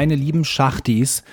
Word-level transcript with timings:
meine 0.00 0.14
lieben 0.14 0.46
Schachtis. 0.46 1.24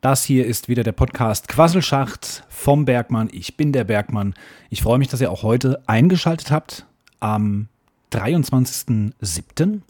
Das 0.00 0.22
hier 0.22 0.46
ist 0.46 0.68
wieder 0.68 0.84
der 0.84 0.92
Podcast 0.92 1.48
Quasselschacht 1.48 2.44
vom 2.48 2.84
Bergmann. 2.84 3.28
Ich 3.32 3.56
bin 3.56 3.72
der 3.72 3.82
Bergmann. 3.82 4.34
Ich 4.70 4.82
freue 4.82 4.98
mich, 4.98 5.08
dass 5.08 5.20
ihr 5.20 5.32
auch 5.32 5.42
heute 5.42 5.82
eingeschaltet 5.88 6.52
habt 6.52 6.86
am 7.18 7.66
23.07. 8.12 9.80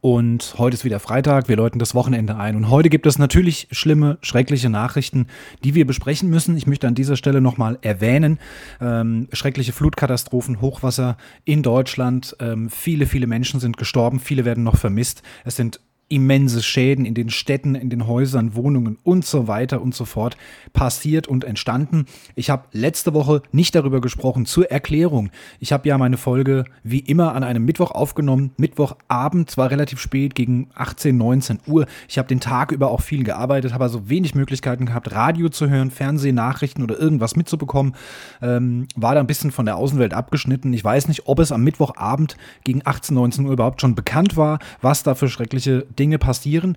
Und 0.00 0.54
heute 0.56 0.74
ist 0.76 0.84
wieder 0.86 0.98
Freitag, 0.98 1.50
wir 1.50 1.56
läuten 1.56 1.78
das 1.78 1.94
Wochenende 1.94 2.36
ein. 2.36 2.56
Und 2.56 2.70
heute 2.70 2.88
gibt 2.88 3.06
es 3.06 3.18
natürlich 3.18 3.68
schlimme, 3.70 4.16
schreckliche 4.22 4.70
Nachrichten, 4.70 5.26
die 5.62 5.74
wir 5.74 5.86
besprechen 5.86 6.30
müssen. 6.30 6.56
Ich 6.56 6.66
möchte 6.66 6.88
an 6.88 6.94
dieser 6.94 7.16
Stelle 7.16 7.42
nochmal 7.42 7.78
erwähnen, 7.82 8.38
ähm, 8.80 9.28
schreckliche 9.34 9.74
Flutkatastrophen, 9.74 10.62
Hochwasser 10.62 11.18
in 11.44 11.62
Deutschland. 11.62 12.34
Ähm, 12.40 12.70
viele, 12.70 13.04
viele 13.04 13.26
Menschen 13.26 13.60
sind 13.60 13.76
gestorben, 13.76 14.20
viele 14.20 14.46
werden 14.46 14.64
noch 14.64 14.78
vermisst. 14.78 15.22
Es 15.44 15.56
sind 15.56 15.80
immense 16.12 16.62
Schäden 16.62 17.06
in 17.06 17.14
den 17.14 17.30
Städten, 17.30 17.74
in 17.74 17.88
den 17.88 18.06
Häusern, 18.06 18.54
Wohnungen 18.54 18.98
und 19.02 19.24
so 19.24 19.48
weiter 19.48 19.80
und 19.80 19.94
so 19.94 20.04
fort 20.04 20.36
passiert 20.74 21.26
und 21.26 21.42
entstanden. 21.44 22.04
Ich 22.34 22.50
habe 22.50 22.64
letzte 22.72 23.14
Woche 23.14 23.42
nicht 23.50 23.74
darüber 23.74 24.02
gesprochen. 24.02 24.44
Zur 24.44 24.70
Erklärung. 24.70 25.30
Ich 25.58 25.72
habe 25.72 25.88
ja 25.88 25.96
meine 25.96 26.18
Folge 26.18 26.64
wie 26.82 26.98
immer 26.98 27.34
an 27.34 27.44
einem 27.44 27.64
Mittwoch 27.64 27.92
aufgenommen. 27.92 28.52
Mittwochabend, 28.58 29.50
zwar 29.50 29.70
relativ 29.70 30.00
spät, 30.00 30.34
gegen 30.34 30.68
18, 30.74 31.16
19 31.16 31.60
Uhr. 31.66 31.86
Ich 32.08 32.18
habe 32.18 32.28
den 32.28 32.40
Tag 32.40 32.72
über 32.72 32.90
auch 32.90 33.00
viel 33.00 33.24
gearbeitet, 33.24 33.72
habe 33.72 33.84
also 33.84 34.10
wenig 34.10 34.34
Möglichkeiten 34.34 34.84
gehabt, 34.84 35.12
Radio 35.12 35.48
zu 35.48 35.70
hören, 35.70 35.90
Fernsehen, 35.90 36.34
Nachrichten 36.34 36.82
oder 36.82 36.98
irgendwas 36.98 37.36
mitzubekommen. 37.36 37.94
Ähm, 38.42 38.86
war 38.96 39.14
da 39.14 39.20
ein 39.20 39.26
bisschen 39.26 39.50
von 39.50 39.64
der 39.64 39.76
Außenwelt 39.76 40.12
abgeschnitten. 40.12 40.74
Ich 40.74 40.84
weiß 40.84 41.08
nicht, 41.08 41.22
ob 41.26 41.38
es 41.38 41.52
am 41.52 41.64
Mittwochabend 41.64 42.36
gegen 42.64 42.82
18, 42.84 43.14
19 43.14 43.46
Uhr 43.46 43.52
überhaupt 43.52 43.80
schon 43.80 43.94
bekannt 43.94 44.36
war, 44.36 44.58
was 44.82 45.02
da 45.02 45.14
für 45.14 45.28
schreckliche 45.28 45.86
Dinge 45.98 46.01
Dinge 46.02 46.18
passieren. 46.18 46.76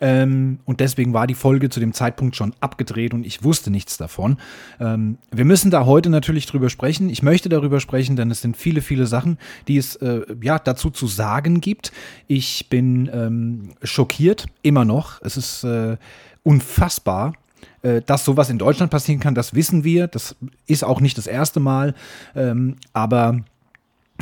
Ähm, 0.00 0.58
und 0.64 0.80
deswegen 0.80 1.14
war 1.14 1.28
die 1.28 1.34
Folge 1.34 1.70
zu 1.70 1.78
dem 1.78 1.92
Zeitpunkt 1.92 2.34
schon 2.34 2.52
abgedreht 2.60 3.14
und 3.14 3.24
ich 3.24 3.44
wusste 3.44 3.70
nichts 3.70 3.96
davon. 3.96 4.38
Ähm, 4.80 5.18
wir 5.30 5.44
müssen 5.44 5.70
da 5.70 5.86
heute 5.86 6.10
natürlich 6.10 6.46
drüber 6.46 6.68
sprechen. 6.68 7.08
Ich 7.08 7.22
möchte 7.22 7.48
darüber 7.48 7.78
sprechen, 7.78 8.16
denn 8.16 8.30
es 8.32 8.40
sind 8.40 8.56
viele, 8.56 8.82
viele 8.82 9.06
Sachen, 9.06 9.38
die 9.68 9.78
es 9.78 9.94
äh, 9.96 10.22
ja 10.42 10.58
dazu 10.58 10.90
zu 10.90 11.06
sagen 11.06 11.60
gibt. 11.60 11.92
Ich 12.26 12.68
bin 12.68 13.08
ähm, 13.12 13.70
schockiert, 13.84 14.46
immer 14.62 14.84
noch. 14.84 15.22
Es 15.22 15.36
ist 15.36 15.62
äh, 15.62 15.96
unfassbar, 16.42 17.34
äh, 17.82 18.02
dass 18.02 18.24
sowas 18.24 18.50
in 18.50 18.58
Deutschland 18.58 18.90
passieren 18.90 19.20
kann, 19.20 19.36
das 19.36 19.54
wissen 19.54 19.84
wir. 19.84 20.08
Das 20.08 20.34
ist 20.66 20.82
auch 20.82 21.00
nicht 21.00 21.16
das 21.18 21.28
erste 21.28 21.60
Mal. 21.60 21.94
Ähm, 22.34 22.76
aber 22.92 23.44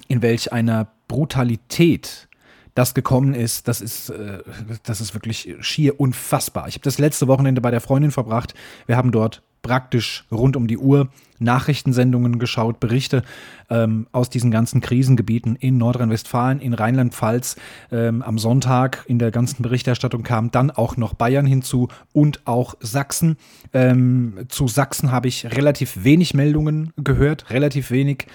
in 0.09 0.21
welch 0.21 0.53
einer 0.53 0.89
Brutalität 1.09 2.29
das 2.75 2.95
gekommen 2.95 3.35
ist, 3.35 3.69
das 3.69 3.81
ist, 3.81 4.11
äh, 4.11 4.43
das 4.85 5.01
ist 5.01 5.15
wirklich 5.15 5.57
schier 5.61 6.01
unfassbar. 6.01 6.69
Ich 6.69 6.75
habe 6.75 6.85
das 6.85 6.99
letzte 6.99 7.29
Wochenende 7.29 7.61
bei 7.61 7.71
der 7.71 7.81
Freundin 7.81 8.11
verbracht. 8.11 8.55
Wir 8.87 8.97
haben 8.97 9.13
dort 9.13 9.43
praktisch 9.63 10.25
rund 10.31 10.57
um 10.57 10.67
die 10.67 10.77
Uhr 10.77 11.09
Nachrichtensendungen 11.39 12.39
geschaut, 12.39 12.81
Berichte 12.81 13.23
ähm, 13.71 14.07
aus 14.13 14.29
diesen 14.29 14.51
ganzen 14.51 14.81
Krisengebieten 14.81 15.57
in 15.57 15.79
Nordrhein-Westfalen, 15.79 16.61
in 16.61 16.75
Rheinland-Pfalz. 16.75 17.57
Ähm, 17.91 18.23
am 18.23 18.39
Sonntag 18.39 19.05
in 19.07 19.19
der 19.19 19.31
ganzen 19.31 19.63
Berichterstattung 19.63 20.23
kam 20.23 20.51
dann 20.51 20.71
auch 20.71 20.97
noch 20.97 21.15
Bayern 21.15 21.47
hinzu 21.47 21.89
und 22.13 22.43
auch 22.45 22.75
Sachsen. 22.81 23.37
Ähm, 23.73 24.47
zu 24.49 24.69
Sachsen 24.69 25.11
habe 25.11 25.29
ich 25.29 25.47
relativ 25.47 26.05
wenig 26.05 26.35
Meldungen 26.35 26.93
gehört, 26.97 27.51
relativ 27.51 27.91
wenig 27.91 28.27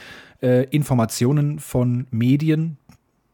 äh, 0.41 0.63
Informationen 0.66 1.59
von 1.59 2.07
Medien, 2.12 2.78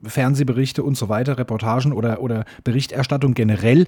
Fernsehberichte 0.05 0.83
und 0.83 0.97
so 0.97 1.09
weiter, 1.09 1.37
Reportagen 1.37 1.93
oder, 1.93 2.21
oder 2.21 2.45
Berichterstattung 2.63 3.33
generell. 3.33 3.87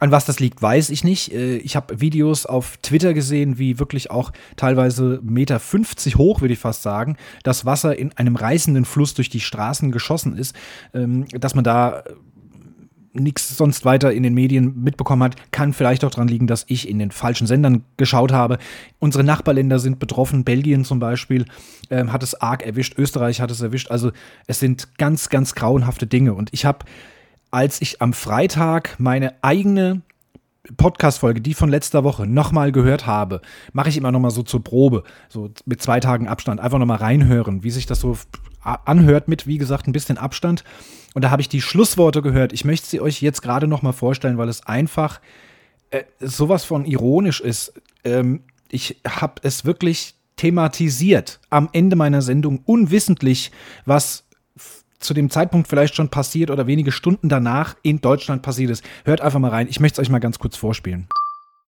An 0.00 0.10
was 0.10 0.24
das 0.24 0.40
liegt, 0.40 0.62
weiß 0.62 0.88
ich 0.88 1.04
nicht. 1.04 1.32
Äh, 1.32 1.58
ich 1.58 1.76
habe 1.76 2.00
Videos 2.00 2.46
auf 2.46 2.78
Twitter 2.78 3.12
gesehen, 3.12 3.58
wie 3.58 3.78
wirklich 3.78 4.10
auch 4.10 4.32
teilweise 4.56 5.20
Meter 5.22 5.60
50 5.60 6.16
hoch, 6.16 6.40
würde 6.40 6.54
ich 6.54 6.58
fast 6.58 6.82
sagen, 6.82 7.16
das 7.42 7.66
Wasser 7.66 7.98
in 7.98 8.16
einem 8.16 8.34
reißenden 8.34 8.86
Fluss 8.86 9.12
durch 9.12 9.28
die 9.28 9.40
Straßen 9.40 9.92
geschossen 9.92 10.36
ist, 10.38 10.56
ähm, 10.94 11.26
dass 11.28 11.54
man 11.54 11.64
da 11.64 12.02
nichts 13.12 13.56
sonst 13.56 13.84
weiter 13.84 14.12
in 14.12 14.22
den 14.22 14.34
Medien 14.34 14.82
mitbekommen 14.82 15.22
hat, 15.22 15.36
kann 15.50 15.72
vielleicht 15.72 16.04
auch 16.04 16.10
daran 16.10 16.28
liegen, 16.28 16.46
dass 16.46 16.64
ich 16.68 16.88
in 16.88 16.98
den 16.98 17.10
falschen 17.10 17.46
Sendern 17.46 17.84
geschaut 17.96 18.32
habe. 18.32 18.58
Unsere 18.98 19.24
Nachbarländer 19.24 19.78
sind 19.78 19.98
betroffen, 19.98 20.44
Belgien 20.44 20.84
zum 20.84 21.00
Beispiel 21.00 21.46
ähm, 21.90 22.12
hat 22.12 22.22
es 22.22 22.40
arg 22.40 22.64
erwischt, 22.64 22.98
Österreich 22.98 23.40
hat 23.40 23.50
es 23.50 23.60
erwischt. 23.60 23.90
Also 23.90 24.12
es 24.46 24.60
sind 24.60 24.96
ganz, 24.98 25.28
ganz 25.28 25.54
grauenhafte 25.54 26.06
Dinge. 26.06 26.34
Und 26.34 26.50
ich 26.52 26.64
habe, 26.64 26.84
als 27.50 27.80
ich 27.80 28.00
am 28.00 28.12
Freitag 28.12 28.94
meine 28.98 29.34
eigene 29.42 30.02
Podcast-Folge, 30.76 31.40
die 31.40 31.54
von 31.54 31.70
letzter 31.70 32.04
Woche, 32.04 32.26
nochmal 32.26 32.72
gehört 32.72 33.06
habe, 33.06 33.40
mache 33.72 33.88
ich 33.88 33.96
immer 33.96 34.12
nochmal 34.12 34.30
so 34.30 34.42
zur 34.42 34.62
Probe, 34.62 35.04
so 35.28 35.50
mit 35.64 35.82
zwei 35.82 36.00
Tagen 36.00 36.28
Abstand, 36.28 36.60
einfach 36.60 36.78
nochmal 36.78 36.98
reinhören, 36.98 37.62
wie 37.62 37.70
sich 37.70 37.86
das 37.86 38.00
so 38.00 38.16
anhört 38.62 39.28
mit, 39.28 39.46
wie 39.46 39.58
gesagt, 39.58 39.86
ein 39.86 39.92
bisschen 39.92 40.18
Abstand. 40.18 40.64
Und 41.14 41.22
da 41.22 41.30
habe 41.30 41.42
ich 41.42 41.48
die 41.48 41.62
Schlussworte 41.62 42.22
gehört. 42.22 42.52
Ich 42.52 42.64
möchte 42.64 42.86
sie 42.86 43.00
euch 43.00 43.22
jetzt 43.22 43.42
gerade 43.42 43.66
nochmal 43.66 43.94
vorstellen, 43.94 44.38
weil 44.38 44.48
es 44.48 44.66
einfach 44.66 45.20
äh, 45.90 46.04
sowas 46.20 46.64
von 46.64 46.84
ironisch 46.84 47.40
ist. 47.40 47.72
Ähm, 48.04 48.42
ich 48.70 49.00
habe 49.06 49.40
es 49.42 49.64
wirklich 49.64 50.14
thematisiert 50.36 51.40
am 51.50 51.68
Ende 51.72 51.96
meiner 51.96 52.22
Sendung, 52.22 52.60
unwissentlich, 52.64 53.50
was 53.86 54.24
zu 55.00 55.14
dem 55.14 55.30
Zeitpunkt 55.30 55.66
vielleicht 55.66 55.94
schon 55.94 56.10
passiert 56.10 56.50
oder 56.50 56.66
wenige 56.66 56.92
Stunden 56.92 57.28
danach 57.28 57.74
in 57.82 58.00
Deutschland 58.00 58.42
passiert 58.42 58.70
ist. 58.70 58.84
Hört 59.04 59.20
einfach 59.20 59.40
mal 59.40 59.50
rein. 59.50 59.66
Ich 59.68 59.80
möchte 59.80 60.00
es 60.00 60.06
euch 60.06 60.10
mal 60.10 60.20
ganz 60.20 60.38
kurz 60.38 60.56
vorspielen. 60.56 61.08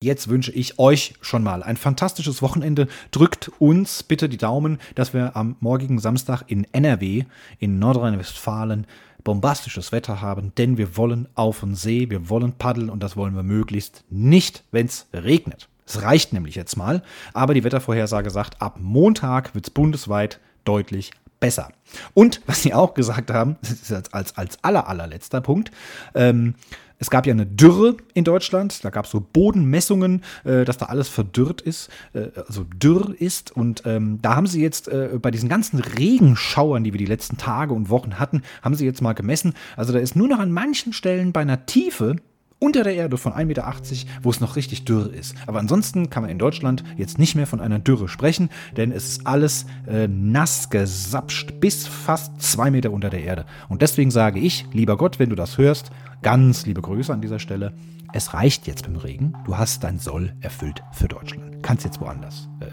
Jetzt 0.02 0.28
wünsche 0.28 0.52
ich 0.52 0.80
euch 0.80 1.14
schon 1.22 1.44
mal 1.44 1.64
ein 1.64 1.78
fantastisches 1.78 2.42
Wochenende. 2.42 2.90
Drückt 3.12 3.50
uns 3.60 4.04
bitte 4.04 4.28
die 4.28 4.38
Daumen, 4.38 4.80
dass 4.96 5.14
wir 5.14 5.38
am 5.38 5.56
morgigen 5.62 5.98
Samstag 5.98 6.44
in 6.48 6.68
NRW, 6.74 7.24
in 7.58 7.80
Nordrhein-Westfalen, 7.80 8.86
bombastisches 9.24 9.94
Wetter 9.94 10.20
haben, 10.20 10.52
denn 10.58 10.78
wir 10.78 10.98
wollen 10.98 11.30
auf 11.36 11.62
den 11.62 11.76
See, 11.76 12.10
wir 12.10 12.28
wollen 12.28 12.52
paddeln 12.52 12.90
und 12.90 13.02
das 13.02 13.16
wollen 13.16 13.34
wir 13.34 13.44
möglichst 13.44 14.04
nicht, 14.10 14.66
wenn 14.72 14.88
es 14.88 15.08
regnet. 15.14 15.70
Es 15.86 16.02
reicht 16.02 16.34
nämlich 16.34 16.56
jetzt 16.56 16.76
mal, 16.76 17.02
aber 17.34 17.54
die 17.54 17.64
Wettervorhersage 17.64 18.30
sagt, 18.30 18.62
ab 18.62 18.80
Montag 18.82 19.56
wird 19.56 19.68
es 19.68 19.72
bundesweit 19.72 20.42
deutlich 20.66 21.12
besser. 21.44 21.68
Und 22.14 22.40
was 22.46 22.64
sie 22.64 22.74
auch 22.74 22.94
gesagt 22.94 23.30
haben, 23.30 23.58
das 23.62 23.74
ist 23.74 23.92
als, 23.92 24.14
als, 24.14 24.38
als 24.38 24.64
aller, 24.64 24.88
allerletzter 24.88 25.42
Punkt, 25.42 25.72
ähm, 26.16 26.56
es 27.00 27.10
gab 27.10 27.28
ja 27.28 27.34
eine 27.34 27.46
Dürre 27.46 27.98
in 28.14 28.24
Deutschland, 28.24 28.86
da 28.86 28.90
gab 28.90 29.04
es 29.04 29.12
so 29.12 29.20
Bodenmessungen, 29.20 30.24
äh, 30.46 30.64
dass 30.64 30.78
da 30.78 30.86
alles 30.86 31.10
verdürrt 31.10 31.60
ist, 31.60 31.90
äh, 32.14 32.28
also 32.48 32.64
dürr 32.64 33.14
ist. 33.20 33.52
Und 33.52 33.84
ähm, 33.86 34.20
da 34.22 34.38
haben 34.38 34.48
sie 34.48 34.62
jetzt 34.62 34.88
äh, 34.88 35.20
bei 35.22 35.30
diesen 35.30 35.50
ganzen 35.50 35.80
Regenschauern, 35.80 36.86
die 36.86 36.94
wir 36.94 36.98
die 36.98 37.06
letzten 37.06 37.36
Tage 37.36 37.74
und 37.74 37.90
Wochen 37.90 38.20
hatten, 38.20 38.42
haben 38.62 38.76
sie 38.76 38.86
jetzt 38.86 39.02
mal 39.02 39.12
gemessen. 39.12 39.54
Also 39.76 39.92
da 39.92 40.00
ist 40.00 40.16
nur 40.16 40.30
noch 40.30 40.40
an 40.40 40.54
manchen 40.54 40.94
Stellen 40.94 41.34
bei 41.34 41.42
einer 41.42 41.66
Tiefe 41.66 42.16
unter 42.64 42.86
der 42.86 42.96
Erde 42.96 43.18
von 43.18 43.34
1,80 43.34 43.46
Meter, 43.46 43.74
wo 44.22 44.30
es 44.30 44.40
noch 44.40 44.56
richtig 44.56 44.86
dürr 44.86 45.14
ist. 45.14 45.36
Aber 45.48 45.60
ansonsten 45.60 46.10
kann 46.10 46.24
man 46.24 46.32
in 46.32 46.40
Deutschland 46.40 46.86
jetzt 46.96 47.20
nicht 47.20 47.36
mehr 47.36 47.46
von 47.46 47.60
einer 47.60 47.78
Dürre 47.78 48.08
sprechen, 48.08 48.50
denn 48.78 48.94
es 48.94 49.10
ist 49.10 49.28
alles 49.28 49.66
äh, 49.86 50.08
nass 50.08 50.70
gesapscht 50.70 51.60
bis 51.60 51.86
fast 51.86 52.42
zwei 52.42 52.72
Meter 52.72 52.92
unter 52.92 53.10
der 53.10 53.22
Erde. 53.22 53.46
Und 53.68 53.82
deswegen 53.82 54.12
sage 54.12 54.40
ich, 54.40 54.66
lieber 54.72 54.96
Gott, 54.96 55.20
wenn 55.20 55.30
du 55.30 55.36
das 55.36 55.58
hörst, 55.58 55.92
ganz 56.22 56.66
liebe 56.66 56.82
Grüße 56.82 57.12
an 57.12 57.20
dieser 57.20 57.40
Stelle. 57.40 57.74
Es 58.14 58.34
reicht 58.34 58.66
jetzt 58.66 58.84
beim 58.84 58.96
Regen. 58.96 59.34
Du 59.46 59.58
hast 59.58 59.84
dein 59.84 60.00
Soll 60.00 60.34
erfüllt 60.40 60.82
für 60.94 61.10
Deutschland. 61.10 61.62
Kannst 61.64 61.84
jetzt 61.84 62.00
woanders 62.00 62.48
äh, 62.62 62.66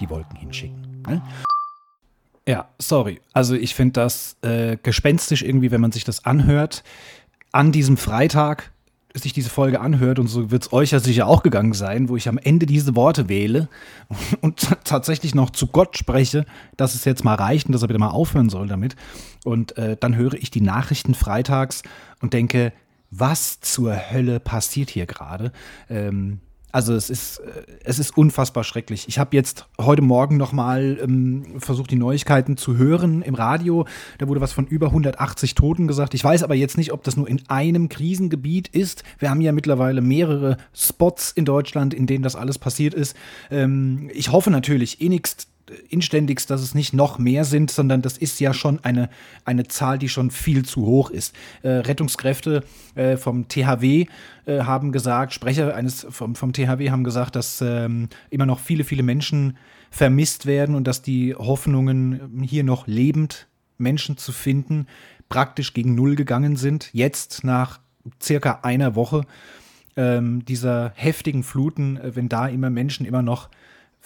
die 0.00 0.08
Wolken 0.08 0.36
hinschicken. 0.36 1.02
Ne? 1.06 1.20
Ja, 2.48 2.70
sorry. 2.78 3.20
Also 3.34 3.54
ich 3.54 3.74
finde 3.74 3.92
das 3.92 4.38
äh, 4.40 4.78
gespenstisch 4.82 5.42
irgendwie, 5.42 5.70
wenn 5.70 5.82
man 5.82 5.92
sich 5.92 6.04
das 6.04 6.24
anhört. 6.24 6.84
An 7.52 7.70
diesem 7.70 7.98
Freitag 7.98 8.72
sich 9.22 9.32
diese 9.32 9.50
Folge 9.50 9.80
anhört, 9.80 10.18
und 10.18 10.28
so 10.28 10.50
wird 10.50 10.62
es 10.62 10.72
euch 10.72 10.90
ja 10.90 11.00
sicher 11.00 11.26
auch 11.26 11.42
gegangen 11.42 11.72
sein, 11.72 12.08
wo 12.08 12.16
ich 12.16 12.28
am 12.28 12.38
Ende 12.38 12.66
diese 12.66 12.94
Worte 12.94 13.28
wähle 13.28 13.68
und 14.40 14.68
tatsächlich 14.84 15.34
noch 15.34 15.50
zu 15.50 15.66
Gott 15.66 15.96
spreche, 15.96 16.46
dass 16.76 16.94
es 16.94 17.04
jetzt 17.04 17.24
mal 17.24 17.34
reicht 17.34 17.66
und 17.66 17.72
dass 17.72 17.82
er 17.82 17.88
bitte 17.88 18.00
mal 18.00 18.10
aufhören 18.10 18.48
soll 18.48 18.68
damit. 18.68 18.96
Und 19.44 19.76
äh, 19.76 19.96
dann 19.98 20.16
höre 20.16 20.34
ich 20.34 20.50
die 20.50 20.60
Nachrichten 20.60 21.14
freitags 21.14 21.82
und 22.20 22.32
denke, 22.32 22.72
was 23.10 23.60
zur 23.60 23.94
Hölle 24.10 24.40
passiert 24.40 24.90
hier 24.90 25.06
gerade? 25.06 25.52
Ähm, 25.88 26.40
also 26.76 26.92
es 26.92 27.08
ist, 27.08 27.38
äh, 27.38 27.62
es 27.84 27.98
ist 27.98 28.18
unfassbar 28.18 28.62
schrecklich. 28.62 29.08
Ich 29.08 29.18
habe 29.18 29.34
jetzt 29.34 29.66
heute 29.80 30.02
Morgen 30.02 30.36
nochmal 30.36 30.98
ähm, 31.02 31.58
versucht, 31.58 31.90
die 31.90 31.96
Neuigkeiten 31.96 32.58
zu 32.58 32.76
hören 32.76 33.22
im 33.22 33.34
Radio. 33.34 33.86
Da 34.18 34.28
wurde 34.28 34.42
was 34.42 34.52
von 34.52 34.66
über 34.66 34.88
180 34.88 35.54
Toten 35.54 35.88
gesagt. 35.88 36.12
Ich 36.12 36.22
weiß 36.22 36.42
aber 36.42 36.54
jetzt 36.54 36.76
nicht, 36.76 36.92
ob 36.92 37.02
das 37.02 37.16
nur 37.16 37.28
in 37.28 37.40
einem 37.48 37.88
Krisengebiet 37.88 38.68
ist. 38.68 39.04
Wir 39.18 39.30
haben 39.30 39.40
ja 39.40 39.52
mittlerweile 39.52 40.02
mehrere 40.02 40.58
Spots 40.74 41.32
in 41.32 41.46
Deutschland, 41.46 41.94
in 41.94 42.06
denen 42.06 42.22
das 42.22 42.36
alles 42.36 42.58
passiert 42.58 42.92
ist. 42.92 43.16
Ähm, 43.50 44.10
ich 44.12 44.30
hoffe 44.30 44.50
natürlich 44.50 45.00
innigst, 45.00 45.48
inständigst, 45.88 46.50
dass 46.50 46.60
es 46.62 46.74
nicht 46.74 46.92
noch 46.92 47.18
mehr 47.18 47.44
sind, 47.44 47.70
sondern 47.70 48.02
das 48.02 48.16
ist 48.18 48.40
ja 48.40 48.54
schon 48.54 48.82
eine, 48.84 49.08
eine 49.44 49.66
Zahl, 49.66 49.98
die 49.98 50.08
schon 50.08 50.30
viel 50.30 50.64
zu 50.64 50.86
hoch 50.86 51.10
ist. 51.10 51.34
Äh, 51.62 51.68
Rettungskräfte 51.70 52.62
äh, 52.94 53.16
vom 53.16 53.48
THW 53.48 54.06
äh, 54.46 54.60
haben 54.60 54.92
gesagt, 54.92 55.32
Sprecher 55.32 55.74
eines 55.74 56.06
vom, 56.10 56.34
vom 56.34 56.52
THW 56.52 56.90
haben 56.90 57.04
gesagt, 57.04 57.36
dass 57.36 57.60
ähm, 57.60 58.08
immer 58.30 58.46
noch 58.46 58.60
viele, 58.60 58.84
viele 58.84 59.02
Menschen 59.02 59.56
vermisst 59.90 60.46
werden 60.46 60.74
und 60.74 60.86
dass 60.86 61.02
die 61.02 61.34
Hoffnungen, 61.34 62.42
hier 62.44 62.64
noch 62.64 62.86
lebend 62.86 63.46
Menschen 63.78 64.16
zu 64.16 64.32
finden, 64.32 64.86
praktisch 65.28 65.74
gegen 65.74 65.94
Null 65.94 66.14
gegangen 66.14 66.56
sind. 66.56 66.90
Jetzt 66.92 67.44
nach 67.44 67.80
circa 68.22 68.60
einer 68.62 68.94
Woche 68.94 69.22
ähm, 69.96 70.44
dieser 70.44 70.92
heftigen 70.94 71.42
Fluten, 71.42 71.96
äh, 71.96 72.14
wenn 72.14 72.28
da 72.28 72.46
immer 72.46 72.70
Menschen 72.70 73.06
immer 73.06 73.22
noch 73.22 73.48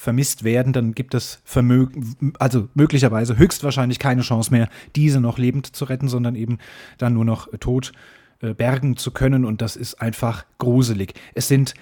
vermisst 0.00 0.44
werden, 0.44 0.72
dann 0.72 0.94
gibt 0.94 1.12
es 1.12 1.42
Vermög 1.44 1.92
also 2.38 2.70
möglicherweise 2.72 3.36
höchstwahrscheinlich 3.36 3.98
keine 3.98 4.22
Chance 4.22 4.50
mehr, 4.50 4.70
diese 4.96 5.20
noch 5.20 5.36
lebend 5.36 5.76
zu 5.76 5.84
retten, 5.84 6.08
sondern 6.08 6.36
eben 6.36 6.56
dann 6.96 7.12
nur 7.12 7.26
noch 7.26 7.48
tot 7.60 7.92
äh, 8.40 8.54
bergen 8.54 8.96
zu 8.96 9.10
können. 9.10 9.44
Und 9.44 9.60
das 9.60 9.76
ist 9.76 10.00
einfach 10.00 10.46
gruselig. 10.56 11.12
Es 11.34 11.48
sind 11.48 11.74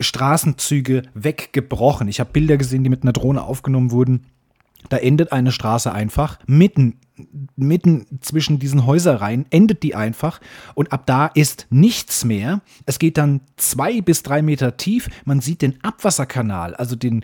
Straßenzüge 0.00 1.02
weggebrochen. 1.12 2.08
Ich 2.08 2.18
habe 2.18 2.30
Bilder 2.32 2.56
gesehen, 2.56 2.82
die 2.82 2.88
mit 2.88 3.02
einer 3.02 3.12
Drohne 3.12 3.42
aufgenommen 3.42 3.90
wurden. 3.90 4.24
Da 4.88 4.96
endet 4.96 5.30
eine 5.30 5.52
Straße 5.52 5.92
einfach 5.92 6.38
mitten, 6.46 6.96
mitten 7.56 8.06
zwischen 8.22 8.58
diesen 8.58 8.86
Häuserreihen, 8.86 9.44
endet 9.50 9.82
die 9.82 9.94
einfach 9.94 10.40
und 10.74 10.94
ab 10.94 11.04
da 11.04 11.26
ist 11.26 11.66
nichts 11.68 12.24
mehr. 12.24 12.62
Es 12.86 12.98
geht 12.98 13.18
dann 13.18 13.42
zwei 13.56 14.00
bis 14.00 14.22
drei 14.22 14.40
Meter 14.40 14.78
tief. 14.78 15.10
Man 15.26 15.40
sieht 15.40 15.60
den 15.60 15.84
Abwasserkanal, 15.84 16.74
also 16.74 16.96
den, 16.96 17.22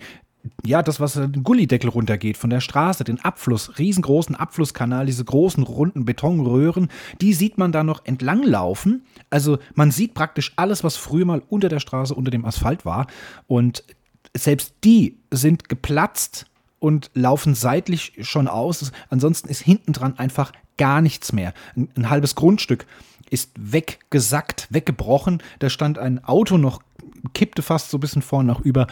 ja, 0.64 0.82
das, 0.82 1.00
was 1.00 1.14
den 1.14 1.42
Gullideckel 1.42 1.90
runtergeht 1.90 2.36
von 2.36 2.50
der 2.50 2.60
Straße, 2.60 3.04
den 3.04 3.20
Abfluss, 3.20 3.78
riesengroßen 3.78 4.34
Abflusskanal, 4.34 5.06
diese 5.06 5.24
großen 5.24 5.62
runden 5.62 6.04
Betonröhren, 6.04 6.88
die 7.20 7.32
sieht 7.32 7.58
man 7.58 7.72
da 7.72 7.84
noch 7.84 8.04
entlanglaufen. 8.04 9.04
Also 9.30 9.58
man 9.74 9.90
sieht 9.90 10.14
praktisch 10.14 10.52
alles, 10.56 10.84
was 10.84 10.96
früher 10.96 11.24
mal 11.24 11.42
unter 11.48 11.68
der 11.68 11.80
Straße, 11.80 12.14
unter 12.14 12.30
dem 12.30 12.44
Asphalt 12.44 12.84
war. 12.84 13.06
Und 13.46 13.84
selbst 14.36 14.74
die 14.84 15.18
sind 15.30 15.68
geplatzt 15.68 16.46
und 16.78 17.10
laufen 17.14 17.54
seitlich 17.54 18.12
schon 18.20 18.48
aus. 18.48 18.92
Ansonsten 19.08 19.48
ist 19.48 19.62
hinten 19.62 19.92
dran 19.92 20.18
einfach 20.18 20.52
gar 20.76 21.00
nichts 21.00 21.32
mehr. 21.32 21.54
Ein, 21.74 21.88
ein 21.96 22.10
halbes 22.10 22.34
Grundstück 22.34 22.86
ist 23.30 23.50
weggesackt, 23.58 24.68
weggebrochen. 24.70 25.42
Da 25.58 25.70
stand 25.70 25.98
ein 25.98 26.22
Auto 26.24 26.58
noch, 26.58 26.82
kippte 27.34 27.62
fast 27.62 27.90
so 27.90 27.98
ein 27.98 28.00
bisschen 28.00 28.22
vorne 28.22 28.52
nach 28.52 28.60
über. 28.60 28.86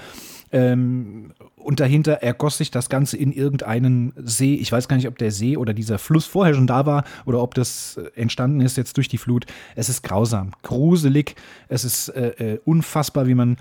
Ähm, 0.55 1.33
und 1.57 1.81
dahinter 1.81 2.13
ergoss 2.13 2.59
sich 2.59 2.71
das 2.71 2.89
Ganze 2.89 3.17
in 3.17 3.33
irgendeinen 3.33 4.13
See. 4.17 4.55
Ich 4.55 4.71
weiß 4.71 4.87
gar 4.87 4.95
nicht, 4.95 5.09
ob 5.09 5.19
der 5.19 5.33
See 5.33 5.57
oder 5.57 5.75
dieser 5.75 5.99
Fluss 5.99 6.27
vorher 6.27 6.55
schon 6.55 6.69
da 6.69 6.87
war 6.87 7.03
oder 7.27 7.43
ob 7.43 7.55
das 7.55 7.97
äh, 7.97 8.21
entstanden 8.21 8.61
ist 8.61 8.77
jetzt 8.77 8.97
durch 8.97 9.09
die 9.09 9.19
Flut. 9.19 9.47
Es 9.75 9.89
ist 9.89 10.03
grausam, 10.03 10.53
gruselig. 10.63 11.35
Es 11.67 11.85
ist 11.85 12.09
äh, 12.11 12.29
äh, 12.55 12.61
unfassbar, 12.65 13.27
wie 13.27 13.35
man, 13.35 13.57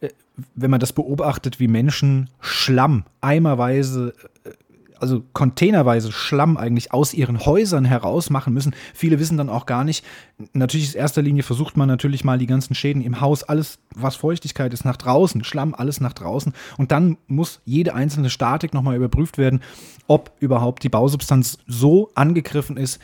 äh, 0.00 0.10
wenn 0.54 0.70
man 0.70 0.78
das 0.78 0.92
beobachtet, 0.92 1.58
wie 1.58 1.66
Menschen 1.66 2.30
Schlamm 2.40 3.06
eimerweise 3.20 4.14
äh, 4.44 4.50
also 5.00 5.22
containerweise 5.32 6.12
Schlamm 6.12 6.56
eigentlich 6.56 6.92
aus 6.92 7.14
ihren 7.14 7.44
Häusern 7.44 7.84
heraus 7.84 8.30
machen 8.30 8.54
müssen. 8.54 8.74
Viele 8.94 9.18
wissen 9.18 9.36
dann 9.36 9.48
auch 9.48 9.66
gar 9.66 9.84
nicht. 9.84 10.04
Natürlich 10.52 10.94
in 10.94 11.00
erster 11.00 11.22
Linie 11.22 11.42
versucht 11.42 11.76
man 11.76 11.88
natürlich 11.88 12.24
mal 12.24 12.38
die 12.38 12.46
ganzen 12.46 12.74
Schäden 12.74 13.02
im 13.02 13.20
Haus, 13.20 13.42
alles, 13.42 13.78
was 13.94 14.16
Feuchtigkeit 14.16 14.72
ist, 14.72 14.84
nach 14.84 14.96
draußen, 14.96 15.44
Schlamm, 15.44 15.74
alles 15.74 16.00
nach 16.00 16.12
draußen. 16.12 16.52
Und 16.78 16.92
dann 16.92 17.18
muss 17.26 17.60
jede 17.64 17.94
einzelne 17.94 18.30
Statik 18.30 18.74
nochmal 18.74 18.96
überprüft 18.96 19.38
werden, 19.38 19.60
ob 20.06 20.32
überhaupt 20.40 20.82
die 20.82 20.88
Bausubstanz 20.88 21.58
so 21.66 22.10
angegriffen 22.14 22.76
ist, 22.76 23.00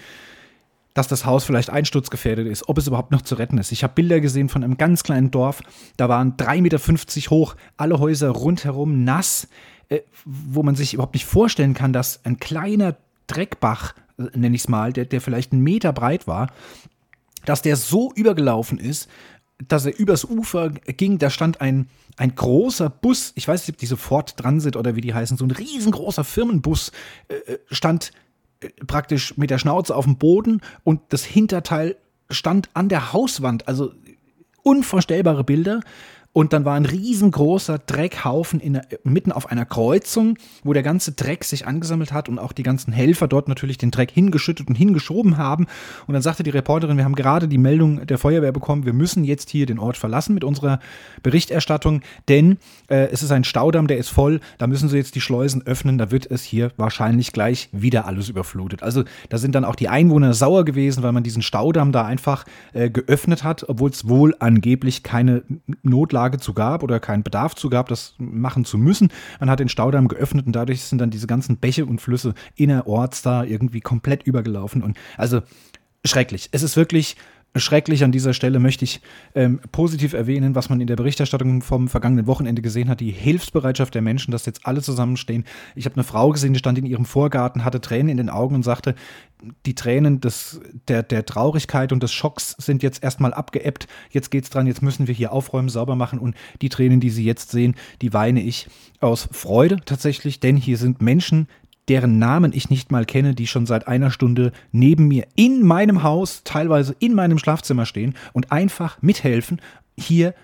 dass 0.95 1.09
das 1.09 1.25
Haus 1.25 1.45
vielleicht 1.45 1.71
einsturzgefährdet 1.71 2.47
ist, 2.47 2.69
ob 2.69 2.79
es 2.79 2.87
überhaupt 2.87 3.13
noch 3.13 3.23
zu 3.23 3.35
retten 3.35 3.59
ist. 3.59 3.73
Ich 3.73 3.83
habe 3.83 3.95
Bilder 3.95 4.21
gesehen 4.21 4.49
von 4.49 4.63
einem 4.63 4.77
ganz 4.77 5.03
kleinen 5.03 5.31
Dorf, 5.31 5.63
da 5.97 6.09
waren 6.09 6.37
3,50 6.37 6.61
Meter 6.61 7.31
hoch, 7.31 7.57
alle 7.77 7.99
Häuser 7.99 8.31
rundherum 8.31 9.05
nass. 9.05 9.49
Äh, 9.93 10.03
wo 10.25 10.63
man 10.63 10.75
sich 10.75 10.95
überhaupt 10.95 11.15
nicht 11.15 11.27
vorstellen 11.27 11.75
kann, 11.75 11.93
dass 11.93 12.25
ein 12.25 12.39
kleiner 12.39 12.97
Dreckbach, 13.27 13.95
äh, 14.19 14.25
nenne 14.35 14.57
ich 14.57 14.63
es 14.63 14.69
mal, 14.69 14.93
der, 14.93 15.05
der 15.05 15.21
vielleicht 15.21 15.53
einen 15.53 15.63
Meter 15.63 15.93
breit 15.93 16.27
war, 16.27 16.51
dass 17.45 17.61
der 17.61 17.77
so 17.77 18.13
übergelaufen 18.15 18.79
ist, 18.79 19.09
dass 19.69 19.85
er 19.85 19.99
übers 19.99 20.25
Ufer 20.25 20.71
ging, 20.71 21.19
da 21.19 21.29
stand 21.29 21.61
ein, 21.61 21.89
ein 22.17 22.35
großer 22.35 22.89
Bus, 22.89 23.33
ich 23.35 23.47
weiß 23.47 23.67
nicht, 23.67 23.75
ob 23.75 23.79
die 23.79 23.87
sofort 23.87 24.43
dran 24.43 24.61
sind 24.61 24.77
oder 24.77 24.97
wie 24.97 25.03
die 25.03 25.15
heißen, 25.15 25.37
so 25.37 25.45
ein 25.45 25.51
riesengroßer 25.51 26.25
Firmenbus 26.25 26.93
äh, 27.29 27.59
stand 27.71 28.13
praktisch 28.87 29.37
mit 29.37 29.51
der 29.51 29.59
Schnauze 29.59 29.95
auf 29.95 30.05
dem 30.05 30.17
Boden 30.17 30.61
und 30.85 31.01
das 31.11 31.25
Hinterteil 31.25 31.97
stand 32.31 32.71
an 32.75 32.89
der 32.89 33.13
Hauswand, 33.13 33.69
also 33.69 33.93
unvorstellbare 34.63 35.45
Bilder. 35.45 35.81
Und 36.35 36.55
dann 36.55 36.65
war 36.65 36.75
ein 36.75 36.87
riesengroßer 36.87 37.79
Dreckhaufen 37.79 38.59
in, 38.59 38.81
mitten 39.05 39.33
auf 39.33 39.51
einer 39.51 39.67
Kreuzung, 39.67 40.39
wo 40.65 40.73
der 40.73 40.83
ganze 40.83 41.13
Dreck 41.13 41.45
sich 41.45 41.67
angesammelt 41.67 42.13
hat 42.13 42.31
und 42.31 42.39
auch 42.39 42.53
die 42.53 42.63
ganzen 42.63 42.91
Helfer 42.93 43.29
dort 43.29 43.49
natürlich 43.49 43.77
den 43.77 43.91
Dreck 43.91 44.11
hingeschüttet 44.11 44.67
und 44.67 44.75
hingeschoben 44.75 45.37
haben. 45.37 45.67
Und 46.07 46.15
dann 46.15 46.23
sagte 46.23 46.43
die 46.43 46.51
Reporterin, 46.51 46.97
wir 46.97 47.05
haben 47.05 47.17
gerade 47.17 47.49
die 47.49 47.59
Meldung 47.59 48.07
der 48.07 48.17
Feuerwehr 48.17 48.53
bekommen, 48.53 48.87
wir 48.87 48.95
müssen 48.95 49.25
jetzt 49.25 49.51
hier 49.51 49.67
den 49.67 49.79
Ort 49.79 49.99
verlassen 49.99 50.33
mit 50.33 50.43
unserer 50.43 50.81
Berichterstattung, 51.23 52.01
denn 52.29 52.57
äh, 52.89 53.09
es 53.11 53.23
ist 53.23 53.31
ein 53.31 53.45
Staudamm, 53.45 53.87
der 53.87 53.99
ist 53.99 54.09
voll, 54.09 54.41
da 54.57 54.67
müssen 54.67 54.89
sie 54.89 54.97
jetzt 54.97 55.15
die 55.15 55.21
Schleusen 55.21 55.67
öffnen, 55.67 55.99
da 55.99 56.11
wird 56.11 56.31
es 56.31 56.43
hier 56.43 56.73
wahrscheinlich 56.79 57.33
gleich 57.33 57.69
wieder 57.73 58.07
alles 58.07 58.31
überflutet. 58.31 58.83
Also 58.83 59.05
da 59.29 59.37
sind 59.37 59.55
dann 59.55 59.67
auch 59.67 59.77
die 59.77 59.91
Einwohner 59.91 60.33
sauer 60.33 60.65
gewesen, 60.65 61.03
weil 61.03 61.13
man 61.13 61.25
diesen 61.25 61.43
Staudamm 61.43 61.93
da 61.93 62.07
einfach 62.07 62.47
äh, 62.73 62.89
geöffnet 62.89 63.45
hat, 63.45 63.69
obwohl 63.69 63.91
es 63.91 64.09
wohl 64.09 64.35
angeblich 64.39 65.03
keine 65.03 65.43
Notlage 65.83 66.22
Nachfrage 66.23 66.39
zu 66.39 66.55
gab 66.55 66.83
oder 66.83 67.01
keinen 67.01 67.23
Bedarf 67.23 67.55
zu 67.55 67.69
gab, 67.69 67.89
das 67.89 68.15
machen 68.19 68.65
zu 68.65 68.79
müssen. 68.79 69.11
Man 69.41 69.51
hat 69.51 69.61
den 69.61 69.69
Staudamm 69.69 70.09
geöffnet 70.09 70.47
und 70.47 70.53
dadurch 70.53 70.83
sind 70.83 70.99
dann 70.99 71.11
diese 71.11 71.27
ganzen 71.27 71.57
Bäche 71.57 71.85
und 71.85 72.01
Flüsse 72.01 72.35
innerorts 72.55 73.23
da 73.23 73.45
irgendwie 73.45 73.81
komplett 73.81 74.23
übergelaufen. 74.23 74.83
Und 74.83 74.97
also 75.17 75.43
schrecklich. 76.05 76.49
Es 76.53 76.63
ist 76.63 76.77
wirklich 76.77 77.17
schrecklich. 77.57 78.05
An 78.05 78.13
dieser 78.13 78.35
Stelle 78.35 78.59
möchte 78.59 78.85
ich 78.85 79.01
ähm, 79.35 79.61
positiv 79.73 80.13
erwähnen, 80.13 80.55
was 80.55 80.71
man 80.71 80.81
in 80.81 80.87
der 80.87 80.97
Berichterstattung 80.97 81.63
vom 81.63 81.89
vergangenen 81.89 82.27
Wochenende 82.27 82.63
gesehen 82.63 82.89
hat, 82.89 83.01
die 83.01 83.11
Hilfsbereitschaft 83.11 83.95
der 83.95 84.03
Menschen, 84.03 84.31
dass 84.31 84.47
jetzt 84.47 84.67
alle 84.67 84.83
zusammenstehen. 84.83 85.45
Ich 85.75 85.85
habe 85.85 85.97
eine 85.97 86.05
Frau 86.05 86.31
gesehen, 86.31 86.53
die 86.53 86.59
stand 86.59 86.79
in 86.79 86.87
ihrem 86.87 87.05
Vorgarten, 87.05 87.65
hatte 87.65 87.81
Tränen 87.81 88.09
in 88.09 88.17
den 88.17 88.31
Augen 88.31 88.55
und 88.55 88.63
sagte, 88.63 88.95
die 89.67 89.75
Tränen 89.75 90.21
des, 90.21 90.61
der, 90.89 91.03
der 91.03 91.27
Traurigkeit 91.27 91.93
und 91.93 92.03
des 92.03 92.13
Schocks 92.13 92.55
sind 92.59 92.83
jetzt 92.83 93.03
erstmal 93.03 93.35
abgeebbt. 93.35 93.89
Jetzt 94.11 94.31
geht's 94.31 94.51
dran, 94.51 94.67
jetzt 94.67 94.83
müssen 94.83 95.09
wir 95.09 95.15
hier 95.15 95.33
aufräumen, 95.33 95.69
sauber 95.69 95.97
machen 95.97 96.19
und 96.19 96.37
die 96.61 96.69
Tränen, 96.69 97.01
die 97.01 97.11
Sie 97.11 97.25
jetzt 97.25 97.51
sehen, 97.51 97.75
die 98.03 98.13
weine 98.13 98.41
ich 98.41 98.69
aus 99.01 99.29
Freude 99.33 99.79
tatsächlich, 99.85 100.41
denn 100.41 100.57
hier 100.57 100.79
sind 100.79 101.03
Menschen, 101.03 101.49
deren 101.89 102.19
Namen 102.19 102.53
ich 102.53 102.71
nicht 102.71 102.93
mal 102.93 103.05
kenne, 103.05 103.35
die 103.35 103.47
schon 103.47 103.67
seit 103.67 103.89
einer 103.89 104.11
Stunde 104.11 104.53
neben 104.71 105.09
mir 105.09 105.27
in 105.35 105.63
meinem 105.63 106.03
Haus, 106.03 106.43
teilweise 106.45 106.95
in 106.99 107.15
meinem 107.15 107.39
Schlafzimmer 107.39 107.87
stehen 107.87 108.15
und 108.33 108.53
einfach 108.53 109.01
mithelfen, 109.03 109.61
hier 109.99 110.35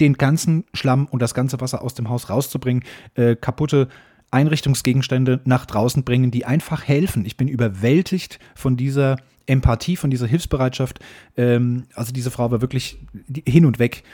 den 0.00 0.14
ganzen 0.14 0.64
Schlamm 0.74 1.06
und 1.06 1.22
das 1.22 1.34
ganze 1.34 1.60
Wasser 1.60 1.82
aus 1.82 1.94
dem 1.94 2.08
Haus 2.08 2.30
rauszubringen, 2.30 2.84
äh, 3.14 3.36
kaputte 3.36 3.88
Einrichtungsgegenstände 4.30 5.40
nach 5.44 5.66
draußen 5.66 6.04
bringen, 6.04 6.30
die 6.30 6.44
einfach 6.44 6.86
helfen. 6.86 7.24
Ich 7.24 7.36
bin 7.36 7.48
überwältigt 7.48 8.38
von 8.54 8.76
dieser 8.76 9.16
Empathie, 9.46 9.96
von 9.96 10.10
dieser 10.10 10.26
Hilfsbereitschaft. 10.26 11.00
Ähm, 11.36 11.84
also 11.94 12.12
diese 12.12 12.30
Frau 12.30 12.50
war 12.50 12.60
wirklich 12.60 12.98
hin 13.46 13.64
und 13.64 13.78
weg 13.78 14.04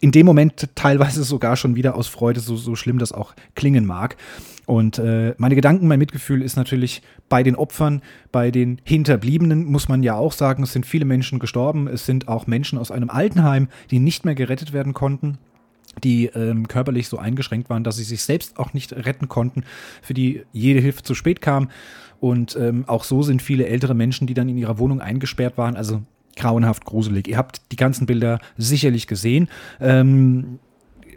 in 0.00 0.12
dem 0.12 0.26
Moment 0.26 0.68
teilweise 0.74 1.24
sogar 1.24 1.56
schon 1.56 1.76
wieder 1.76 1.94
aus 1.94 2.06
Freude, 2.08 2.40
so, 2.40 2.56
so 2.56 2.76
schlimm 2.76 2.98
das 2.98 3.12
auch 3.12 3.34
klingen 3.54 3.86
mag. 3.86 4.16
Und 4.66 4.98
äh, 4.98 5.34
meine 5.38 5.54
Gedanken, 5.54 5.86
mein 5.86 6.00
Mitgefühl 6.00 6.42
ist 6.42 6.56
natürlich 6.56 7.00
bei 7.28 7.44
den 7.44 7.54
Opfern, 7.54 8.02
bei 8.32 8.50
den 8.50 8.80
Hinterbliebenen, 8.84 9.64
muss 9.64 9.88
man 9.88 10.02
ja 10.02 10.16
auch 10.16 10.32
sagen, 10.32 10.64
es 10.64 10.72
sind 10.72 10.84
viele 10.84 11.04
Menschen 11.04 11.38
gestorben. 11.38 11.86
Es 11.86 12.04
sind 12.04 12.26
auch 12.26 12.48
Menschen 12.48 12.78
aus 12.78 12.90
einem 12.90 13.08
Altenheim, 13.08 13.68
die 13.90 14.00
nicht 14.00 14.24
mehr 14.24 14.34
gerettet 14.34 14.72
werden 14.72 14.92
konnten 14.92 15.38
die 16.04 16.26
ähm, 16.26 16.68
körperlich 16.68 17.08
so 17.08 17.18
eingeschränkt 17.18 17.70
waren, 17.70 17.84
dass 17.84 17.96
sie 17.96 18.04
sich 18.04 18.22
selbst 18.22 18.58
auch 18.58 18.74
nicht 18.74 18.92
retten 18.92 19.28
konnten, 19.28 19.64
für 20.02 20.14
die 20.14 20.42
jede 20.52 20.80
Hilfe 20.80 21.02
zu 21.02 21.14
spät 21.14 21.40
kam. 21.40 21.70
Und 22.20 22.56
ähm, 22.56 22.84
auch 22.86 23.04
so 23.04 23.22
sind 23.22 23.42
viele 23.42 23.66
ältere 23.66 23.94
Menschen, 23.94 24.26
die 24.26 24.34
dann 24.34 24.48
in 24.48 24.58
ihrer 24.58 24.78
Wohnung 24.78 25.00
eingesperrt 25.00 25.56
waren. 25.56 25.76
Also 25.76 26.02
grauenhaft 26.36 26.84
gruselig. 26.84 27.28
Ihr 27.28 27.38
habt 27.38 27.60
die 27.72 27.76
ganzen 27.76 28.06
Bilder 28.06 28.40
sicherlich 28.56 29.06
gesehen. 29.06 29.48
Ähm, 29.80 30.58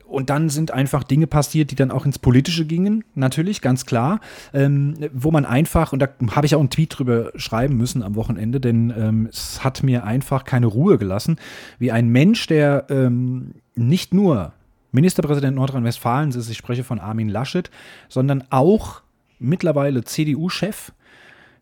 und 0.09 0.29
dann 0.29 0.49
sind 0.49 0.71
einfach 0.71 1.03
Dinge 1.03 1.27
passiert, 1.27 1.71
die 1.71 1.75
dann 1.75 1.91
auch 1.91 2.05
ins 2.05 2.19
Politische 2.19 2.65
gingen, 2.65 3.03
natürlich, 3.15 3.61
ganz 3.61 3.85
klar, 3.85 4.19
ähm, 4.53 4.95
wo 5.13 5.31
man 5.31 5.45
einfach, 5.45 5.93
und 5.93 5.99
da 5.99 6.09
habe 6.31 6.47
ich 6.47 6.55
auch 6.55 6.59
einen 6.59 6.69
Tweet 6.69 6.97
drüber 6.97 7.31
schreiben 7.35 7.77
müssen 7.77 8.03
am 8.03 8.15
Wochenende, 8.15 8.59
denn 8.59 8.93
ähm, 8.97 9.27
es 9.31 9.63
hat 9.63 9.83
mir 9.83 10.03
einfach 10.03 10.43
keine 10.43 10.65
Ruhe 10.65 10.97
gelassen, 10.97 11.37
wie 11.77 11.91
ein 11.91 12.09
Mensch, 12.09 12.47
der 12.47 12.87
ähm, 12.89 13.53
nicht 13.75 14.13
nur 14.13 14.53
Ministerpräsident 14.91 15.55
Nordrhein-Westfalens 15.55 16.35
ist, 16.35 16.49
ich 16.49 16.57
spreche 16.57 16.83
von 16.83 16.99
Armin 16.99 17.29
Laschet, 17.29 17.69
sondern 18.07 18.43
auch 18.49 19.01
mittlerweile 19.37 20.03
CDU-Chef 20.03 20.91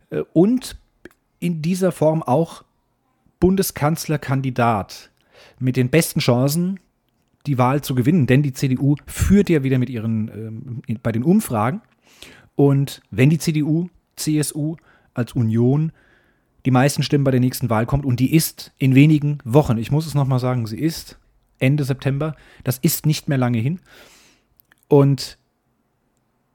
äh, 0.10 0.24
und 0.34 0.78
in 1.40 1.62
dieser 1.62 1.92
Form 1.92 2.24
auch 2.24 2.64
Bundeskanzlerkandidat 3.40 5.12
mit 5.60 5.76
den 5.76 5.90
besten 5.90 6.20
Chancen, 6.20 6.80
die 7.48 7.58
Wahl 7.58 7.82
zu 7.82 7.96
gewinnen. 7.96 8.28
Denn 8.28 8.44
die 8.44 8.54
CDU 8.54 8.96
führt 9.06 9.50
ja 9.50 9.64
wieder 9.64 9.80
mit 9.80 9.90
ihren, 9.90 10.82
ähm, 10.88 11.00
bei 11.02 11.12
den 11.12 11.24
Umfragen. 11.24 11.82
Und 12.56 13.02
wenn 13.12 13.30
die 13.30 13.40
CDU, 13.40 13.90
CSU 14.16 14.76
als 15.14 15.34
Union 15.34 15.92
die 16.66 16.72
meisten 16.72 17.04
Stimmen 17.04 17.24
bei 17.24 17.32
der 17.32 17.40
nächsten 17.40 17.70
Wahl 17.70 17.86
kommt, 17.86 18.06
und 18.06 18.20
die 18.20 18.34
ist 18.36 18.74
in 18.78 18.94
wenigen 18.96 19.38
Wochen, 19.46 19.78
ich 19.78 19.92
muss 19.92 20.06
es 20.06 20.16
nochmal 20.16 20.40
sagen, 20.40 20.68
sie 20.68 20.80
ist 20.80 21.18
Ende 21.60 21.84
September, 21.84 22.36
das 22.64 22.78
ist 22.78 23.06
nicht 23.06 23.30
mehr 23.30 23.38
lange 23.38 23.60
hin. 23.60 23.80
Und 24.88 25.38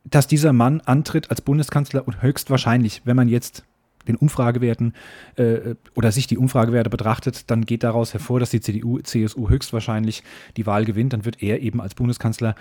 dass 0.04 0.26
dieser 0.26 0.52
Mann 0.52 0.80
antritt 0.80 1.30
als 1.30 1.40
Bundeskanzler 1.40 2.06
und 2.06 2.22
höchstwahrscheinlich, 2.22 3.02
wenn 3.04 3.16
man 3.16 3.28
jetzt 3.28 3.64
den 4.08 4.16
Umfragewerten 4.16 4.94
äh, 5.36 5.74
oder 5.94 6.12
sich 6.12 6.26
die 6.26 6.38
Umfragewerte 6.38 6.90
betrachtet, 6.90 7.50
dann 7.50 7.64
geht 7.64 7.82
daraus 7.82 8.12
hervor, 8.12 8.40
dass 8.40 8.50
die 8.50 8.60
CDU, 8.60 8.98
CSU 9.00 9.48
höchstwahrscheinlich 9.48 10.22
die 10.56 10.66
Wahl 10.66 10.84
gewinnt. 10.84 11.12
Dann 11.12 11.24
wird 11.24 11.42
er 11.42 11.60
eben 11.60 11.80
als 11.80 11.94
Bundeskanzler 11.94 12.54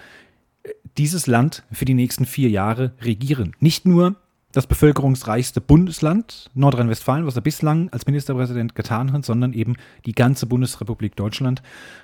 äh, 0.63 0.69
dieses 0.97 1.27
Land 1.27 1.63
für 1.71 1.85
die 1.85 1.93
nächsten 1.93 2.25
vier 2.25 2.49
Jahre 2.49 2.93
regieren. 3.01 3.55
Nicht 3.59 3.85
nur 3.85 4.15
das 4.51 4.67
bevölkerungsreichste 4.67 5.61
Bundesland 5.61 6.49
Nordrhein-Westfalen, 6.53 7.25
was 7.25 7.35
er 7.35 7.41
bislang 7.41 7.89
als 7.89 8.05
Ministerpräsident 8.05 8.75
getan 8.75 9.13
hat, 9.13 9.25
sondern 9.25 9.53
eben 9.53 9.75
die 10.05 10.11
ganze 10.11 10.45
Bundesrepublik 10.45 11.15
Deutschland. 11.15 11.61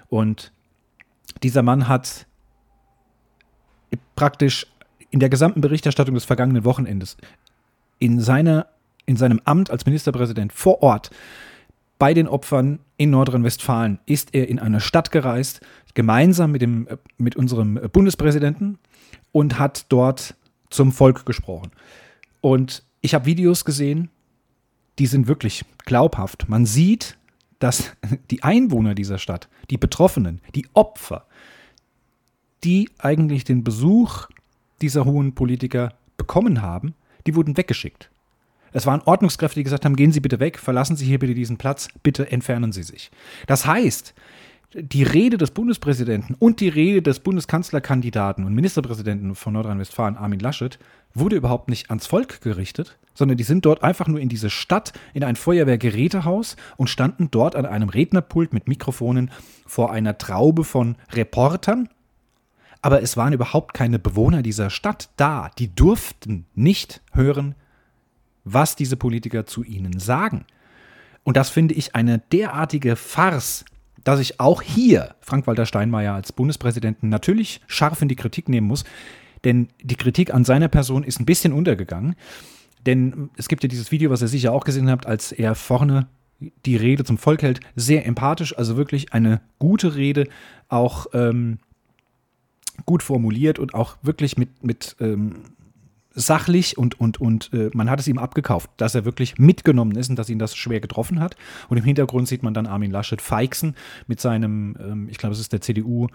Und 0.08 0.52
dieser 1.44 1.62
Mann 1.62 1.88
hat 1.88 2.26
praktisch 4.16 4.68
in 5.10 5.20
der 5.20 5.30
gesamten 5.30 5.62
Berichterstattung 5.62 6.16
des 6.16 6.26
vergangenen 6.26 6.64
Wochenendes 6.64 7.18
in 8.00 8.20
seiner 8.20 8.68
in 9.08 9.18
seinem 9.18 9.42
Amt 9.46 9.72
als 9.72 9.88
Ministerpräsident 9.88 10.54
vor 10.54 10.84
Ort 10.84 11.10
bei 12.00 12.14
den 12.14 12.28
Opfern 12.28 12.80
in 12.98 13.10
Nordrhein-Westfalen 13.10 14.00
ist 14.06 14.34
er 14.34 14.48
in 14.48 14.60
eine 14.60 14.80
Stadt 14.80 15.12
gereist, 15.12 15.62
gemeinsam 15.96 16.52
mit, 16.52 16.62
dem, 16.62 16.88
mit 17.18 17.36
unserem 17.36 17.80
Bundespräsidenten 17.92 18.78
und 19.32 19.58
hat 19.58 19.86
dort 19.90 20.36
zum 20.70 20.92
Volk 20.92 21.26
gesprochen. 21.26 21.72
Und 22.42 22.84
ich 23.02 23.16
habe 23.16 23.26
Videos 23.26 23.66
gesehen, 23.66 24.10
die 25.00 25.08
sind 25.08 25.28
wirklich 25.28 25.66
glaubhaft. 25.86 26.50
Man 26.50 26.66
sieht, 26.66 27.18
dass 27.60 27.92
die 28.32 28.44
Einwohner 28.44 28.94
dieser 28.94 29.18
Stadt, 29.18 29.48
die 29.70 29.78
Betroffenen, 29.78 30.42
die 30.54 30.68
Opfer, 30.74 31.26
die 32.64 32.90
eigentlich 33.00 33.44
den 33.44 33.64
Besuch 33.64 34.28
dieser 34.82 35.06
hohen 35.06 35.34
Politiker 35.34 35.94
bekommen 36.18 36.62
haben, 36.62 36.94
die 37.26 37.36
wurden 37.36 37.58
weggeschickt. 37.58 38.12
Es 38.74 38.86
waren 38.86 39.02
Ordnungskräfte, 39.06 39.60
die 39.60 39.64
gesagt 39.64 39.86
haben, 39.86 39.96
gehen 39.96 40.12
Sie 40.12 40.20
bitte 40.20 40.40
weg, 40.40 40.60
verlassen 40.60 40.96
Sie 40.96 41.06
hier 41.06 41.20
bitte 41.20 41.34
diesen 41.34 41.58
Platz, 41.58 41.88
bitte 42.04 42.32
entfernen 42.32 42.72
Sie 42.72 42.84
sich. 42.84 43.12
Das 43.48 43.66
heißt, 43.66 44.14
die 44.74 45.04
Rede 45.04 45.38
des 45.38 45.52
Bundespräsidenten 45.52 46.36
und 46.38 46.60
die 46.60 46.68
Rede 46.68 47.02
des 47.02 47.20
Bundeskanzlerkandidaten 47.20 48.44
und 48.46 48.54
Ministerpräsidenten 48.54 49.34
von 49.34 49.54
Nordrhein-Westfalen, 49.54 50.18
Armin 50.18 50.40
Laschet, 50.40 50.78
wurde 51.14 51.38
überhaupt 51.38 51.70
nicht 51.70 51.90
ans 51.90 52.06
Volk 52.06 52.42
gerichtet, 52.42 52.98
sondern 53.14 53.38
die 53.38 53.44
sind 53.44 53.66
dort 53.66 53.82
einfach 53.82 54.08
nur 54.08 54.20
in 54.20 54.30
diese 54.30 54.50
Stadt, 54.50 54.94
in 55.14 55.24
ein 55.24 55.36
Feuerwehrgerätehaus 55.36 56.58
und 56.76 56.90
standen 56.90 57.32
dort 57.32 57.56
an 57.56 57.66
einem 57.66 57.90
Rednerpult 57.90 58.54
mit 58.54 58.68
Mikrofonen 58.68 59.32
vor 59.66 59.92
einer 59.92 60.18
Traube 60.18 60.64
von 60.64 60.96
Reportern. 61.14 61.90
Aber 62.82 63.02
es 63.02 63.18
waren 63.18 63.34
überhaupt 63.34 63.74
keine 63.74 64.00
Bewohner 64.00 64.44
dieser 64.44 64.70
Stadt 64.70 65.10
da. 65.16 65.50
Die 65.58 65.74
durften 65.74 66.46
nicht 66.54 67.02
hören, 67.14 67.56
was 68.54 68.76
diese 68.76 68.98
Politiker 68.98 69.46
zu 69.46 69.64
ihnen 69.64 70.00
sagen. 70.00 70.46
Und 71.24 71.38
das 71.38 71.50
finde 71.50 71.76
ich 71.76 71.96
eine 71.96 72.20
derartige 72.32 72.96
Farce, 72.96 73.66
dass 74.04 74.20
ich 74.20 74.40
auch 74.40 74.62
hier 74.62 75.16
Frank-Walter 75.20 75.66
Steinmeier 75.66 76.14
als 76.14 76.32
Bundespräsidenten 76.32 77.10
natürlich 77.10 77.62
scharf 77.68 78.02
in 78.02 78.08
die 78.08 78.16
Kritik 78.16 78.48
nehmen 78.48 78.68
muss. 78.68 78.86
Denn 79.44 79.68
die 79.84 79.98
Kritik 79.98 80.34
an 80.34 80.46
seiner 80.46 80.70
Person 80.70 81.04
ist 81.04 81.20
ein 81.20 81.26
bisschen 81.26 81.52
untergegangen. 81.52 82.16
Denn 82.86 83.30
es 83.36 83.50
gibt 83.50 83.64
ja 83.64 83.68
dieses 83.68 83.92
Video, 83.92 84.10
was 84.10 84.22
ihr 84.22 84.30
sicher 84.30 84.54
auch 84.54 84.64
gesehen 84.64 84.90
habt, 84.90 85.06
als 85.06 85.34
er 85.34 85.56
vorne 85.56 86.08
die 86.66 86.78
Rede 86.78 87.04
zum 87.04 87.18
Volk 87.18 87.42
hält. 87.42 87.60
Sehr 87.76 88.06
empathisch, 88.06 88.58
also 88.58 88.78
wirklich 88.78 89.14
eine 89.14 89.42
gute 89.60 89.96
Rede, 89.96 90.30
auch 90.70 91.08
ähm, 91.14 91.60
gut 92.86 93.04
formuliert 93.04 93.60
und 93.60 93.74
auch 93.74 93.98
wirklich 94.02 94.38
mit, 94.38 94.64
mit 94.64 94.96
ähm, 95.00 95.42
sachlich 96.18 96.78
und, 96.78 97.00
und, 97.00 97.22
und 97.22 97.52
äh, 97.54 97.70
man 97.74 97.90
hat 97.90 98.00
es 98.00 98.08
ihm 98.08 98.18
abgekauft, 98.18 98.70
dass 98.78 98.96
er 98.96 99.06
wirklich 99.06 99.38
mitgenommen 99.38 99.96
ist 99.96 100.10
und 100.10 100.18
dass 100.18 100.30
ihn 100.30 100.40
das 100.40 100.56
schwer 100.56 100.80
getroffen 100.80 101.20
hat. 101.20 101.38
Und 101.70 101.78
im 101.78 101.84
Hintergrund 101.84 102.28
sieht 102.28 102.44
man 102.44 102.54
dann 102.54 102.66
Armin 102.66 102.92
Laschet 102.92 103.22
feixen 103.22 103.76
mit 104.08 104.20
seinem, 104.20 104.76
ähm, 104.80 105.08
ich 105.10 105.18
glaube, 105.20 105.34
es 105.34 105.40
ist 105.40 105.54
der 105.54 105.62
CDU 105.62 106.08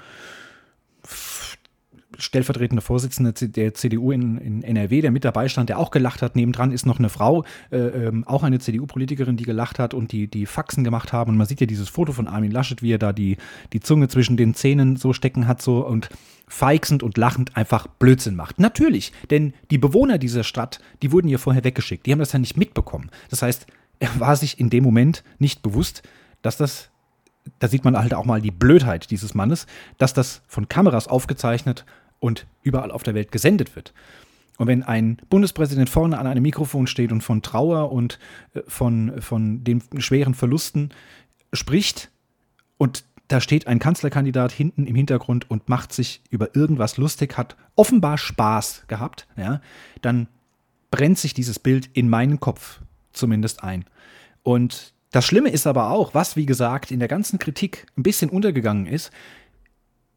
stellvertretende 2.19 2.83
Vorsitzende 2.83 3.33
der 3.33 3.75
CDU 3.75 4.11
in, 4.11 4.39
in, 4.39 4.63
NRW, 4.63 5.01
der 5.01 5.11
mit 5.11 5.25
dabei 5.25 5.49
stand, 5.49 5.69
der 5.69 5.79
auch 5.79 5.91
gelacht 5.91 6.21
hat. 6.21 6.37
Nebendran 6.37 6.73
ist 6.73 6.85
noch 6.85 6.99
eine 6.99 7.09
Frau, 7.09 7.45
äh, 7.71 7.79
ähm, 7.79 8.25
auch 8.27 8.43
eine 8.43 8.59
CDU-Politikerin, 8.59 9.37
die 9.37 9.45
gelacht 9.45 9.79
hat 9.79 9.95
und 9.95 10.13
die, 10.13 10.27
die 10.29 10.47
Faxen 10.47 10.85
gemacht 10.85 11.13
haben. 11.13 11.31
Und 11.31 11.37
man 11.39 11.47
sieht 11.47 11.61
ja 11.61 11.67
dieses 11.67 11.89
Foto 11.89 12.13
von 12.13 12.27
Armin 12.27 12.51
Laschet, 12.51 12.83
wie 12.83 12.93
er 12.93 12.99
da 12.99 13.13
die, 13.13 13.39
die 13.73 13.81
Zunge 13.81 14.09
zwischen 14.09 14.37
den 14.37 14.55
Zähnen 14.55 14.97
so 14.97 15.13
stecken 15.13 15.47
hat 15.49 15.63
so 15.63 15.87
und 15.87 16.11
feixend 16.49 17.03
und 17.03 17.17
lachend 17.17 17.57
einfach 17.57 17.87
Blödsinn 17.87 18.37
macht. 18.37 18.59
Natürlich, 18.59 19.13
denn 19.31 19.55
die 19.71 19.79
Bewohner 19.79 20.19
dieser 20.19 20.45
Stadt, 20.45 20.81
die 21.03 21.13
wurden 21.13 21.29
ja 21.29 21.39
vorher 21.39 21.65
weggeschickt. 21.65 22.07
Die 22.07 22.13
haben 22.13 22.19
das 22.19 22.33
ja 22.33 22.39
nicht 22.39 22.57
mitbekommen. 22.57 23.11
Das 23.31 23.43
heißt, 23.43 23.67
er 24.01 24.21
war 24.21 24.37
sich 24.37 24.59
in 24.61 24.71
dem 24.71 24.85
Moment 24.85 25.25
nicht 25.39 25.63
bewusst, 25.63 26.03
dass 26.43 26.57
das, 26.57 26.91
da 27.59 27.69
sieht 27.69 27.85
man 27.85 27.97
halt 27.97 28.15
auch 28.15 28.25
mal 28.25 28.41
die 28.41 28.51
Blödheit 28.51 29.11
dieses 29.11 29.35
Mannes, 29.35 29.67
dass 29.99 30.13
das 30.13 30.43
von 30.47 30.69
Kameras 30.69 31.09
aufgezeichnet 31.09 31.85
und 32.19 32.47
überall 32.63 32.91
auf 32.91 33.03
der 33.03 33.15
Welt 33.15 33.33
gesendet 33.33 33.75
wird. 33.77 33.95
Und 34.59 34.67
wenn 34.67 34.83
ein 34.83 35.17
Bundespräsident 35.31 35.89
vorne 35.89 36.19
an 36.19 36.27
einem 36.27 36.43
Mikrofon 36.43 36.87
steht 36.87 37.11
und 37.13 37.23
von 37.23 37.43
Trauer 37.43 37.91
und 37.91 38.19
äh, 38.55 38.61
von, 38.69 39.21
von 39.21 39.65
den 39.65 39.83
schweren 39.99 40.35
Verlusten 40.35 40.91
spricht 41.53 42.11
und 42.77 43.05
da 43.33 43.41
steht 43.41 43.67
ein 43.67 43.79
Kanzlerkandidat 43.79 44.53
hinten 44.53 44.87
im 44.87 44.95
Hintergrund 44.95 45.51
und 45.51 45.67
macht 45.67 45.95
sich 45.95 46.21
über 46.29 46.55
irgendwas 46.55 46.99
lustig, 46.99 47.39
hat 47.39 47.57
offenbar 47.77 48.19
Spaß 48.19 48.85
gehabt, 48.89 49.27
ja, 49.39 49.63
dann 50.03 50.29
brennt 50.91 51.19
sich 51.19 51.33
dieses 51.33 51.59
Bild 51.59 51.89
in 51.95 52.11
meinen 52.11 52.41
Kopf 52.41 52.81
zumindest 53.15 53.65
ein. 53.65 53.87
Und 54.43 54.93
das 55.13 55.25
Schlimme 55.25 55.49
ist 55.49 55.67
aber 55.67 55.91
auch, 55.91 56.13
was 56.13 56.37
wie 56.37 56.45
gesagt 56.45 56.91
in 56.91 56.99
der 56.99 57.09
ganzen 57.09 57.39
Kritik 57.39 57.87
ein 57.97 58.03
bisschen 58.03 58.29
untergegangen 58.29 58.87
ist, 58.87 59.11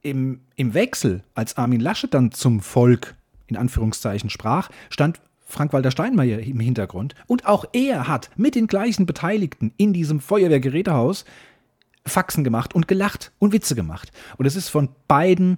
im, 0.01 0.41
im 0.57 0.74
Wechsel, 0.74 1.24
als 1.36 1.55
Armin 1.55 1.79
Laschet 1.79 2.13
dann 2.13 2.34
zum 2.34 2.60
Volk 2.60 3.15
in 3.48 3.55
Anführungszeichen 3.55 4.29
sprach, 4.29 4.69
stand 4.89 5.22
Frank-Walter 5.45 5.91
Steinmeier 5.91 6.39
im 6.39 6.60
Hintergrund 6.60 7.15
und 7.27 7.45
auch 7.45 7.63
er 7.72 8.10
hat 8.10 8.29
mit 8.36 8.55
den 8.55 8.67
gleichen 8.67 9.05
Beteiligten 9.05 9.72
in 9.77 9.93
diesem 9.93 10.19
Feuerwehrgerätehaus 10.19 11.24
Faxen 12.08 12.44
gemacht 12.44 12.76
und 12.76 12.88
gelacht 12.88 13.32
und 13.40 13.54
Witze 13.54 13.76
gemacht. 13.76 14.12
Und 14.38 14.46
es 14.46 14.56
ist 14.56 14.70
von 14.70 14.90
beiden 15.08 15.58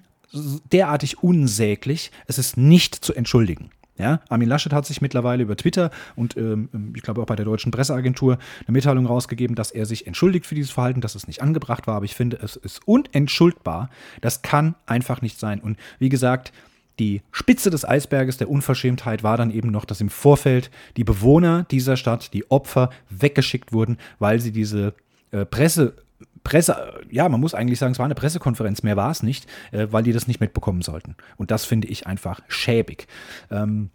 derartig 0.72 1.24
unsäglich, 1.24 2.12
es 2.28 2.38
ist 2.38 2.58
nicht 2.58 2.96
zu 2.96 3.14
entschuldigen. 3.14 3.72
Ja, 3.98 4.22
Armin 4.30 4.48
Laschet 4.48 4.74
hat 4.74 4.86
sich 4.86 5.02
mittlerweile 5.02 5.42
über 5.42 5.58
Twitter 5.58 5.90
und 6.16 6.38
ähm, 6.38 6.70
ich 6.96 7.02
glaube 7.02 7.20
auch 7.20 7.26
bei 7.26 7.36
der 7.36 7.46
deutschen 7.46 7.72
Presseagentur 7.72 8.38
eine 8.68 8.74
Mitteilung 8.74 9.08
rausgegeben, 9.08 9.56
dass 9.56 9.72
er 9.72 9.88
sich 9.88 10.06
entschuldigt 10.06 10.46
für 10.46 10.54
dieses 10.54 10.70
Verhalten, 10.70 11.02
dass 11.02 11.16
es 11.16 11.26
nicht 11.26 11.42
angebracht 11.42 11.88
war. 11.88 11.96
Aber 11.96 12.06
ich 12.06 12.14
finde, 12.14 12.38
es 12.44 12.58
ist 12.58 12.88
unentschuldbar. 12.88 13.90
Das 14.22 14.44
kann 14.44 14.76
einfach 14.86 15.24
nicht 15.24 15.40
sein. 15.40 15.60
Und 15.60 15.78
wie 15.98 16.10
gesagt, 16.10 16.54
die 17.00 17.24
Spitze 17.32 17.72
des 17.72 17.86
Eisberges 17.86 18.38
der 18.38 18.52
Unverschämtheit 18.52 19.24
war 19.24 19.38
dann 19.38 19.50
eben 19.50 19.72
noch, 19.72 19.86
dass 19.86 20.00
im 20.00 20.10
Vorfeld 20.10 20.70
die 20.96 21.04
Bewohner 21.04 21.66
dieser 21.72 21.98
Stadt, 21.98 22.34
die 22.34 22.50
Opfer, 22.52 22.92
weggeschickt 23.10 23.74
wurden, 23.74 23.98
weil 24.20 24.40
sie 24.40 24.52
diese 24.52 24.94
äh, 25.32 25.46
Presse 25.46 25.96
Presse, 26.44 27.02
ja, 27.10 27.28
man 27.30 27.40
muss 27.40 27.54
eigentlich 27.54 27.80
sagen, 27.80 27.92
es 27.92 28.00
war 28.00 28.06
eine 28.06 28.16
Pressekonferenz, 28.16 28.84
mehr 28.84 28.98
war 28.98 29.12
es 29.12 29.24
nicht, 29.24 29.48
äh, 29.72 29.88
weil 29.92 30.04
die 30.04 30.14
das 30.14 30.28
nicht 30.28 30.40
mitbekommen 30.40 30.82
sollten. 30.82 31.16
Und 31.38 31.52
das 31.52 31.66
finde 31.66 31.88
ich 31.88 32.08
einfach 32.08 32.42
schäbig. 32.48 33.08
Ähm, 33.52 33.90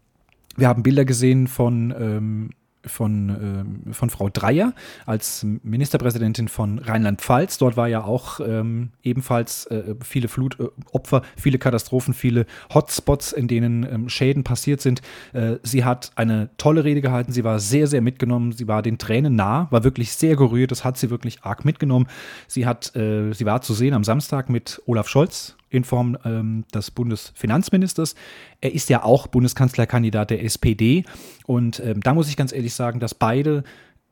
wir 0.57 0.69
haben 0.69 0.83
Bilder 0.83 1.05
gesehen 1.05 1.47
von 1.47 1.95
ähm, 1.99 2.51
von, 2.87 3.87
äh, 3.89 3.93
von 3.93 4.11
Frau 4.11 4.29
Dreier 4.29 4.75
als 5.07 5.47
Ministerpräsidentin 5.63 6.49
von 6.49 6.79
Rheinland-Pfalz. 6.79 7.59
Dort 7.59 7.77
war 7.77 7.89
ja 7.89 8.05
auch 8.05 8.41
ähm, 8.41 8.91
ebenfalls 9.03 9.67
äh, 9.67 9.95
viele 10.03 10.29
Flutopfer, 10.29 11.23
viele 11.37 11.59
Katastrophen, 11.59 12.15
viele 12.15 12.47
Hotspots, 12.73 13.33
in 13.33 13.49
denen 13.49 13.85
ähm, 13.85 14.09
Schäden 14.09 14.45
passiert 14.45 14.81
sind. 14.81 15.03
Äh, 15.33 15.57
sie 15.63 15.85
hat 15.85 16.13
eine 16.17 16.51
tolle 16.57 16.85
Rede 16.85 17.01
gehalten. 17.01 17.33
Sie 17.33 17.45
war 17.45 17.59
sehr, 17.59 17.87
sehr 17.87 18.01
mitgenommen. 18.01 18.53
Sie 18.53 18.69
war 18.69 18.83
den 18.83 18.99
Tränen 18.99 19.37
nah, 19.37 19.69
war 19.71 19.85
wirklich 19.85 20.13
sehr 20.13 20.37
gerührt. 20.37 20.71
Das 20.71 20.85
hat 20.85 20.99
sie 20.99 21.11
wirklich 21.11 21.43
arg 21.43 21.65
mitgenommen. 21.65 22.07
Sie 22.47 22.67
hat, 22.67 22.95
äh, 22.97 23.33
sie 23.33 23.47
war 23.47 23.63
zu 23.63 23.75
sehen 23.75 23.95
am 23.95 24.05
Samstag 24.05 24.51
mit 24.51 24.83
Olaf 24.87 25.09
Scholz 25.09 25.57
in 25.73 25.85
Form 25.85 26.19
ähm, 26.25 26.65
des 26.75 26.91
Bundesfinanzministers. 26.91 28.15
Er 28.61 28.75
ist 28.75 28.91
ja 28.91 29.03
auch 29.03 29.27
Bundeskanzlerkandidat 29.27 30.31
der 30.31 30.45
SPD. 30.45 31.05
Und 31.47 31.81
ähm, 31.81 32.01
da 32.01 32.15
muss 32.15 32.29
ich 32.29 32.37
ganz 32.37 32.53
ehrlich 32.53 32.75
sagen, 32.75 33.01
dass 33.01 33.15
beide 33.15 33.65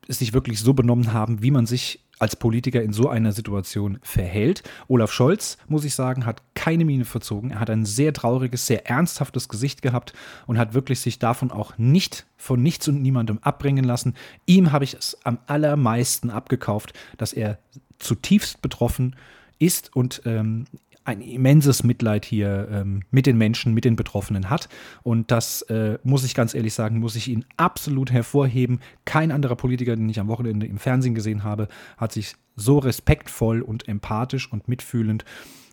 sich 0.09 0.33
wirklich 0.33 0.59
so 0.61 0.75
benommen 0.75 1.13
haben, 1.13 1.43
wie 1.43 1.51
man 1.51 1.67
sich 1.67 2.01
als 2.19 2.37
Politiker 2.37 2.83
in 2.83 2.93
so 2.93 3.09
einer 3.09 3.33
Situation 3.33 3.99
verhält. 4.03 4.63
Olaf 4.89 5.11
Scholz, 5.11 5.57
muss 5.69 5.85
ich 5.85 5.95
sagen, 5.95 6.27
hat 6.27 6.43
keine 6.55 6.85
Miene 6.85 7.07
verzogen. 7.07 7.51
Er 7.51 7.61
hat 7.61 7.71
ein 7.71 7.87
sehr 7.87 8.13
trauriges, 8.13 8.67
sehr 8.67 8.89
ernsthaftes 8.89 9.49
Gesicht 9.49 9.81
gehabt 9.81 10.13
und 10.47 10.59
hat 10.59 10.75
wirklich 10.75 11.01
sich 11.01 11.19
davon 11.19 11.51
auch 11.51 11.79
nicht 11.79 12.27
von 12.37 12.63
nichts 12.63 12.89
und 12.89 13.01
niemandem 13.01 13.39
abbringen 13.41 13.85
lassen. 13.85 14.15
Ihm 14.45 14.71
habe 14.71 14.85
ich 14.85 14.95
es 14.95 15.17
am 15.25 15.39
allermeisten 15.47 16.31
abgekauft, 16.31 16.93
dass 17.17 17.33
er 17.33 17.59
zutiefst 17.99 18.61
betroffen 18.61 19.17
ist 19.59 19.95
und 19.95 20.23
ähm, 20.27 20.67
ein 21.11 21.21
immenses 21.21 21.83
Mitleid 21.83 22.25
hier 22.25 22.69
ähm, 22.71 23.03
mit 23.11 23.27
den 23.27 23.37
Menschen, 23.37 23.75
mit 23.75 23.85
den 23.85 23.97
Betroffenen 23.97 24.49
hat. 24.49 24.69
Und 25.03 25.31
das 25.31 25.63
äh, 25.63 25.99
muss 26.03 26.25
ich 26.25 26.35
ganz 26.35 26.55
ehrlich 26.55 26.75
sagen, 26.75 26.99
muss 26.99 27.17
ich 27.17 27.29
ihn 27.29 27.45
absolut 27.57 28.13
hervorheben. 28.13 28.81
Kein 29.05 29.33
anderer 29.33 29.57
Politiker, 29.57 29.97
den 29.97 30.09
ich 30.09 30.21
am 30.21 30.29
Wochenende 30.29 30.67
im 30.67 30.79
Fernsehen 30.79 31.15
gesehen 31.15 31.45
habe, 31.45 31.69
hat 31.97 32.13
sich 32.13 32.35
so 32.57 32.79
respektvoll 32.79 33.63
und 33.63 33.89
empathisch 33.89 34.51
und 34.53 34.69
mitfühlend 34.69 35.25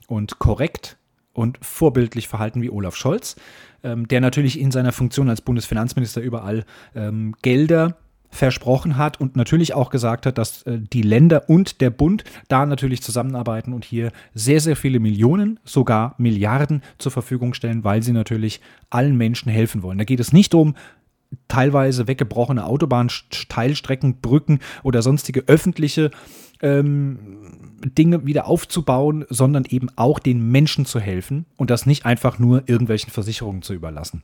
und 0.08 0.40
korrekt 0.40 0.98
und 1.34 1.60
vorbildlich 1.62 2.28
verhalten 2.28 2.62
wie 2.62 2.72
Olaf 2.72 2.96
Scholz, 2.96 3.36
ähm, 3.84 4.08
der 4.08 4.22
natürlich 4.22 4.60
in 4.60 4.72
seiner 4.72 4.92
Funktion 4.92 5.30
als 5.30 5.42
Bundesfinanzminister 5.42 6.22
überall 6.22 6.66
ähm, 6.96 7.36
Gelder 7.44 7.98
versprochen 8.30 8.98
hat 8.98 9.20
und 9.20 9.36
natürlich 9.36 9.74
auch 9.74 9.90
gesagt 9.90 10.26
hat, 10.26 10.38
dass 10.38 10.64
äh, 10.64 10.80
die 10.80 11.02
Länder 11.02 11.50
und 11.50 11.82
der 11.82 11.90
Bund 11.90 12.24
da 12.48 12.66
natürlich 12.66 13.02
zusammenarbeiten 13.02 13.74
und 13.74 13.86
hier 13.86 14.12
sehr, 14.34 14.60
sehr 14.60 14.76
viele 14.76 15.00
Millionen, 15.00 15.60
sogar 15.64 16.16
Milliarden 16.18 16.84
zur 16.98 17.12
Verfügung 17.12 17.54
stellen, 17.54 17.84
weil 17.84 18.04
sie 18.04 18.12
natürlich 18.12 18.62
allen 18.90 19.18
Menschen 19.18 19.52
helfen 19.52 19.84
wollen. 19.84 19.98
Da 19.98 20.04
geht 20.04 20.20
es 20.20 20.34
nicht 20.34 20.54
um 20.54 20.76
teilweise 21.48 22.08
weggebrochene 22.08 22.66
Autobahnteilstrecken, 22.66 24.22
Brücken 24.22 24.60
oder 24.84 25.02
sonstige 25.02 25.44
öffentliche 25.48 26.12
ähm, 26.62 27.20
Dinge 27.98 28.26
wieder 28.26 28.48
aufzubauen, 28.48 29.26
sondern 29.30 29.66
eben 29.66 29.90
auch 29.96 30.20
den 30.20 30.52
Menschen 30.52 30.86
zu 30.86 31.00
helfen 31.00 31.46
und 31.56 31.70
das 31.70 31.86
nicht 31.86 32.06
einfach 32.06 32.40
nur 32.40 32.64
irgendwelchen 32.68 33.12
Versicherungen 33.12 33.62
zu 33.62 33.74
überlassen. 33.74 34.24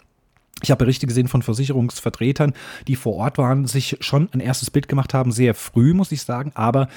Ich 0.63 0.71
habe 0.71 0.85
Berichte 0.85 1.07
gesehen 1.07 1.27
von 1.27 1.41
Versicherungsvertretern, 1.41 2.53
die 2.87 2.95
vor 2.95 3.15
Ort 3.15 3.37
waren, 3.37 3.67
sich 3.67 3.97
schon 3.99 4.29
ein 4.31 4.39
erstes 4.39 4.71
Bild 4.71 4.87
gemacht 4.87 5.13
haben, 5.13 5.33
sehr 5.33 5.55
früh, 5.55 5.93
muss 5.93 6.13
ich 6.13 6.21
sagen. 6.21 6.53
Aber 6.55 6.87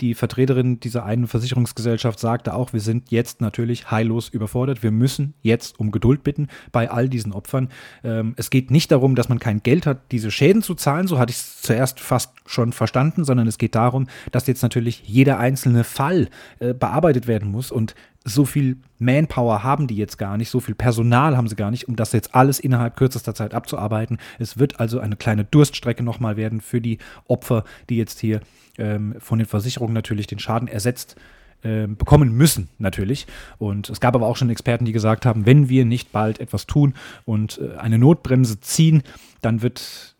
die 0.00 0.14
Vertreterin 0.14 0.78
dieser 0.78 1.04
einen 1.04 1.26
Versicherungsgesellschaft 1.26 2.20
sagte 2.20 2.54
auch, 2.54 2.72
wir 2.72 2.80
sind 2.80 3.10
jetzt 3.10 3.40
natürlich 3.40 3.90
heillos 3.90 4.28
überfordert. 4.28 4.84
Wir 4.84 4.92
müssen 4.92 5.34
jetzt 5.42 5.80
um 5.80 5.90
Geduld 5.90 6.22
bitten 6.22 6.46
bei 6.70 6.88
all 6.88 7.08
diesen 7.08 7.32
Opfern. 7.32 7.70
Ähm, 8.04 8.34
es 8.36 8.48
geht 8.48 8.70
nicht 8.70 8.92
darum, 8.92 9.16
dass 9.16 9.28
man 9.28 9.40
kein 9.40 9.60
Geld 9.60 9.86
hat, 9.86 10.12
diese 10.12 10.30
Schäden 10.30 10.62
zu 10.62 10.76
zahlen, 10.76 11.08
so 11.08 11.18
hatte 11.18 11.32
ich 11.32 11.38
es 11.38 11.62
zuerst 11.62 11.98
fast 11.98 12.30
schon 12.46 12.72
verstanden, 12.72 13.24
sondern 13.24 13.48
es 13.48 13.58
geht 13.58 13.74
darum, 13.74 14.06
dass 14.30 14.46
jetzt 14.46 14.62
natürlich 14.62 15.02
jeder 15.04 15.40
einzelne 15.40 15.82
Fall 15.82 16.28
äh, 16.60 16.74
bearbeitet 16.74 17.26
werden 17.26 17.50
muss. 17.50 17.72
Und 17.72 17.96
so 18.26 18.44
viel 18.44 18.76
Manpower 18.98 19.62
haben 19.62 19.86
die 19.86 19.96
jetzt 19.96 20.18
gar 20.18 20.36
nicht, 20.36 20.50
so 20.50 20.58
viel 20.58 20.74
Personal 20.74 21.36
haben 21.36 21.46
sie 21.46 21.54
gar 21.54 21.70
nicht, 21.70 21.88
um 21.88 21.94
das 21.94 22.12
jetzt 22.12 22.34
alles 22.34 22.58
innerhalb 22.58 22.96
kürzester 22.96 23.34
Zeit 23.34 23.54
abzuarbeiten. 23.54 24.18
Es 24.40 24.58
wird 24.58 24.80
also 24.80 24.98
eine 24.98 25.14
kleine 25.14 25.44
Durststrecke 25.44 26.02
nochmal 26.02 26.36
werden 26.36 26.60
für 26.60 26.80
die 26.80 26.98
Opfer, 27.28 27.64
die 27.88 27.96
jetzt 27.96 28.18
hier 28.18 28.40
ähm, 28.78 29.14
von 29.20 29.38
den 29.38 29.46
Versicherungen 29.46 29.94
natürlich 29.94 30.26
den 30.26 30.40
Schaden 30.40 30.66
ersetzt 30.66 31.14
äh, 31.62 31.86
bekommen 31.86 32.32
müssen, 32.32 32.68
natürlich. 32.78 33.28
Und 33.58 33.88
es 33.90 34.00
gab 34.00 34.16
aber 34.16 34.26
auch 34.26 34.36
schon 34.36 34.50
Experten, 34.50 34.84
die 34.84 34.92
gesagt 34.92 35.24
haben, 35.24 35.46
wenn 35.46 35.68
wir 35.68 35.84
nicht 35.84 36.10
bald 36.10 36.40
etwas 36.40 36.66
tun 36.66 36.94
und 37.24 37.58
äh, 37.58 37.76
eine 37.76 37.96
Notbremse 37.96 38.58
ziehen, 38.60 39.04
dann 39.40 39.62
wird, 39.62 40.16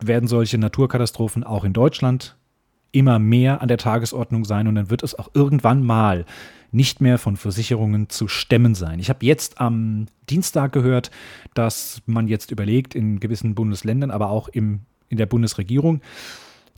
werden 0.00 0.28
solche 0.28 0.58
Naturkatastrophen 0.58 1.42
auch 1.42 1.64
in 1.64 1.72
Deutschland 1.72 2.36
immer 2.92 3.18
mehr 3.18 3.60
an 3.60 3.68
der 3.68 3.78
Tagesordnung 3.78 4.44
sein 4.44 4.66
und 4.66 4.74
dann 4.74 4.90
wird 4.90 5.02
es 5.02 5.18
auch 5.18 5.30
irgendwann 5.34 5.82
mal 5.82 6.24
nicht 6.70 7.00
mehr 7.00 7.18
von 7.18 7.36
Versicherungen 7.36 8.08
zu 8.08 8.28
stemmen 8.28 8.74
sein. 8.74 8.98
Ich 8.98 9.08
habe 9.08 9.24
jetzt 9.24 9.60
am 9.60 10.06
Dienstag 10.28 10.72
gehört, 10.72 11.10
dass 11.54 12.02
man 12.06 12.28
jetzt 12.28 12.50
überlegt, 12.50 12.94
in 12.94 13.20
gewissen 13.20 13.54
Bundesländern, 13.54 14.10
aber 14.10 14.30
auch 14.30 14.48
im, 14.48 14.80
in 15.08 15.16
der 15.16 15.26
Bundesregierung, 15.26 16.02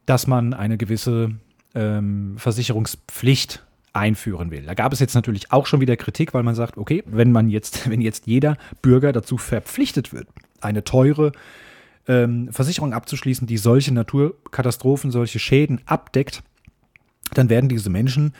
dass 0.07 0.27
man 0.27 0.55
eine 0.55 0.79
gewisse 0.79 1.33
ähm, 1.75 2.35
Versicherungspflicht 2.37 3.65
einführen 3.93 4.51
will. 4.51 4.63
Da 4.63 4.75
gab 4.75 4.93
es 4.93 5.01
jetzt 5.01 5.15
natürlich 5.15 5.51
auch 5.53 5.67
schon 5.67 5.81
wieder 5.81 5.97
Kritik, 5.97 6.35
weil 6.35 6.45
man 6.45 6.55
sagt, 6.55 6.79
okay, 6.79 7.03
wenn 7.07 7.33
man 7.33 7.49
jetzt, 7.49 7.91
wenn 7.91 8.01
jetzt 8.01 8.27
jeder 8.27 8.57
Bürger 8.83 9.13
dazu 9.13 9.39
verpflichtet 9.39 10.13
wird, 10.13 10.29
eine 10.61 10.85
teure 10.85 11.33
ähm, 12.11 12.49
Versicherung 12.53 12.93
abzuschließen, 12.93 13.47
die 13.47 13.59
solche 13.59 13.95
Naturkatastrophen, 13.95 15.11
solche 15.11 15.39
Schäden 15.39 15.81
abdeckt, 15.87 16.43
dann 17.35 17.49
werden 17.49 17.69
diese 17.69 17.91
Menschen 17.91 18.33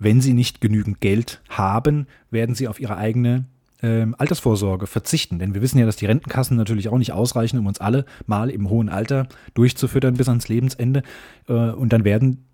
wenn 0.00 0.20
sie 0.20 0.32
nicht 0.32 0.60
genügend 0.60 1.00
Geld 1.00 1.40
haben, 1.48 2.08
werden 2.30 2.56
sie 2.56 2.66
auf 2.66 2.80
ihre 2.80 2.96
eigene 2.96 3.44
ähm, 3.82 4.16
Altersvorsorge 4.18 4.86
verzichten. 4.86 5.38
Denn 5.38 5.54
wir 5.54 5.60
wissen 5.60 5.78
ja, 5.78 5.86
dass 5.86 5.96
die 5.96 6.06
Rentenkassen 6.06 6.56
natürlich 6.56 6.88
auch 6.88 6.98
nicht 6.98 7.12
ausreichen, 7.12 7.58
um 7.58 7.66
uns 7.66 7.80
alle 7.80 8.06
mal 8.26 8.50
im 8.50 8.68
hohen 8.70 8.88
Alter 8.88 9.28
durchzufüttern 9.54 10.14
bis 10.14 10.28
ans 10.28 10.48
Lebensende. 10.48 11.02
Äh, 11.48 11.52
und 11.52 11.92
dann 11.92 12.04
werden 12.04 12.46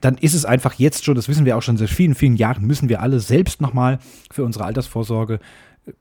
dann 0.00 0.16
ist 0.16 0.34
es 0.34 0.44
einfach 0.44 0.74
jetzt 0.74 1.04
schon, 1.04 1.16
das 1.16 1.28
wissen 1.28 1.44
wir 1.44 1.56
auch 1.56 1.62
schon 1.62 1.76
seit 1.76 1.90
vielen, 1.90 2.14
vielen 2.14 2.36
Jahren, 2.36 2.64
müssen 2.64 2.88
wir 2.88 3.02
alle 3.02 3.18
selbst 3.18 3.60
nochmal 3.60 3.98
für 4.30 4.44
unsere 4.44 4.64
Altersvorsorge, 4.64 5.40
äh, 5.86 5.92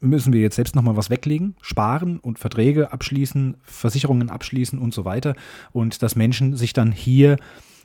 müssen 0.00 0.32
wir 0.32 0.40
jetzt 0.40 0.56
selbst 0.56 0.74
nochmal 0.74 0.96
was 0.96 1.10
weglegen, 1.10 1.56
sparen 1.60 2.18
und 2.18 2.38
Verträge 2.38 2.92
abschließen, 2.92 3.56
Versicherungen 3.62 4.30
abschließen 4.30 4.78
und 4.78 4.94
so 4.94 5.04
weiter. 5.04 5.34
Und 5.72 6.02
dass 6.02 6.16
Menschen 6.16 6.56
sich 6.56 6.72
dann 6.72 6.92
hier 6.92 7.36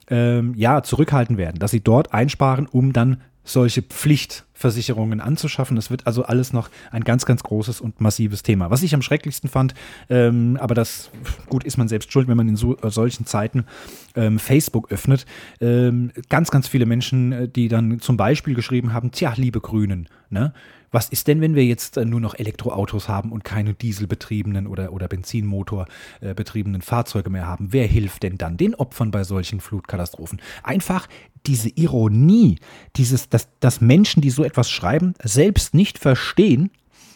ähm, 0.10 0.54
ja, 0.56 0.84
zurückhalten 0.84 1.38
werden, 1.38 1.60
dass 1.60 1.72
sie 1.72 1.82
dort 1.82 2.14
einsparen, 2.14 2.68
um 2.68 2.94
dann 2.94 3.22
solche 3.46 3.82
Pflichtversicherungen 3.82 5.20
anzuschaffen. 5.20 5.76
Das 5.76 5.92
wird 5.92 6.08
also 6.08 6.24
alles 6.24 6.54
noch 6.54 6.70
ein 6.92 7.04
ganz, 7.04 7.26
ganz 7.26 7.44
großes 7.44 7.82
und 7.82 8.00
massives 8.00 8.42
Thema. 8.42 8.70
Was 8.70 8.84
ich 8.84 8.96
am 8.96 9.02
schrecklichsten 9.02 9.50
fand, 9.50 9.74
ähm, 10.10 10.58
aber 10.60 10.76
das, 10.76 11.12
gut, 11.50 11.64
ist 11.64 11.78
man 11.78 11.88
selbst 11.90 12.12
schuld, 12.12 12.28
wenn 12.28 12.38
man 12.38 12.48
in 12.48 12.56
so, 12.56 12.78
äh, 12.78 12.90
solchen 12.90 13.26
Zeiten 13.26 13.66
ähm, 14.16 14.40
Facebook 14.40 14.92
öffnet. 14.92 15.26
Ähm, 15.60 16.12
ganz, 16.30 16.52
ganz 16.52 16.68
viele 16.68 16.86
Menschen, 16.86 17.32
äh, 17.34 17.50
die 17.50 17.68
dann 17.68 18.00
zum 18.00 18.16
Beispiel 18.16 18.56
geschrieben 18.56 18.94
haben, 18.94 19.12
tja, 19.12 19.34
liebe 19.36 19.60
Grünen, 19.60 20.08
ne? 20.30 20.54
Was 20.94 21.10
ist 21.10 21.28
denn, 21.28 21.42
wenn 21.42 21.56
wir 21.56 21.66
jetzt 21.66 21.98
äh, 21.98 22.06
nur 22.06 22.22
noch 22.22 22.36
Elektroautos 22.36 23.10
haben 23.10 23.32
und 23.32 23.44
keine 23.44 23.74
dieselbetriebenen 23.74 24.68
oder, 24.68 24.94
oder 24.94 25.08
Benzinmotorbetriebenen 25.08 26.82
äh, 26.82 26.84
Fahrzeuge 26.84 27.32
mehr 27.32 27.48
haben? 27.48 27.74
Wer 27.74 27.88
hilft 27.88 28.22
denn 28.22 28.38
dann 28.38 28.58
den 28.58 28.76
Opfern 28.76 29.10
bei 29.10 29.24
solchen 29.24 29.60
Flutkatastrophen? 29.60 30.40
Einfach 30.62 31.10
diese 31.48 31.70
Ironie, 31.70 32.60
dieses, 32.96 33.28
dass, 33.28 33.50
dass 33.60 33.82
Menschen, 33.82 34.22
die 34.22 34.30
so 34.30 34.44
etwas 34.44 34.70
schreiben, 34.70 35.16
selbst 35.24 35.74
nicht 35.74 35.98
verstehen, 35.98 36.70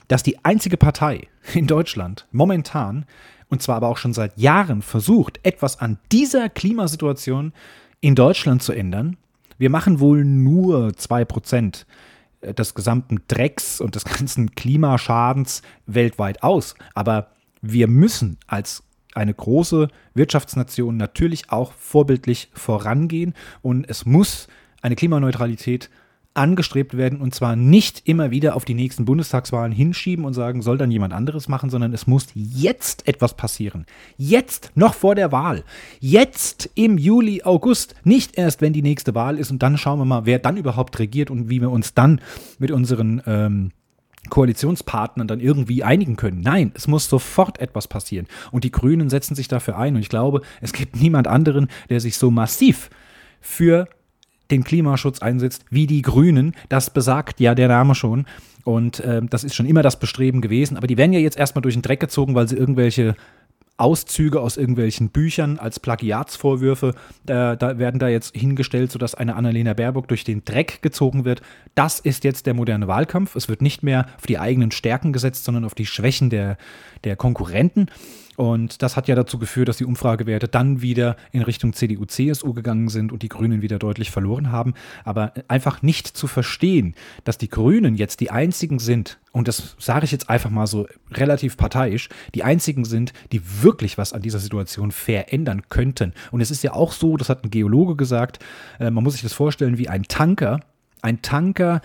dass 0.07 0.23
die 0.23 0.43
einzige 0.43 0.77
Partei 0.77 1.27
in 1.53 1.67
Deutschland 1.67 2.27
momentan, 2.31 3.05
und 3.49 3.61
zwar 3.61 3.75
aber 3.75 3.89
auch 3.89 3.97
schon 3.97 4.13
seit 4.13 4.39
Jahren, 4.39 4.81
versucht, 4.81 5.39
etwas 5.43 5.79
an 5.79 5.99
dieser 6.11 6.49
Klimasituation 6.49 7.53
in 8.01 8.15
Deutschland 8.15 8.63
zu 8.63 8.73
ändern. 8.73 9.17
Wir 9.59 9.69
machen 9.69 9.99
wohl 9.99 10.25
nur 10.25 10.87
2% 10.89 11.85
des 12.41 12.73
gesamten 12.73 13.21
Drecks 13.28 13.82
und 13.82 13.95
des 13.95 14.06
ganzen 14.06 14.52
Klimaschadens 14.52 15.62
weltweit 15.86 16.43
aus. 16.43 16.76
Aber 16.93 17.32
wir 17.62 17.88
müssen 17.88 18.38
als 18.47 18.84
eine 19.15 19.34
große 19.34 19.88
Wirtschaftsnation 20.13 20.95
natürlich 20.97 21.52
auch 21.52 21.71
vorbildlich 21.73 22.50
vorangehen 22.54 23.34
und 23.62 23.89
es 23.89 24.06
muss 24.06 24.47
eine 24.82 24.95
Klimaneutralität 24.95 25.89
angestrebt 26.38 26.95
werden 26.95 27.19
und 27.19 27.34
zwar 27.34 27.56
nicht 27.56 28.04
immer 28.06 28.32
wieder 28.32 28.56
auf 28.56 28.65
die 28.65 28.73
nächsten 28.73 29.06
Bundestagswahlen 29.06 29.71
hinschieben 29.71 30.26
und 30.26 30.34
sagen, 30.34 30.62
soll 30.62 30.78
dann 30.78 30.91
jemand 30.91 31.13
anderes 31.13 31.47
machen, 31.47 31.69
sondern 31.69 31.93
es 31.93 32.08
muss 32.08 32.28
jetzt 32.34 33.08
etwas 33.08 33.36
passieren. 33.36 33.86
Jetzt, 34.17 34.71
noch 34.76 34.93
vor 34.93 35.15
der 35.15 35.32
Wahl. 35.32 35.63
Jetzt 36.00 36.69
im 36.76 36.97
Juli, 36.97 37.43
August. 37.43 37.95
Nicht 38.04 38.38
erst, 38.38 38.62
wenn 38.62 38.73
die 38.73 38.82
nächste 38.82 39.15
Wahl 39.15 39.38
ist 39.38 39.52
und 39.52 39.63
dann 39.63 39.78
schauen 39.78 40.00
wir 40.00 40.06
mal, 40.06 40.26
wer 40.26 40.39
dann 40.39 40.58
überhaupt 40.58 41.00
regiert 41.00 41.32
und 41.32 41.50
wie 41.50 41.62
wir 41.62 41.71
uns 41.71 41.93
dann 41.93 42.21
mit 42.60 42.71
unseren 42.71 43.21
ähm, 43.26 43.71
Koalitionspartnern 44.30 45.28
dann 45.28 45.39
irgendwie 45.39 45.84
einigen 45.84 46.15
können. 46.15 46.41
Nein, 46.41 46.71
es 46.76 46.88
muss 46.88 47.10
sofort 47.10 47.60
etwas 47.60 47.88
passieren. 47.88 48.28
Und 48.52 48.63
die 48.63 48.71
Grünen 48.71 49.10
setzen 49.10 49.36
sich 49.36 49.47
dafür 49.47 49.78
ein. 49.78 49.95
Und 49.95 50.02
ich 50.02 50.10
glaube, 50.10 50.41
es 50.62 50.73
gibt 50.73 50.95
niemand 50.95 51.28
anderen, 51.28 51.67
der 51.89 52.00
sich 52.00 52.17
so 52.17 52.30
massiv 52.32 52.89
für 53.41 53.88
den 54.51 54.63
Klimaschutz 54.63 55.19
einsetzt, 55.19 55.65
wie 55.69 55.88
die 55.88 56.01
Grünen. 56.01 56.55
Das 56.69 56.89
besagt 56.89 57.39
ja 57.39 57.55
der 57.55 57.67
Name 57.67 57.95
schon. 57.95 58.25
Und 58.63 58.99
äh, 58.99 59.21
das 59.29 59.43
ist 59.43 59.55
schon 59.55 59.65
immer 59.65 59.81
das 59.81 59.99
Bestreben 59.99 60.41
gewesen. 60.41 60.77
Aber 60.77 60.88
die 60.88 60.97
werden 60.97 61.13
ja 61.13 61.19
jetzt 61.19 61.38
erstmal 61.38 61.62
durch 61.62 61.75
den 61.75 61.81
Dreck 61.81 61.99
gezogen, 61.99 62.36
weil 62.36 62.47
sie 62.47 62.57
irgendwelche 62.57 63.15
Auszüge 63.77 64.41
aus 64.41 64.57
irgendwelchen 64.57 65.10
Büchern 65.10 65.60
als 65.60 65.79
Plagiatsvorwürfe. 65.79 66.95
Da, 67.25 67.55
da, 67.55 67.77
werden 67.77 67.99
da 67.99 68.07
jetzt 68.07 68.36
hingestellt, 68.36 68.91
sodass 68.91 69.15
eine 69.15 69.36
Annalena 69.36 69.73
Baerbock 69.73 70.07
durch 70.07 70.23
den 70.23 70.43
Dreck 70.43 70.81
gezogen 70.81 71.25
wird. 71.25 71.41
Das 71.75 71.99
ist 71.99 72.23
jetzt 72.23 72.47
der 72.47 72.55
moderne 72.55 72.88
Wahlkampf. 72.88 73.36
Es 73.36 73.47
wird 73.47 73.62
nicht 73.62 73.83
mehr 73.83 74.07
auf 74.17 74.25
die 74.25 74.39
eigenen 74.39 74.71
Stärken 74.71 75.13
gesetzt, 75.13 75.45
sondern 75.45 75.63
auf 75.63 75.75
die 75.75 75.86
Schwächen 75.86 76.31
der, 76.31 76.57
der 77.03 77.15
Konkurrenten. 77.15 77.88
Und 78.38 78.84
das 78.84 78.95
hat 78.95 79.08
ja 79.08 79.15
dazu 79.15 79.39
geführt, 79.39 79.67
dass 79.67 79.78
die 79.78 79.86
Umfragewerte 79.86 80.47
dann 80.47 80.84
wieder 80.84 81.15
in 81.32 81.41
Richtung 81.41 81.73
CDU, 81.73 82.06
CSU 82.06 82.54
gegangen 82.54 82.88
sind 82.88 83.12
und 83.12 83.23
die 83.23 83.30
Grünen 83.30 83.63
wieder 83.63 83.80
deutlich 83.80 84.12
verloren 84.12 84.52
haben. 84.52 84.76
Aber 85.04 85.34
einfach 85.47 85.82
nicht 85.82 86.06
zu 86.06 86.28
verstehen, 86.28 86.93
dass 87.23 87.39
die 87.39 87.50
Grünen 87.50 87.95
jetzt 87.95 88.19
die 88.19 88.30
einzigen 88.30 88.78
sind, 88.78 89.17
und 89.32 89.47
das 89.47 89.76
sage 89.80 90.06
ich 90.06 90.12
jetzt 90.12 90.30
einfach 90.30 90.52
mal 90.52 90.67
so 90.67 90.88
relativ 91.12 91.58
parteiisch, 91.58 92.10
die 92.36 92.43
einzigen 92.43 92.86
sind, 92.86 93.12
die 93.32 93.41
wirklich 93.63 93.97
was 93.97 94.13
an 94.13 94.21
dieser 94.21 94.39
Situation 94.39 94.91
verändern 94.91 95.63
könnten. 95.69 96.13
Und 96.30 96.41
es 96.41 96.52
ist 96.52 96.62
ja 96.62 96.73
auch 96.73 96.91
so, 96.91 97.17
das 97.17 97.30
hat 97.30 97.43
ein 97.43 97.50
Geologe 97.50 97.95
gesagt, 97.95 98.38
äh, 98.80 98.91
man 98.91 99.04
muss 99.04 99.13
sich 99.13 99.23
das 99.23 99.34
vorstellen 99.34 99.80
wie 99.80 99.89
ein 99.89 100.04
Tanker. 100.04 100.60
Ein 101.02 101.23
Tanker, 101.23 101.82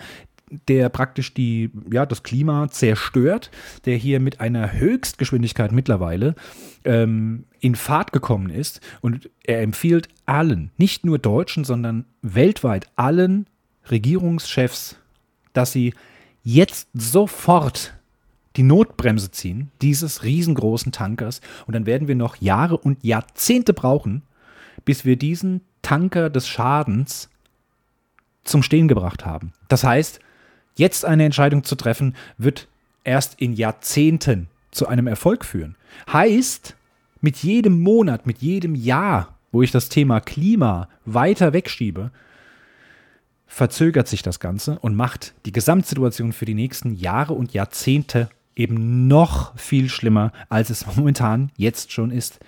der 0.67 0.89
praktisch 0.89 1.33
die, 1.33 1.71
ja, 1.91 2.05
das 2.05 2.23
Klima 2.23 2.69
zerstört, 2.69 3.51
der 3.85 3.97
hier 3.97 4.19
mit 4.19 4.39
einer 4.39 4.73
Höchstgeschwindigkeit 4.73 5.71
mittlerweile 5.71 6.35
ähm, 6.85 7.45
in 7.59 7.75
Fahrt 7.75 8.11
gekommen 8.11 8.49
ist. 8.49 8.81
Und 9.01 9.29
er 9.43 9.61
empfiehlt 9.61 10.07
allen, 10.25 10.71
nicht 10.77 11.05
nur 11.05 11.19
Deutschen, 11.19 11.63
sondern 11.63 12.05
weltweit 12.21 12.87
allen 12.95 13.47
Regierungschefs, 13.89 14.97
dass 15.53 15.71
sie 15.71 15.93
jetzt 16.43 16.87
sofort 16.93 17.93
die 18.55 18.63
Notbremse 18.63 19.31
ziehen, 19.31 19.71
dieses 19.81 20.23
riesengroßen 20.23 20.91
Tankers. 20.91 21.41
Und 21.65 21.73
dann 21.73 21.85
werden 21.85 22.07
wir 22.07 22.15
noch 22.15 22.35
Jahre 22.37 22.77
und 22.77 23.03
Jahrzehnte 23.03 23.73
brauchen, 23.73 24.23
bis 24.85 25.05
wir 25.05 25.15
diesen 25.15 25.61
Tanker 25.81 26.29
des 26.29 26.47
Schadens 26.47 27.29
zum 28.43 28.63
Stehen 28.63 28.87
gebracht 28.87 29.25
haben. 29.25 29.53
Das 29.69 29.83
heißt, 29.83 30.19
Jetzt 30.75 31.05
eine 31.05 31.25
Entscheidung 31.25 31.63
zu 31.63 31.75
treffen, 31.75 32.15
wird 32.37 32.67
erst 33.03 33.39
in 33.39 33.53
Jahrzehnten 33.53 34.47
zu 34.71 34.87
einem 34.87 35.07
Erfolg 35.07 35.45
führen. 35.45 35.75
Heißt, 36.11 36.75
mit 37.21 37.37
jedem 37.37 37.81
Monat, 37.81 38.25
mit 38.25 38.39
jedem 38.39 38.75
Jahr, 38.75 39.37
wo 39.51 39.61
ich 39.61 39.71
das 39.71 39.89
Thema 39.89 40.19
Klima 40.19 40.89
weiter 41.05 41.53
wegschiebe, 41.53 42.11
verzögert 43.45 44.07
sich 44.07 44.23
das 44.23 44.39
Ganze 44.39 44.79
und 44.79 44.95
macht 44.95 45.35
die 45.45 45.51
Gesamtsituation 45.51 46.33
für 46.33 46.45
die 46.45 46.55
nächsten 46.55 46.95
Jahre 46.95 47.33
und 47.33 47.53
Jahrzehnte 47.53 48.29
eben 48.55 49.07
noch 49.07 49.57
viel 49.57 49.89
schlimmer, 49.89 50.31
als 50.49 50.69
es 50.69 50.85
momentan 50.95 51.51
jetzt 51.55 51.91
schon 51.91 52.11
ist. 52.11 52.39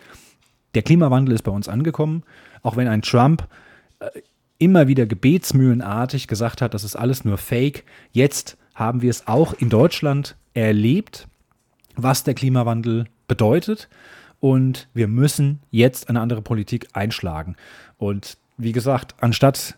Der 0.74 0.82
Klimawandel 0.82 1.36
ist 1.36 1.44
bei 1.44 1.52
uns 1.52 1.70
angekommen, 1.70 2.24
auch 2.64 2.76
wenn 2.76 2.88
ein 2.88 3.02
Trump 3.02 3.48
äh, 4.00 4.10
immer 4.58 4.88
wieder 4.88 5.06
gebetsmühlenartig 5.06 6.28
gesagt 6.28 6.62
hat, 6.62 6.74
das 6.74 6.84
ist 6.84 6.96
alles 6.96 7.26
nur 7.26 7.38
Fake. 7.38 7.84
Jetzt 8.12 8.58
haben 8.74 9.02
wir 9.02 9.10
es 9.10 9.28
auch 9.28 9.54
in 9.54 9.70
Deutschland 9.70 10.36
erlebt, 10.54 11.28
was 11.96 12.24
der 12.24 12.34
Klimawandel 12.34 13.06
bedeutet. 13.28 13.90
Und 14.40 14.88
wir 14.94 15.08
müssen 15.08 15.60
jetzt 15.72 16.10
eine 16.10 16.22
andere 16.22 16.42
Politik 16.42 16.88
einschlagen. 16.94 17.56
Und 17.98 18.38
wie 18.58 18.72
gesagt, 18.72 19.16
anstatt, 19.22 19.78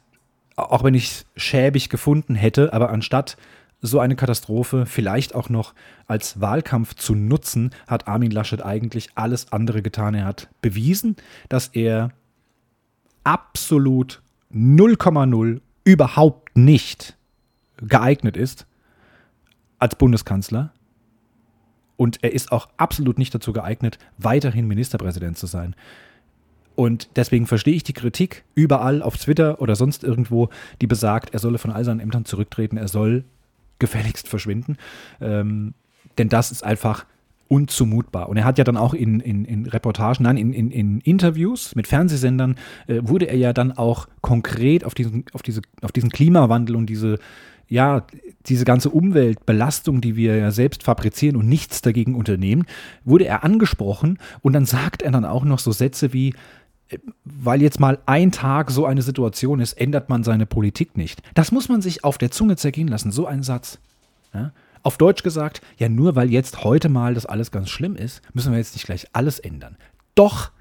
auch 0.56 0.84
wenn 0.84 0.94
ich 0.94 1.06
es 1.06 1.26
schäbig 1.36 1.90
gefunden 1.90 2.36
hätte, 2.36 2.74
aber 2.74 2.90
anstatt 2.90 3.38
so 3.82 4.00
eine 4.00 4.16
Katastrophe 4.16 4.86
vielleicht 4.86 5.36
auch 5.36 5.50
noch 5.50 5.74
als 6.08 6.42
Wahlkampf 6.42 6.96
zu 6.96 7.14
nutzen, 7.14 7.72
hat 7.88 8.08
Armin 8.08 8.32
Laschet 8.32 8.64
eigentlich 8.64 9.10
alles 9.16 9.52
andere 9.52 9.82
getan. 9.82 10.16
Er 10.16 10.26
hat 10.26 10.50
bewiesen, 10.62 11.16
dass 11.48 11.68
er 11.68 12.10
absolut 13.24 14.22
0,0 14.54 15.62
überhaupt 15.84 16.58
nicht 16.58 17.18
geeignet 17.78 18.38
ist 18.38 18.66
als 19.80 19.96
Bundeskanzler. 19.96 20.74
Und 21.96 22.24
er 22.24 22.34
ist 22.34 22.52
auch 22.52 22.70
absolut 22.78 23.18
nicht 23.18 23.34
dazu 23.34 23.54
geeignet, 23.54 23.98
weiterhin 24.18 24.68
Ministerpräsident 24.68 25.38
zu 25.38 25.48
sein. 25.48 25.76
Und 26.76 27.10
deswegen 27.16 27.48
verstehe 27.48 27.74
ich 27.74 27.84
die 27.84 27.94
Kritik 27.94 28.44
überall 28.54 29.02
auf 29.02 29.18
Twitter 29.18 29.62
oder 29.62 29.76
sonst 29.76 30.04
irgendwo, 30.04 30.50
die 30.80 30.86
besagt, 30.86 31.34
er 31.34 31.40
solle 31.40 31.58
von 31.58 31.72
all 31.72 31.84
seinen 31.84 32.00
Ämtern 32.00 32.26
zurücktreten, 32.26 32.78
er 32.78 32.88
soll 32.88 33.26
gefälligst 33.80 34.28
verschwinden. 34.28 34.78
Ähm, 35.20 35.74
denn 36.20 36.30
das 36.30 36.52
ist 36.52 36.64
einfach 36.64 37.06
unzumutbar. 37.50 38.30
Und 38.30 38.38
er 38.38 38.46
hat 38.46 38.58
ja 38.58 38.64
dann 38.64 38.78
auch 38.78 38.94
in, 38.94 39.20
in, 39.20 39.46
in 39.46 39.66
Reportagen, 39.66 40.24
nein, 40.24 40.38
in, 40.38 40.54
in, 40.54 40.72
in 40.72 41.00
Interviews 41.02 41.76
mit 41.76 41.88
Fernsehsendern, 41.88 42.56
äh, 42.88 43.00
wurde 43.02 43.26
er 43.26 43.38
ja 43.38 43.54
dann 43.54 43.72
auch 43.72 44.08
konkret 44.22 44.84
auf 44.84 44.94
diesen, 44.94 45.26
auf 45.34 45.42
diese, 45.42 45.62
auf 45.82 45.92
diesen 45.92 46.10
Klimawandel 46.10 46.76
und 46.76 46.88
diese, 46.88 47.20
ja, 47.68 48.06
diese 48.46 48.66
ganze 48.66 48.90
Umweltbelastung, 48.90 50.02
die 50.02 50.16
wir 50.16 50.38
ja 50.38 50.52
selbst 50.52 50.84
fabrizieren 50.84 51.36
und 51.36 51.48
nichts 51.48 51.82
dagegen 51.82 52.16
unternehmen, 52.16 52.66
wurde 53.04 53.26
er 53.26 53.44
angesprochen 53.44 54.20
und 54.42 54.54
dann 54.54 54.66
sagt 54.66 55.02
er 55.02 55.12
dann 55.12 55.26
auch 55.26 55.44
noch 55.44 55.60
so 55.60 55.72
Sätze 55.72 56.14
wie, 56.14 56.34
äh, 56.90 56.98
weil 57.26 57.62
jetzt 57.62 57.80
mal 57.80 58.00
ein 58.06 58.32
Tag 58.32 58.72
so 58.72 58.86
eine 58.86 59.02
Situation 59.02 59.60
ist, 59.60 59.74
ändert 59.74 60.10
man 60.10 60.24
seine 60.24 60.46
Politik 60.46 60.98
nicht. 60.98 61.22
Das 61.34 61.52
muss 61.52 61.70
man 61.70 61.82
sich 61.82 62.04
auf 62.04 62.18
der 62.18 62.32
Zunge 62.32 62.56
zergehen 62.56 62.88
lassen, 62.88 63.12
so 63.12 63.26
ein 63.26 63.44
Satz. 63.44 63.80
Ja? 64.34 64.52
Auf 64.88 64.98
Deutsch 64.98 65.22
gesagt, 65.22 65.60
ja, 65.78 65.90
nur 65.90 66.16
weil 66.16 66.32
jetzt 66.32 66.64
heute 66.64 66.88
mal 66.88 67.14
das 67.14 67.26
alles 67.26 67.52
ganz 67.52 67.70
schlimm 67.70 67.98
ist, 67.98 68.22
müssen 68.34 68.54
wir 68.54 68.58
jetzt 68.58 68.74
nicht 68.74 68.86
gleich 68.86 69.06
alles 69.12 69.38
ändern. 69.38 69.76
Doch 70.16 70.52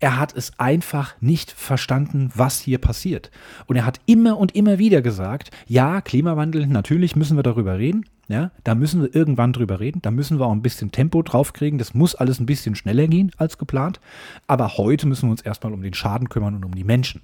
er 0.00 0.18
hat 0.18 0.36
es 0.36 0.52
einfach 0.58 1.14
nicht 1.22 1.50
verstanden, 1.50 2.30
was 2.34 2.60
hier 2.60 2.76
passiert. 2.76 3.30
Und 3.64 3.76
er 3.76 3.86
hat 3.86 3.98
immer 4.04 4.36
und 4.36 4.54
immer 4.54 4.78
wieder 4.78 5.00
gesagt, 5.00 5.50
ja, 5.66 6.02
Klimawandel, 6.02 6.66
natürlich 6.66 7.16
müssen 7.16 7.38
wir 7.38 7.42
darüber 7.42 7.78
reden. 7.78 8.04
Ja, 8.28 8.50
da 8.64 8.74
müssen 8.74 9.00
wir 9.00 9.14
irgendwann 9.14 9.54
drüber 9.54 9.80
reden. 9.80 10.02
Da 10.02 10.10
müssen 10.10 10.38
wir 10.38 10.44
auch 10.44 10.52
ein 10.52 10.60
bisschen 10.60 10.92
Tempo 10.92 11.22
draufkriegen. 11.22 11.78
Das 11.78 11.94
muss 11.94 12.14
alles 12.14 12.38
ein 12.38 12.44
bisschen 12.44 12.74
schneller 12.74 13.06
gehen 13.06 13.32
als 13.38 13.56
geplant. 13.56 13.98
Aber 14.46 14.76
heute 14.76 15.06
müssen 15.06 15.28
wir 15.28 15.30
uns 15.30 15.40
erstmal 15.40 15.72
um 15.72 15.80
den 15.80 15.94
Schaden 15.94 16.28
kümmern 16.28 16.54
und 16.54 16.66
um 16.66 16.74
die 16.74 16.84
Menschen. 16.84 17.22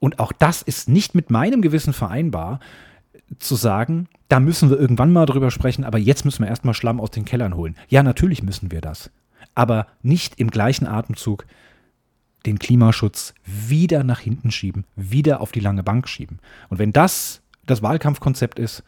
Und 0.00 0.18
auch 0.18 0.32
das 0.32 0.62
ist 0.62 0.88
nicht 0.88 1.14
mit 1.14 1.30
meinem 1.30 1.62
Gewissen 1.62 1.92
vereinbar, 1.92 2.58
zu 3.38 3.54
sagen, 3.56 4.08
da 4.28 4.40
müssen 4.40 4.70
wir 4.70 4.78
irgendwann 4.78 5.12
mal 5.12 5.26
drüber 5.26 5.50
sprechen, 5.50 5.84
aber 5.84 5.98
jetzt 5.98 6.24
müssen 6.24 6.42
wir 6.42 6.48
erstmal 6.48 6.74
Schlamm 6.74 7.00
aus 7.00 7.10
den 7.10 7.24
Kellern 7.24 7.54
holen. 7.54 7.76
Ja, 7.88 8.02
natürlich 8.02 8.42
müssen 8.42 8.70
wir 8.70 8.80
das. 8.80 9.10
Aber 9.54 9.86
nicht 10.02 10.38
im 10.38 10.50
gleichen 10.50 10.86
Atemzug 10.86 11.46
den 12.46 12.58
Klimaschutz 12.58 13.34
wieder 13.44 14.04
nach 14.04 14.20
hinten 14.20 14.50
schieben, 14.50 14.84
wieder 14.96 15.40
auf 15.40 15.52
die 15.52 15.60
lange 15.60 15.82
Bank 15.82 16.08
schieben. 16.08 16.38
Und 16.68 16.78
wenn 16.78 16.92
das 16.92 17.42
das 17.66 17.82
Wahlkampfkonzept 17.82 18.58
ist 18.58 18.82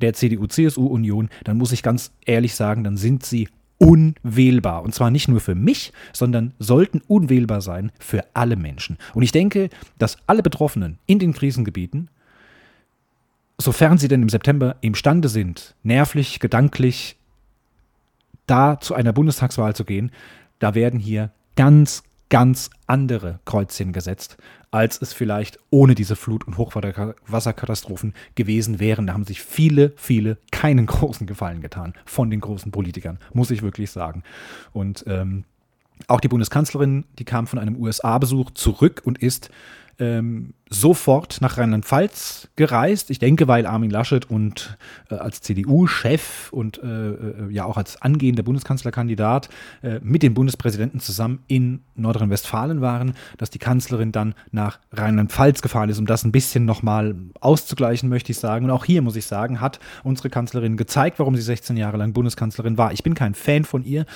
der 0.00 0.14
CDU-CSU-Union, 0.14 1.28
dann 1.44 1.58
muss 1.58 1.72
ich 1.72 1.82
ganz 1.82 2.12
ehrlich 2.24 2.54
sagen, 2.54 2.84
dann 2.84 2.96
sind 2.96 3.24
sie 3.24 3.48
unwählbar. 3.78 4.82
Und 4.82 4.94
zwar 4.94 5.10
nicht 5.10 5.28
nur 5.28 5.40
für 5.40 5.54
mich, 5.54 5.92
sondern 6.12 6.52
sollten 6.58 7.00
unwählbar 7.06 7.60
sein 7.60 7.90
für 7.98 8.24
alle 8.34 8.56
Menschen. 8.56 8.98
Und 9.14 9.22
ich 9.22 9.32
denke, 9.32 9.70
dass 9.98 10.18
alle 10.26 10.42
Betroffenen 10.42 10.98
in 11.06 11.18
den 11.18 11.32
Krisengebieten 11.32 12.08
sofern 13.60 13.98
sie 13.98 14.08
denn 14.08 14.22
im 14.22 14.28
September 14.28 14.76
imstande 14.80 15.28
sind, 15.28 15.74
nervlich, 15.82 16.40
gedanklich 16.40 17.16
da 18.46 18.80
zu 18.80 18.94
einer 18.94 19.12
Bundestagswahl 19.12 19.74
zu 19.74 19.84
gehen, 19.84 20.10
da 20.58 20.74
werden 20.74 21.00
hier 21.00 21.32
ganz, 21.56 22.02
ganz 22.30 22.70
andere 22.86 23.40
Kreuzchen 23.44 23.92
gesetzt, 23.92 24.36
als 24.70 25.00
es 25.02 25.12
vielleicht 25.12 25.58
ohne 25.70 25.94
diese 25.94 26.16
Flut- 26.16 26.46
und 26.46 26.56
Hochwasserkatastrophen 26.56 28.14
gewesen 28.34 28.80
wären. 28.80 29.06
Da 29.06 29.14
haben 29.14 29.24
sich 29.24 29.42
viele, 29.42 29.92
viele 29.96 30.38
keinen 30.50 30.86
großen 30.86 31.26
Gefallen 31.26 31.60
getan 31.60 31.94
von 32.06 32.30
den 32.30 32.40
großen 32.40 32.70
Politikern, 32.72 33.18
muss 33.32 33.50
ich 33.50 33.62
wirklich 33.62 33.90
sagen. 33.90 34.22
Und 34.72 35.04
ähm, 35.06 35.44
auch 36.06 36.20
die 36.20 36.28
Bundeskanzlerin, 36.28 37.04
die 37.18 37.24
kam 37.24 37.46
von 37.46 37.58
einem 37.58 37.76
USA-Besuch 37.76 38.52
zurück 38.52 39.02
und 39.04 39.18
ist 39.18 39.50
ähm, 39.98 40.54
sofort 40.70 41.40
nach 41.40 41.56
Rheinland-Pfalz 41.58 42.48
gereist. 42.56 43.10
Ich 43.10 43.18
denke, 43.18 43.48
weil 43.48 43.66
Armin 43.66 43.90
Laschet 43.90 44.30
und 44.30 44.76
äh, 45.10 45.14
als 45.14 45.40
CDU-Chef 45.40 46.52
und 46.52 46.82
äh, 46.82 46.86
äh, 46.86 47.50
ja 47.50 47.64
auch 47.64 47.76
als 47.76 48.00
angehender 48.02 48.42
Bundeskanzlerkandidat 48.42 49.48
äh, 49.82 50.00
mit 50.02 50.22
dem 50.22 50.34
Bundespräsidenten 50.34 51.00
zusammen 51.00 51.40
in 51.46 51.80
Nordrhein-Westfalen 51.96 52.80
waren, 52.80 53.14
dass 53.38 53.50
die 53.50 53.58
Kanzlerin 53.58 54.12
dann 54.12 54.34
nach 54.50 54.78
Rheinland-Pfalz 54.92 55.62
gefahren 55.62 55.88
ist, 55.88 55.98
um 55.98 56.06
das 56.06 56.24
ein 56.24 56.32
bisschen 56.32 56.64
nochmal 56.64 57.14
auszugleichen, 57.40 58.08
möchte 58.08 58.32
ich 58.32 58.38
sagen. 58.38 58.66
Und 58.66 58.70
auch 58.70 58.84
hier 58.84 59.02
muss 59.02 59.16
ich 59.16 59.26
sagen, 59.26 59.60
hat 59.60 59.80
unsere 60.04 60.30
Kanzlerin 60.30 60.76
gezeigt, 60.76 61.18
warum 61.18 61.36
sie 61.36 61.42
16 61.42 61.76
Jahre 61.76 61.96
lang 61.96 62.12
Bundeskanzlerin 62.12 62.78
war. 62.78 62.92
Ich 62.92 63.02
bin 63.02 63.14
kein 63.14 63.34
Fan 63.34 63.64
von 63.64 63.84
ihr. 63.84 64.06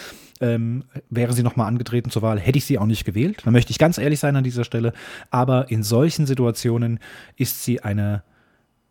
Ähm, 0.41 0.83
wäre 1.09 1.35
sie 1.35 1.45
nochmal 1.45 1.69
angetreten 1.69 2.11
zur 2.11 2.23
Wahl, 2.23 2.41
hätte 2.41 2.59
ich 2.59 2.65
sie 2.65 2.77
auch 2.77 2.87
nicht 2.87 3.05
gewählt. 3.05 3.43
Da 3.45 3.53
möchte 3.53 3.71
ich 3.71 3.79
ganz 3.79 3.97
ehrlich 3.97 4.19
sein 4.19 4.35
an 4.35 4.43
dieser 4.43 4.65
Stelle. 4.65 4.93
Aber 5.31 5.71
in 5.71 5.85
solchen 5.85 6.27
Situationen 6.27 6.42
Situationen 6.43 6.99
ist 7.37 7.63
sie 7.63 7.83
eine 7.83 8.25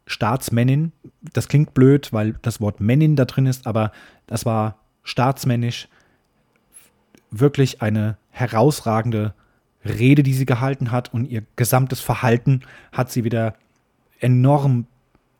Staatsmännin. 0.06 0.94
Das 1.34 1.50
klingt 1.50 1.74
blöd, 1.74 2.14
weil 2.14 2.36
das 2.42 2.62
Wort 2.62 2.80
Männin 2.80 3.18
da 3.18 3.26
drin 3.26 3.46
ist, 3.46 3.68
aber 3.68 3.92
das 4.26 4.46
war 4.46 4.78
staatsmännisch, 5.04 5.90
wirklich 7.30 7.82
eine 7.82 8.18
herausragende 8.30 9.34
Rede, 9.84 10.24
die 10.24 10.34
sie 10.34 10.46
gehalten 10.46 10.92
hat 10.92 11.14
und 11.14 11.26
ihr 11.26 11.44
gesamtes 11.58 12.00
Verhalten 12.00 12.62
hat 12.94 13.12
sie 13.12 13.24
wieder 13.26 13.56
enorm 14.20 14.86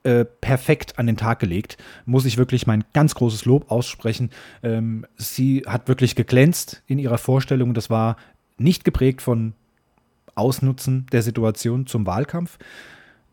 äh, 0.04 0.26
perfekt 0.26 1.00
an 1.00 1.08
den 1.08 1.15
Tag 1.15 1.39
gelegt. 1.39 1.78
Muss 2.06 2.26
ich 2.26 2.38
wirklich 2.38 2.67
mein 2.67 2.84
ganz 2.91 3.15
großes 3.15 3.45
Lob 3.45 3.71
aussprechen. 3.71 4.32
Ähm, 4.63 5.06
sie 5.15 5.63
hat 5.65 5.88
wirklich 5.88 6.15
geglänzt 6.15 6.82
in 6.88 7.00
ihrer 7.00 7.17
Vorstellung. 7.17 7.74
Das 7.74 7.89
war 7.89 8.17
nicht 8.58 8.84
geprägt 8.84 9.21
von 9.21 9.54
Ausnutzen 10.36 11.06
der 11.12 11.22
Situation 11.22 11.88
zum 11.88 12.06
Wahlkampf, 12.06 12.58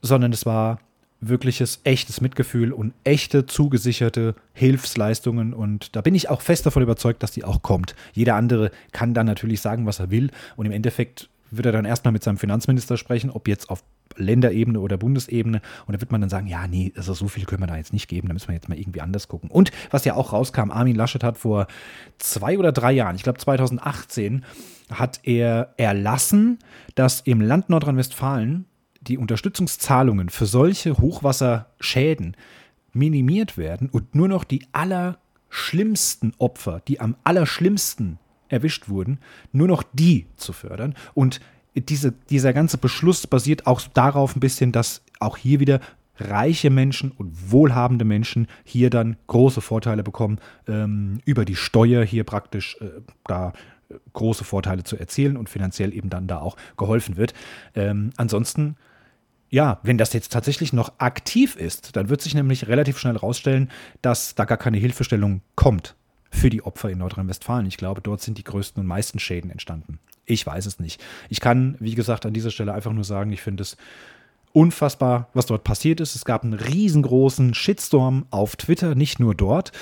sondern 0.03 0.33
es 0.33 0.47
war 0.47 0.79
wirkliches, 1.21 1.81
echtes 1.85 2.21
Mitgefühl 2.21 2.73
und 2.73 2.95
echte 3.05 3.47
zugesicherte 3.47 4.35
Hilfsleistungen. 4.53 5.53
Und 5.53 5.97
da 5.97 6.01
bin 6.01 6.15
ich 6.15 6.29
auch 6.29 6.43
fest 6.43 6.67
davon 6.67 6.83
überzeugt, 6.83 7.23
dass 7.23 7.33
die 7.33 7.45
auch 7.45 7.63
kommt. 7.63 7.95
Jeder 8.13 8.37
andere 8.37 8.71
kann 8.93 9.15
dann 9.15 9.27
natürlich 9.27 9.61
sagen, 9.61 9.87
was 9.87 9.99
er 9.99 10.11
will. 10.11 10.31
Und 10.57 10.67
im 10.67 10.73
Endeffekt 10.73 11.29
wird 11.51 11.67
er 11.67 11.73
dann 11.73 11.85
erstmal 11.85 12.13
mit 12.13 12.23
seinem 12.23 12.37
Finanzminister 12.37 12.97
sprechen, 12.97 13.31
ob 13.31 13.49
jetzt 13.49 13.71
auf 13.71 13.83
Länderebene 14.19 14.81
oder 14.81 14.97
Bundesebene. 14.97 15.61
Und 15.87 15.95
da 15.95 16.01
wird 16.01 16.13
man 16.13 16.21
dann 16.21 16.31
sagen, 16.31 16.47
ja, 16.47 16.67
nee, 16.67 16.93
also 16.97 17.15
so 17.15 17.29
viel 17.29 17.45
können 17.45 17.63
wir 17.63 17.67
da 17.67 17.77
jetzt 17.77 17.93
nicht 17.93 18.09
geben, 18.09 18.29
da 18.29 18.35
müssen 18.35 18.49
wir 18.49 18.55
jetzt 18.55 18.69
mal 18.69 18.79
irgendwie 18.79 19.01
anders 19.01 19.29
gucken. 19.29 19.51
Und 19.51 19.71
was 19.91 20.05
ja 20.05 20.15
auch 20.15 20.33
rauskam, 20.33 20.71
Armin 20.71 20.97
Laschet 20.97 21.25
hat 21.25 21.39
vor 21.39 21.67
zwei 22.19 22.59
oder 22.59 22.73
drei 22.73 22.93
Jahren, 22.93 23.17
ich 23.17 23.23
glaube 23.23 23.39
2018, 23.39 24.45
hat 24.93 25.21
er 25.23 25.75
erlassen, 25.77 26.59
dass 26.95 27.21
im 27.21 27.41
Land 27.41 27.69
Nordrhein-Westfalen 27.69 28.65
die 29.01 29.19
Unterstützungszahlungen 29.19 30.29
für 30.29 30.47
solche 30.47 30.99
Hochwasserschäden 30.99 32.37
minimiert 32.93 33.57
werden 33.57 33.89
und 33.91 34.15
nur 34.15 34.29
noch 34.29 34.45
die 34.45 34.67
allerschlimmsten 34.73 36.35
Opfer, 36.39 36.83
die 36.89 37.01
am 37.01 37.17
allerschlimmsten 37.25 38.19
erwischt 38.49 38.89
wurden, 38.89 39.19
nur 39.53 39.69
noch 39.69 39.83
die 39.93 40.27
zu 40.37 40.53
fördern. 40.53 40.95
Und 41.15 41.41
diese, 41.81 42.13
dieser 42.31 42.53
ganze 42.53 42.79
Beschluss 42.79 43.27
basiert 43.27 43.67
auch 43.67 43.81
darauf 43.81 44.37
ein 44.37 44.41
bisschen, 44.41 44.73
dass 44.73 45.03
auch 45.21 45.37
hier 45.37 45.61
wieder 45.61 45.81
reiche 46.19 46.71
Menschen 46.71 47.13
und 47.13 47.53
wohlhabende 47.53 48.05
Menschen 48.05 48.49
hier 48.65 48.91
dann 48.91 49.17
große 49.27 49.61
Vorteile 49.61 50.03
bekommen, 50.03 50.39
ähm, 50.67 51.21
über 51.25 51.45
die 51.45 51.57
Steuer 51.57 52.05
hier 52.05 52.25
praktisch 52.25 52.77
äh, 52.81 53.01
da 53.25 53.53
äh, 53.89 53.95
große 54.13 54.45
Vorteile 54.45 54.85
zu 54.85 54.97
erzielen 54.97 55.37
und 55.37 55.49
finanziell 55.49 55.95
eben 55.95 56.11
dann 56.11 56.27
da 56.27 56.39
auch 56.39 56.57
geholfen 56.77 57.17
wird. 57.17 57.35
Ähm, 57.75 58.11
ansonsten 58.17 58.77
ja, 59.51 59.81
wenn 59.83 59.97
das 59.97 60.13
jetzt 60.13 60.31
tatsächlich 60.31 60.75
noch 60.75 60.93
aktiv 60.99 61.57
ist, 61.57 61.97
dann 61.97 62.11
wird 62.11 62.21
sich 62.21 62.35
nämlich 62.35 62.69
relativ 62.69 62.99
schnell 62.99 63.15
herausstellen, 63.15 63.71
dass 64.03 64.35
da 64.35 64.45
gar 64.45 64.59
keine 64.59 64.77
Hilfestellung 64.77 65.41
kommt 65.55 65.97
für 66.31 66.51
die 66.51 66.63
Opfer 66.63 66.91
in 66.91 66.99
Nordrhein-Westfalen. 66.99 67.67
Ich 67.67 67.77
glaube, 67.77 68.01
dort 68.01 68.21
sind 68.21 68.39
die 68.39 68.45
größten 68.45 68.81
und 68.81 68.87
meisten 68.87 69.19
Schäden 69.19 69.51
entstanden. 69.51 69.99
Ich 70.25 70.47
weiß 70.47 70.67
es 70.67 70.79
nicht. 70.79 71.03
Ich 71.29 71.41
kann, 71.41 71.77
wie 71.81 71.95
gesagt, 71.95 72.27
an 72.27 72.35
dieser 72.35 72.51
Stelle 72.51 72.75
einfach 72.75 72.93
nur 72.93 73.05
sagen, 73.05 73.33
ich 73.33 73.41
finde 73.41 73.63
es 73.63 73.77
unfassbar, 74.53 75.29
was 75.35 75.47
dort 75.47 75.65
passiert 75.65 76.01
ist. 76.01 76.15
Es 76.15 76.25
gab 76.25 76.45
einen 76.45 76.55
riesengroßen 76.55 77.55
Shitstorm 77.55 78.27
auf 78.31 78.57
Twitter, 78.57 78.95
nicht 78.95 79.21
nur 79.21 79.35
dort. 79.35 79.73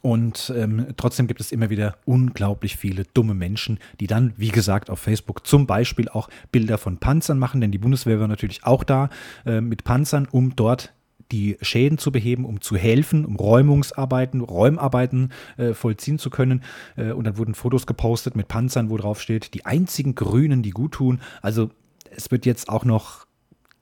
Und 0.00 0.52
ähm, 0.56 0.86
trotzdem 0.96 1.26
gibt 1.26 1.40
es 1.40 1.52
immer 1.52 1.70
wieder 1.70 1.96
unglaublich 2.04 2.76
viele 2.76 3.04
dumme 3.14 3.34
Menschen, 3.34 3.78
die 4.00 4.06
dann, 4.06 4.32
wie 4.36 4.48
gesagt, 4.48 4.90
auf 4.90 4.98
Facebook 4.98 5.46
zum 5.46 5.66
Beispiel 5.66 6.08
auch 6.08 6.28
Bilder 6.50 6.78
von 6.78 6.98
Panzern 6.98 7.38
machen, 7.38 7.60
denn 7.60 7.70
die 7.70 7.78
Bundeswehr 7.78 8.18
war 8.18 8.26
natürlich 8.26 8.64
auch 8.64 8.84
da 8.84 9.10
äh, 9.46 9.60
mit 9.60 9.84
Panzern, 9.84 10.26
um 10.30 10.56
dort 10.56 10.92
die 11.32 11.56
Schäden 11.60 11.98
zu 11.98 12.12
beheben, 12.12 12.44
um 12.44 12.60
zu 12.60 12.76
helfen, 12.76 13.24
um 13.24 13.36
Räumungsarbeiten, 13.36 14.40
Räumarbeiten 14.40 15.32
äh, 15.56 15.74
vollziehen 15.74 16.18
zu 16.18 16.30
können. 16.30 16.62
Äh, 16.96 17.12
und 17.12 17.24
dann 17.24 17.38
wurden 17.38 17.54
Fotos 17.54 17.86
gepostet 17.86 18.36
mit 18.36 18.48
Panzern, 18.48 18.90
wo 18.90 18.96
drauf 18.96 19.20
steht, 19.20 19.54
die 19.54 19.66
einzigen 19.66 20.14
Grünen, 20.14 20.62
die 20.62 20.70
gut 20.70 20.92
tun. 20.92 21.20
Also 21.40 21.70
es 22.10 22.30
wird 22.30 22.46
jetzt 22.46 22.68
auch 22.68 22.84
noch 22.84 23.26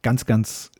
ganz, 0.03 0.25
ganz, 0.25 0.71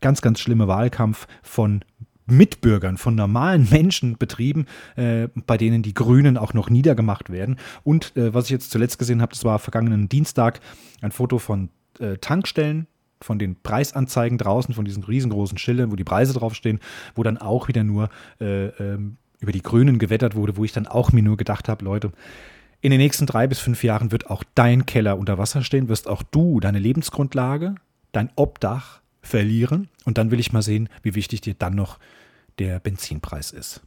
ganz, 0.00 0.20
ganz 0.20 0.40
schlimme 0.40 0.68
Wahlkampf 0.68 1.26
von 1.42 1.84
Mitbürgern, 2.26 2.96
von 2.96 3.14
normalen 3.14 3.68
Menschen 3.70 4.16
betrieben, 4.16 4.66
äh, 4.96 5.28
bei 5.46 5.56
denen 5.56 5.82
die 5.82 5.94
Grünen 5.94 6.36
auch 6.36 6.54
noch 6.54 6.70
niedergemacht 6.70 7.30
werden. 7.30 7.56
Und 7.82 8.16
äh, 8.16 8.32
was 8.32 8.44
ich 8.44 8.50
jetzt 8.50 8.70
zuletzt 8.70 8.98
gesehen 8.98 9.20
habe, 9.20 9.32
das 9.32 9.44
war 9.44 9.58
vergangenen 9.58 10.08
Dienstag 10.08 10.60
ein 11.00 11.12
Foto 11.12 11.38
von 11.38 11.70
äh, 11.98 12.18
Tankstellen, 12.18 12.86
von 13.22 13.38
den 13.38 13.56
Preisanzeigen 13.56 14.38
draußen, 14.38 14.74
von 14.74 14.84
diesen 14.84 15.04
riesengroßen 15.04 15.58
Schildern, 15.58 15.92
wo 15.92 15.96
die 15.96 16.04
Preise 16.04 16.32
draufstehen, 16.32 16.80
wo 17.14 17.22
dann 17.22 17.38
auch 17.38 17.68
wieder 17.68 17.84
nur 17.84 18.08
äh, 18.40 18.66
ähm, 18.66 19.16
über 19.40 19.52
die 19.52 19.62
Grünen 19.62 19.98
gewettert 19.98 20.34
wurde, 20.34 20.56
wo 20.56 20.64
ich 20.64 20.72
dann 20.72 20.86
auch 20.86 21.12
mir 21.12 21.22
nur 21.22 21.36
gedacht 21.36 21.68
habe, 21.68 21.84
Leute, 21.84 22.12
in 22.82 22.90
den 22.90 23.00
nächsten 23.00 23.26
drei 23.26 23.46
bis 23.46 23.58
fünf 23.58 23.84
Jahren 23.84 24.10
wird 24.10 24.30
auch 24.30 24.42
dein 24.54 24.86
Keller 24.86 25.18
unter 25.18 25.38
Wasser 25.38 25.62
stehen, 25.62 25.88
wirst 25.88 26.08
auch 26.08 26.22
du 26.22 26.60
deine 26.60 26.78
Lebensgrundlage, 26.78 27.74
dein 28.12 28.30
Obdach 28.36 29.00
verlieren. 29.22 29.88
Und 30.04 30.16
dann 30.16 30.30
will 30.30 30.40
ich 30.40 30.52
mal 30.52 30.62
sehen, 30.62 30.88
wie 31.02 31.14
wichtig 31.14 31.42
dir 31.42 31.54
dann 31.54 31.74
noch 31.74 31.98
der 32.58 32.80
Benzinpreis 32.80 33.52
ist. 33.52 33.82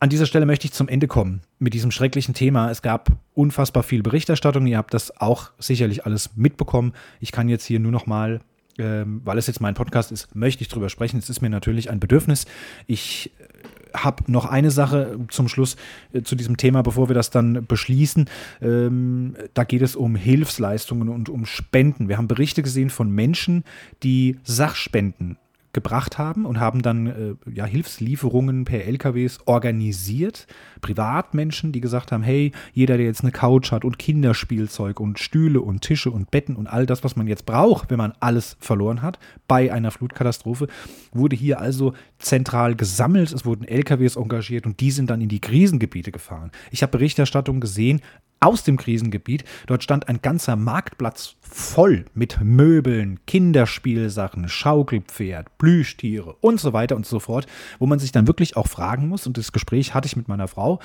An 0.00 0.10
dieser 0.10 0.26
Stelle 0.26 0.46
möchte 0.46 0.64
ich 0.64 0.72
zum 0.72 0.86
Ende 0.86 1.08
kommen 1.08 1.40
mit 1.58 1.74
diesem 1.74 1.90
schrecklichen 1.90 2.32
Thema. 2.32 2.70
Es 2.70 2.82
gab 2.82 3.10
unfassbar 3.34 3.82
viel 3.82 4.04
Berichterstattung. 4.04 4.66
Ihr 4.66 4.78
habt 4.78 4.94
das 4.94 5.20
auch 5.20 5.50
sicherlich 5.58 6.06
alles 6.06 6.36
mitbekommen. 6.36 6.92
Ich 7.18 7.32
kann 7.32 7.48
jetzt 7.48 7.64
hier 7.64 7.80
nur 7.80 7.90
noch 7.90 8.06
mal, 8.06 8.38
ähm, 8.78 9.22
weil 9.24 9.38
es 9.38 9.48
jetzt 9.48 9.60
mein 9.60 9.74
Podcast 9.74 10.12
ist, 10.12 10.36
möchte 10.36 10.62
ich 10.62 10.68
drüber 10.68 10.88
sprechen. 10.88 11.18
Es 11.18 11.28
ist 11.28 11.40
mir 11.40 11.50
natürlich 11.50 11.90
ein 11.90 11.98
Bedürfnis. 11.98 12.46
Ich 12.86 13.32
äh, 13.40 13.98
habe 13.98 14.30
noch 14.30 14.44
eine 14.44 14.70
Sache 14.70 15.18
zum 15.30 15.48
Schluss 15.48 15.74
äh, 16.12 16.22
zu 16.22 16.36
diesem 16.36 16.56
Thema, 16.58 16.82
bevor 16.82 17.08
wir 17.10 17.14
das 17.14 17.30
dann 17.30 17.66
beschließen. 17.66 18.30
Ähm, 18.62 19.34
da 19.54 19.64
geht 19.64 19.82
es 19.82 19.96
um 19.96 20.14
Hilfsleistungen 20.14 21.08
und 21.08 21.28
um 21.28 21.44
Spenden. 21.44 22.08
Wir 22.08 22.18
haben 22.18 22.28
Berichte 22.28 22.62
gesehen 22.62 22.90
von 22.90 23.10
Menschen, 23.10 23.64
die 24.04 24.38
Sachspenden 24.44 25.38
gebracht 25.72 26.16
haben 26.18 26.46
und 26.46 26.58
haben 26.58 26.82
dann 26.82 27.06
äh, 27.06 27.34
ja, 27.52 27.64
Hilfslieferungen 27.66 28.64
per 28.64 28.84
LKWs 28.84 29.38
organisiert. 29.44 30.46
Privatmenschen, 30.80 31.72
die 31.72 31.80
gesagt 31.80 32.10
haben, 32.10 32.22
hey, 32.22 32.52
jeder, 32.72 32.96
der 32.96 33.06
jetzt 33.06 33.22
eine 33.22 33.32
Couch 33.32 33.70
hat 33.70 33.84
und 33.84 33.98
Kinderspielzeug 33.98 34.98
und 34.98 35.18
Stühle 35.18 35.60
und 35.60 35.82
Tische 35.82 36.10
und 36.10 36.30
Betten 36.30 36.56
und 36.56 36.66
all 36.66 36.86
das, 36.86 37.04
was 37.04 37.16
man 37.16 37.26
jetzt 37.26 37.44
braucht, 37.44 37.90
wenn 37.90 37.98
man 37.98 38.14
alles 38.20 38.56
verloren 38.60 39.02
hat 39.02 39.18
bei 39.46 39.72
einer 39.72 39.90
Flutkatastrophe, 39.90 40.68
wurde 41.12 41.36
hier 41.36 41.60
also 41.60 41.92
zentral 42.18 42.74
gesammelt. 42.74 43.32
Es 43.32 43.44
wurden 43.44 43.64
LKWs 43.64 44.16
engagiert 44.16 44.66
und 44.66 44.80
die 44.80 44.90
sind 44.90 45.10
dann 45.10 45.20
in 45.20 45.28
die 45.28 45.40
Krisengebiete 45.40 46.12
gefahren. 46.12 46.50
Ich 46.70 46.82
habe 46.82 46.92
Berichterstattung 46.92 47.60
gesehen, 47.60 48.00
aus 48.40 48.64
dem 48.64 48.76
Krisengebiet. 48.76 49.44
Dort 49.66 49.82
stand 49.82 50.08
ein 50.08 50.20
ganzer 50.22 50.56
Marktplatz 50.56 51.36
voll 51.40 52.04
mit 52.14 52.40
Möbeln, 52.42 53.20
Kinderspielsachen, 53.26 54.48
Schaukelpferd, 54.48 55.58
Plüschtiere 55.58 56.36
und 56.40 56.60
so 56.60 56.72
weiter 56.72 56.96
und 56.96 57.06
so 57.06 57.20
fort, 57.20 57.46
wo 57.78 57.86
man 57.86 57.98
sich 57.98 58.12
dann 58.12 58.26
wirklich 58.26 58.56
auch 58.56 58.68
fragen 58.68 59.08
muss, 59.08 59.26
und 59.26 59.38
das 59.38 59.52
Gespräch 59.52 59.94
hatte 59.94 60.06
ich 60.06 60.16
mit 60.16 60.28
meiner 60.28 60.48
Frau, 60.48 60.80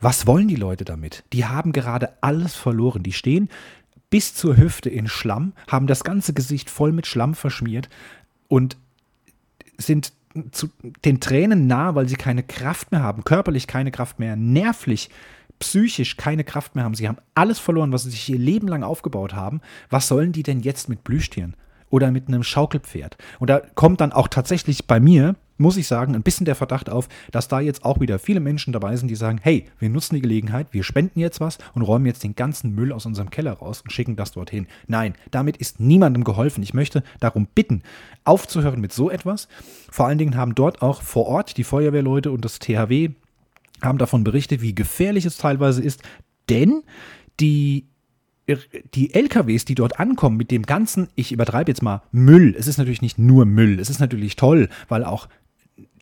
was 0.00 0.26
wollen 0.26 0.48
die 0.48 0.56
Leute 0.56 0.84
damit? 0.84 1.24
Die 1.32 1.46
haben 1.46 1.72
gerade 1.72 2.12
alles 2.20 2.54
verloren. 2.54 3.02
Die 3.02 3.12
stehen 3.12 3.48
bis 4.10 4.34
zur 4.34 4.56
Hüfte 4.56 4.90
in 4.90 5.08
Schlamm, 5.08 5.54
haben 5.66 5.86
das 5.86 6.04
ganze 6.04 6.34
Gesicht 6.34 6.70
voll 6.70 6.92
mit 6.92 7.06
Schlamm 7.06 7.34
verschmiert 7.34 7.88
und 8.48 8.76
sind 9.78 10.12
zu 10.50 10.68
den 11.04 11.20
Tränen 11.20 11.66
nah, 11.66 11.94
weil 11.94 12.08
sie 12.08 12.16
keine 12.16 12.42
Kraft 12.42 12.92
mehr 12.92 13.02
haben, 13.02 13.24
körperlich 13.24 13.66
keine 13.66 13.90
Kraft 13.90 14.18
mehr, 14.18 14.36
nervlich 14.36 15.10
psychisch 15.58 16.16
keine 16.16 16.44
Kraft 16.44 16.74
mehr 16.74 16.84
haben. 16.84 16.94
Sie 16.94 17.08
haben 17.08 17.18
alles 17.34 17.58
verloren, 17.58 17.92
was 17.92 18.04
sie 18.04 18.10
sich 18.10 18.28
ihr 18.28 18.38
Leben 18.38 18.68
lang 18.68 18.82
aufgebaut 18.82 19.34
haben. 19.34 19.60
Was 19.90 20.08
sollen 20.08 20.32
die 20.32 20.42
denn 20.42 20.60
jetzt 20.60 20.88
mit 20.88 21.04
Plüschtieren? 21.04 21.56
Oder 21.90 22.10
mit 22.10 22.28
einem 22.28 22.42
Schaukelpferd? 22.42 23.16
Und 23.38 23.50
da 23.50 23.60
kommt 23.74 24.00
dann 24.00 24.12
auch 24.12 24.26
tatsächlich 24.26 24.86
bei 24.86 24.98
mir, 24.98 25.36
muss 25.58 25.76
ich 25.76 25.86
sagen, 25.86 26.16
ein 26.16 26.24
bisschen 26.24 26.44
der 26.44 26.56
Verdacht 26.56 26.90
auf, 26.90 27.08
dass 27.30 27.46
da 27.46 27.60
jetzt 27.60 27.84
auch 27.84 28.00
wieder 28.00 28.18
viele 28.18 28.40
Menschen 28.40 28.72
dabei 28.72 28.96
sind, 28.96 29.08
die 29.08 29.14
sagen, 29.14 29.38
hey, 29.40 29.66
wir 29.78 29.88
nutzen 29.88 30.16
die 30.16 30.20
Gelegenheit, 30.20 30.68
wir 30.72 30.82
spenden 30.82 31.20
jetzt 31.20 31.40
was 31.40 31.58
und 31.74 31.82
räumen 31.82 32.06
jetzt 32.06 32.24
den 32.24 32.34
ganzen 32.34 32.74
Müll 32.74 32.92
aus 32.92 33.06
unserem 33.06 33.30
Keller 33.30 33.52
raus 33.52 33.82
und 33.82 33.92
schicken 33.92 34.16
das 34.16 34.32
dorthin. 34.32 34.66
Nein, 34.88 35.14
damit 35.30 35.56
ist 35.56 35.78
niemandem 35.78 36.24
geholfen. 36.24 36.64
Ich 36.64 36.74
möchte 36.74 37.04
darum 37.20 37.46
bitten, 37.54 37.82
aufzuhören 38.24 38.80
mit 38.80 38.92
so 38.92 39.08
etwas. 39.08 39.46
Vor 39.90 40.06
allen 40.06 40.18
Dingen 40.18 40.36
haben 40.36 40.56
dort 40.56 40.82
auch 40.82 41.02
vor 41.02 41.26
Ort 41.26 41.56
die 41.56 41.64
Feuerwehrleute 41.64 42.32
und 42.32 42.44
das 42.44 42.58
THW 42.58 43.10
haben 43.84 43.98
davon 43.98 44.24
berichtet, 44.24 44.62
wie 44.62 44.74
gefährlich 44.74 45.24
es 45.24 45.36
teilweise 45.36 45.82
ist, 45.82 46.02
denn 46.48 46.82
die 47.40 47.86
die 48.94 49.14
LKWs, 49.14 49.64
die 49.64 49.74
dort 49.74 49.98
ankommen 49.98 50.36
mit 50.36 50.50
dem 50.50 50.64
ganzen, 50.64 51.08
ich 51.14 51.32
übertreibe 51.32 51.70
jetzt 51.70 51.82
mal, 51.82 52.02
Müll, 52.12 52.54
es 52.58 52.66
ist 52.66 52.76
natürlich 52.76 53.00
nicht 53.00 53.18
nur 53.18 53.46
Müll, 53.46 53.80
es 53.80 53.88
ist 53.88 54.00
natürlich 54.00 54.36
toll, 54.36 54.68
weil 54.88 55.02
auch 55.02 55.28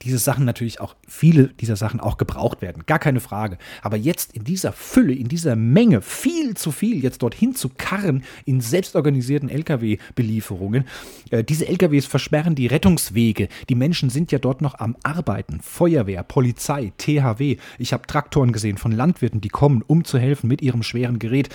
diese 0.03 0.19
Sachen 0.19 0.45
natürlich 0.45 0.81
auch, 0.81 0.97
viele 1.07 1.49
dieser 1.49 1.77
Sachen 1.77 2.01
auch 2.01 2.17
gebraucht 2.17 2.63
werden, 2.63 2.85
gar 2.87 2.99
keine 2.99 3.21
Frage. 3.21 3.59
Aber 3.83 3.97
jetzt 3.97 4.35
in 4.35 4.45
dieser 4.45 4.73
Fülle, 4.73 5.15
in 5.15 5.29
dieser 5.29 5.57
Menge, 5.57 6.03
viel 6.03 6.57
zu 6.57 6.73
viel 6.73 7.03
jetzt 7.03 7.23
dorthin 7.23 7.55
zu 7.55 7.69
karren 7.69 8.25
in 8.45 8.61
selbstorganisierten 8.61 9.49
Lkw-Belieferungen. 9.49 10.85
Äh, 11.31 11.45
diese 11.45 11.67
Lkws 11.69 12.07
versperren 12.07 12.55
die 12.55 12.67
Rettungswege. 12.67 13.49
Die 13.69 13.75
Menschen 13.75 14.11
sind 14.11 14.33
ja 14.33 14.39
dort 14.39 14.61
noch 14.61 14.79
am 14.79 14.97
Arbeiten. 15.03 15.61
Feuerwehr, 15.61 16.23
Polizei, 16.23 16.93
THW. 16.99 17.57
Ich 17.79 17.93
habe 17.93 18.07
Traktoren 18.07 18.53
gesehen 18.53 18.79
von 18.79 18.93
Landwirten, 18.93 19.41
die 19.41 19.49
kommen, 19.49 19.83
um 19.87 20.05
zu 20.05 20.19
helfen 20.19 20.49
mit 20.49 20.63
ihrem 20.63 20.83
schweren 20.83 21.19
Gerät. 21.19 21.49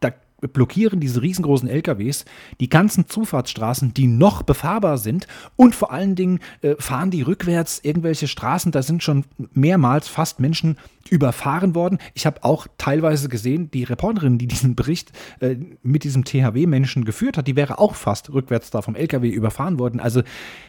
Da 0.00 0.12
blockieren 0.52 1.00
diese 1.00 1.22
riesengroßen 1.22 1.68
LKWs 1.68 2.24
die 2.60 2.68
ganzen 2.68 3.08
Zufahrtsstraßen, 3.08 3.94
die 3.94 4.06
noch 4.06 4.42
befahrbar 4.42 4.98
sind 4.98 5.26
und 5.56 5.74
vor 5.74 5.92
allen 5.92 6.14
Dingen 6.14 6.40
äh, 6.62 6.74
fahren 6.78 7.10
die 7.10 7.22
rückwärts 7.22 7.80
irgendwelche 7.82 8.28
Straßen, 8.28 8.72
da 8.72 8.82
sind 8.82 9.02
schon 9.02 9.24
mehrmals 9.52 10.08
fast 10.08 10.40
Menschen 10.40 10.76
überfahren 11.10 11.74
worden. 11.74 11.98
Ich 12.14 12.26
habe 12.26 12.44
auch 12.44 12.66
teilweise 12.78 13.28
gesehen, 13.28 13.70
die 13.70 13.84
Reporterin, 13.84 14.38
die 14.38 14.46
diesen 14.46 14.74
Bericht 14.74 15.12
äh, 15.40 15.56
mit 15.82 16.04
diesem 16.04 16.24
THW-Menschen 16.24 17.04
geführt 17.04 17.36
hat, 17.36 17.46
die 17.46 17.56
wäre 17.56 17.78
auch 17.78 17.94
fast 17.94 18.32
rückwärts 18.32 18.70
da 18.70 18.82
vom 18.82 18.94
LKW 18.94 19.28
überfahren 19.28 19.78
worden. 19.78 20.00
Also 20.00 20.22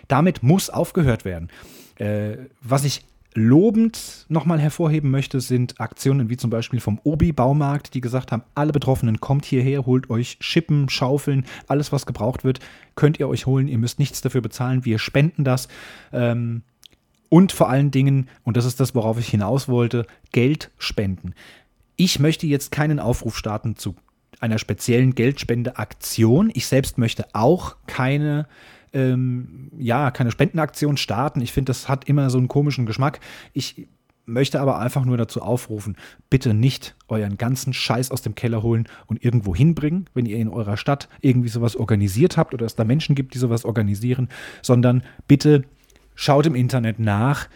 damit 0.08 0.44
muss 0.44 0.70
aufgehört 0.70 1.26
werden. 1.26 1.50
Äh, 1.98 2.38
was 2.62 2.84
ich 2.84 3.06
lobend 3.36 4.26
nochmal 4.30 4.60
hervorheben 4.60 5.12
möchte, 5.12 5.42
sind 5.42 5.80
Aktionen 5.80 6.30
wie 6.30 6.38
zum 6.38 6.50
Beispiel 6.50 6.80
vom 6.80 7.00
Obi-Baumarkt, 7.04 7.94
die 7.94 8.02
gesagt 8.02 8.32
haben, 8.32 8.44
alle 8.56 8.72
Betroffenen 8.72 9.20
kommt 9.20 9.46
hierher, 9.46 9.86
holt 9.86 10.10
euch 10.10 10.38
Schippen, 10.40 10.90
Schaufeln, 10.90 11.46
alles 11.68 11.92
was 11.92 12.06
gebraucht 12.06 12.44
wird, 12.44 12.60
könnt 12.96 13.20
ihr 13.20 13.28
euch 13.28 13.46
holen, 13.46 13.68
ihr 13.68 13.78
müsst 13.78 14.00
nichts 14.00 14.22
dafür 14.22 14.42
bezahlen, 14.42 14.86
wir 14.86 15.00
spenden 15.00 15.44
das. 15.44 15.68
Ähm, 16.14 16.64
und 17.30 17.52
vor 17.52 17.70
allen 17.70 17.92
Dingen, 17.92 18.30
und 18.44 18.56
das 18.56 18.66
ist 18.66 18.80
das, 18.80 18.96
worauf 18.96 19.20
ich 19.20 19.28
hinaus 19.28 19.68
wollte, 19.68 20.08
Geld 20.32 20.72
spenden. 20.78 21.34
Ich 21.98 22.20
möchte 22.20 22.48
jetzt 22.48 22.72
keinen 22.72 23.00
Aufruf 23.00 23.38
starten 23.38 23.76
zu 23.76 23.96
einer 24.40 24.60
speziellen 24.60 25.16
Geldspendeaktion. 25.16 26.52
Ich 26.54 26.68
selbst 26.68 26.98
möchte 26.98 27.26
auch 27.34 27.76
keine 27.88 28.48
ähm, 28.96 29.70
ja, 29.78 30.10
keine 30.10 30.32
Spendenaktion 30.32 30.98
starten. 30.98 31.42
Ich 31.42 31.52
finde, 31.52 31.70
das 31.70 31.90
hat 31.90 32.08
immer 32.08 32.30
so 32.30 32.38
einen 32.38 32.48
komischen 32.48 32.86
Geschmack. 32.86 33.20
Ich 33.54 33.88
möchte 34.26 34.60
aber 34.60 34.80
einfach 34.80 35.06
nur 35.06 35.18
dazu 35.18 35.42
aufrufen, 35.42 35.98
bitte 36.30 36.54
nicht 36.54 36.96
euren 37.08 37.38
ganzen 37.38 37.74
Scheiß 37.74 38.10
aus 38.10 38.24
dem 38.24 38.34
Keller 38.34 38.64
holen 38.64 38.88
und 39.06 39.24
irgendwo 39.24 39.54
hinbringen, 39.54 40.10
wenn 40.16 40.26
ihr 40.26 40.38
in 40.38 40.48
eurer 40.48 40.78
Stadt 40.78 41.10
irgendwie 41.22 41.50
sowas 41.50 41.76
organisiert 41.76 42.38
habt 42.38 42.54
oder 42.54 42.66
es 42.66 42.76
da 42.76 42.86
Menschen 42.86 43.16
gibt, 43.16 43.36
die 43.36 43.38
sowas 43.38 43.66
organisieren, 43.66 44.30
sondern 44.64 45.04
bitte 45.28 45.64
schaut 46.16 46.48
im 46.48 46.56
Internet 46.56 46.98
nach. 46.98 47.48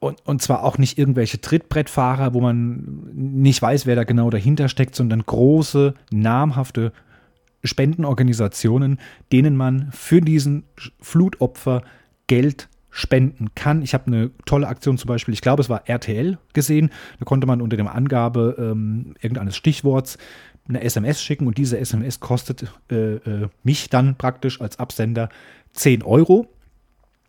Und, 0.00 0.20
und 0.26 0.42
zwar 0.42 0.64
auch 0.64 0.76
nicht 0.76 0.98
irgendwelche 0.98 1.40
Trittbrettfahrer, 1.40 2.34
wo 2.34 2.40
man 2.42 3.08
nicht 3.14 3.62
weiß, 3.62 3.86
wer 3.86 3.96
da 3.96 4.04
genau 4.04 4.28
dahinter 4.28 4.68
steckt, 4.68 4.94
sondern 4.94 5.24
große, 5.24 5.94
namhafte 6.10 6.92
Spendenorganisationen, 7.64 8.98
denen 9.32 9.56
man 9.56 9.90
für 9.92 10.20
diesen 10.20 10.64
Flutopfer 11.00 11.82
Geld 12.26 12.68
spenden 12.90 13.48
kann. 13.56 13.82
Ich 13.82 13.92
habe 13.92 14.06
eine 14.06 14.30
tolle 14.46 14.68
Aktion 14.68 14.96
zum 14.98 15.08
Beispiel, 15.08 15.34
ich 15.34 15.40
glaube 15.40 15.60
es 15.60 15.68
war 15.68 15.88
RTL 15.88 16.38
gesehen, 16.52 16.90
da 17.18 17.24
konnte 17.24 17.46
man 17.46 17.60
unter 17.60 17.76
der 17.76 17.92
Angabe 17.92 18.54
ähm, 18.56 19.14
irgendeines 19.20 19.56
Stichworts 19.56 20.16
eine 20.68 20.82
SMS 20.82 21.20
schicken 21.22 21.46
und 21.46 21.58
diese 21.58 21.78
SMS 21.78 22.20
kostet 22.20 22.72
äh, 22.90 23.14
äh, 23.16 23.48
mich 23.64 23.90
dann 23.90 24.16
praktisch 24.16 24.60
als 24.60 24.78
Absender 24.78 25.28
10 25.74 26.02
Euro. 26.02 26.46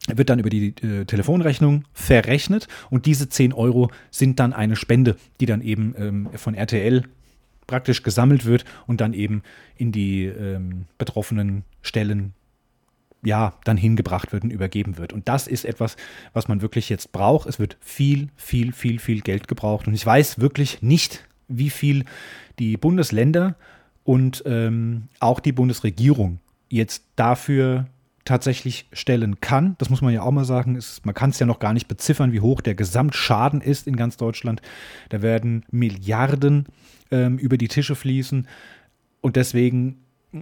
Wird 0.08 0.30
dann 0.30 0.38
über 0.38 0.52
die 0.52 0.68
äh, 0.84 1.06
Telefonrechnung 1.06 1.84
verrechnet 1.94 2.68
und 2.92 3.08
diese 3.08 3.28
10 3.28 3.54
Euro 3.54 3.90
sind 4.12 4.40
dann 4.40 4.54
eine 4.54 4.76
Spende, 4.76 5.16
die 5.40 5.48
dann 5.48 5.62
eben 5.62 5.96
ähm, 5.98 6.30
von 6.36 6.54
RTL 6.54 7.04
praktisch 7.68 8.04
gesammelt 8.04 8.46
wird 8.46 8.66
und 8.88 9.02
dann 9.02 9.14
eben 9.14 9.44
in 9.76 9.92
die 9.92 10.26
ähm, 10.26 10.86
betroffenen 10.98 11.64
Stellen 11.82 12.34
ja, 13.24 13.54
dann 13.64 13.76
hingebracht 13.76 14.32
wird 14.32 14.44
und 14.44 14.52
übergeben 14.52 14.98
wird. 14.98 15.12
Und 15.12 15.28
das 15.28 15.48
ist 15.48 15.66
etwas, 15.66 15.98
was 16.34 16.48
man 16.48 16.62
wirklich 16.62 16.90
jetzt 16.90 17.12
braucht. 17.12 17.50
Es 17.50 17.60
wird 17.60 17.76
viel, 17.82 18.30
viel, 18.36 18.72
viel, 18.72 19.00
viel 19.00 19.22
Geld 19.22 19.48
gebraucht. 19.48 19.88
Und 19.88 19.96
ich 19.96 20.06
weiß 20.06 20.40
wirklich 20.40 20.82
nicht, 20.84 21.26
wie 21.48 21.72
viel 21.72 22.06
die 22.60 22.78
Bundesländer 22.78 23.56
und 24.04 24.44
ähm, 24.46 25.10
auch 25.20 25.40
die 25.40 25.52
Bundesregierung 25.52 26.40
jetzt 26.70 27.04
dafür 27.16 27.88
tatsächlich 28.26 28.88
stellen 28.92 29.40
kann. 29.40 29.76
Das 29.78 29.90
muss 29.90 30.02
man 30.02 30.14
ja 30.14 30.24
auch 30.24 30.32
mal 30.32 30.46
sagen. 30.46 30.76
Es, 30.76 31.02
man 31.06 31.16
kann 31.16 31.30
es 31.30 31.40
ja 31.40 31.46
noch 31.46 31.60
gar 31.60 31.74
nicht 31.74 31.88
beziffern, 31.88 32.34
wie 32.34 32.42
hoch 32.42 32.62
der 32.62 32.76
Gesamtschaden 32.76 33.62
ist 33.62 33.88
in 33.88 33.96
ganz 33.96 34.18
Deutschland. 34.18 34.62
Da 35.10 35.22
werden 35.22 35.64
Milliarden 35.72 36.66
ähm, 37.12 37.38
über 37.38 37.58
die 37.58 37.68
Tische 37.68 37.96
fließen. 37.96 38.48
Und 39.22 39.36
deswegen 39.36 40.00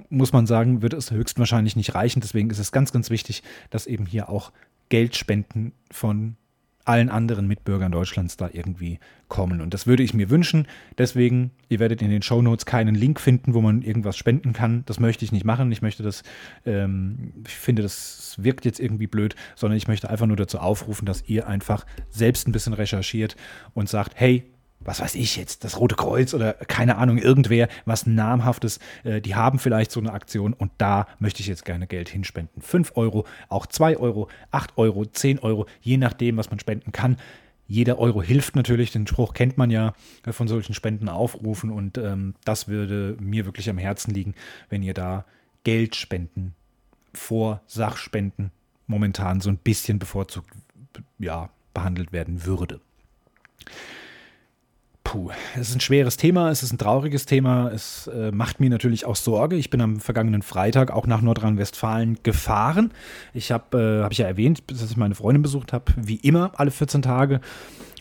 muss 0.09 0.33
man 0.33 0.47
sagen, 0.47 0.81
wird 0.81 0.93
es 0.93 1.11
höchstwahrscheinlich 1.11 1.75
nicht 1.75 1.93
reichen. 1.93 2.21
Deswegen 2.21 2.49
ist 2.49 2.59
es 2.59 2.71
ganz, 2.71 2.91
ganz 2.91 3.09
wichtig, 3.09 3.43
dass 3.69 3.85
eben 3.85 4.05
hier 4.05 4.29
auch 4.29 4.51
Geldspenden 4.89 5.73
von 5.91 6.37
allen 6.85 7.09
anderen 7.09 7.47
Mitbürgern 7.47 7.91
Deutschlands 7.91 8.37
da 8.37 8.49
irgendwie 8.51 8.99
kommen. 9.27 9.61
Und 9.61 9.73
das 9.73 9.87
würde 9.87 10.03
ich 10.03 10.13
mir 10.13 10.29
wünschen. 10.29 10.67
Deswegen, 10.97 11.51
ihr 11.69 11.79
werdet 11.79 12.01
in 12.01 12.09
den 12.09 12.21
Show 12.21 12.41
Notes 12.41 12.65
keinen 12.65 12.93
Link 12.93 13.19
finden, 13.19 13.53
wo 13.53 13.61
man 13.61 13.81
irgendwas 13.81 14.17
spenden 14.17 14.53
kann. 14.53 14.83
Das 14.85 14.99
möchte 14.99 15.25
ich 15.25 15.31
nicht 15.31 15.45
machen. 15.45 15.71
Ich 15.71 15.81
möchte 15.81 16.03
das, 16.03 16.23
ähm, 16.65 17.33
ich 17.47 17.55
finde, 17.55 17.81
das 17.81 18.35
wirkt 18.37 18.65
jetzt 18.65 18.79
irgendwie 18.79 19.07
blöd, 19.07 19.35
sondern 19.55 19.77
ich 19.77 19.87
möchte 19.87 20.09
einfach 20.09 20.27
nur 20.27 20.37
dazu 20.37 20.59
aufrufen, 20.59 21.05
dass 21.05 21.27
ihr 21.27 21.47
einfach 21.47 21.85
selbst 22.09 22.47
ein 22.47 22.51
bisschen 22.51 22.73
recherchiert 22.73 23.35
und 23.73 23.89
sagt, 23.89 24.13
hey, 24.15 24.52
was 24.85 25.01
weiß 25.01 25.15
ich 25.15 25.35
jetzt, 25.35 25.63
das 25.63 25.79
Rote 25.79 25.95
Kreuz 25.95 26.33
oder 26.33 26.53
keine 26.53 26.97
Ahnung, 26.97 27.17
irgendwer, 27.17 27.67
was 27.85 28.05
namhaftes, 28.05 28.79
äh, 29.03 29.21
die 29.21 29.35
haben 29.35 29.59
vielleicht 29.59 29.91
so 29.91 29.99
eine 29.99 30.13
Aktion 30.13 30.53
und 30.53 30.71
da 30.77 31.07
möchte 31.19 31.41
ich 31.41 31.47
jetzt 31.47 31.65
gerne 31.65 31.87
Geld 31.87 32.09
hinspenden. 32.09 32.61
5 32.61 32.93
Euro, 32.95 33.25
auch 33.49 33.65
2 33.65 33.97
Euro, 33.97 34.29
8 34.51 34.77
Euro, 34.77 35.05
10 35.05 35.39
Euro, 35.39 35.65
je 35.81 35.97
nachdem, 35.97 36.37
was 36.37 36.49
man 36.49 36.59
spenden 36.59 36.91
kann. 36.91 37.17
Jeder 37.67 37.97
Euro 37.97 38.21
hilft 38.21 38.55
natürlich, 38.55 38.91
den 38.91 39.07
Spruch 39.07 39.33
kennt 39.33 39.57
man 39.57 39.71
ja 39.71 39.93
äh, 40.25 40.31
von 40.31 40.47
solchen 40.47 40.73
Spenden 40.73 41.09
aufrufen 41.09 41.69
und 41.69 41.97
ähm, 41.97 42.35
das 42.45 42.67
würde 42.67 43.17
mir 43.19 43.45
wirklich 43.45 43.69
am 43.69 43.77
Herzen 43.77 44.13
liegen, 44.13 44.35
wenn 44.69 44.83
ihr 44.83 44.93
da 44.93 45.25
Geld 45.63 45.95
spenden 45.95 46.55
vor 47.13 47.61
Sachspenden 47.67 48.51
momentan 48.87 49.39
so 49.39 49.49
ein 49.49 49.57
bisschen 49.57 49.99
bevorzugt 49.99 50.49
ja, 51.19 51.49
behandelt 51.73 52.11
werden 52.11 52.45
würde. 52.45 52.81
Puh, 55.13 55.29
es 55.53 55.69
ist 55.69 55.75
ein 55.75 55.79
schweres 55.79 56.17
Thema, 56.17 56.49
es 56.49 56.63
ist 56.63 56.73
ein 56.73 56.79
trauriges 56.79 57.27
Thema, 57.27 57.69
es 57.71 58.07
äh, 58.07 58.31
macht 58.31 58.59
mir 58.59 58.71
natürlich 58.71 59.05
auch 59.05 59.15
Sorge. 59.15 59.55
Ich 59.57 59.69
bin 59.69 59.79
am 59.79 59.99
vergangenen 59.99 60.41
Freitag 60.41 60.89
auch 60.89 61.05
nach 61.05 61.21
Nordrhein-Westfalen 61.21 62.17
gefahren. 62.23 62.91
Ich 63.31 63.51
habe, 63.51 63.77
äh, 63.77 64.03
habe 64.05 64.11
ich 64.11 64.17
ja 64.17 64.25
erwähnt, 64.25 64.63
dass 64.65 64.89
ich 64.89 64.97
meine 64.97 65.13
Freundin 65.13 65.43
besucht 65.43 65.71
habe, 65.71 65.93
wie 65.97 66.15
immer 66.15 66.53
alle 66.55 66.71
14 66.71 67.03
Tage. 67.03 67.41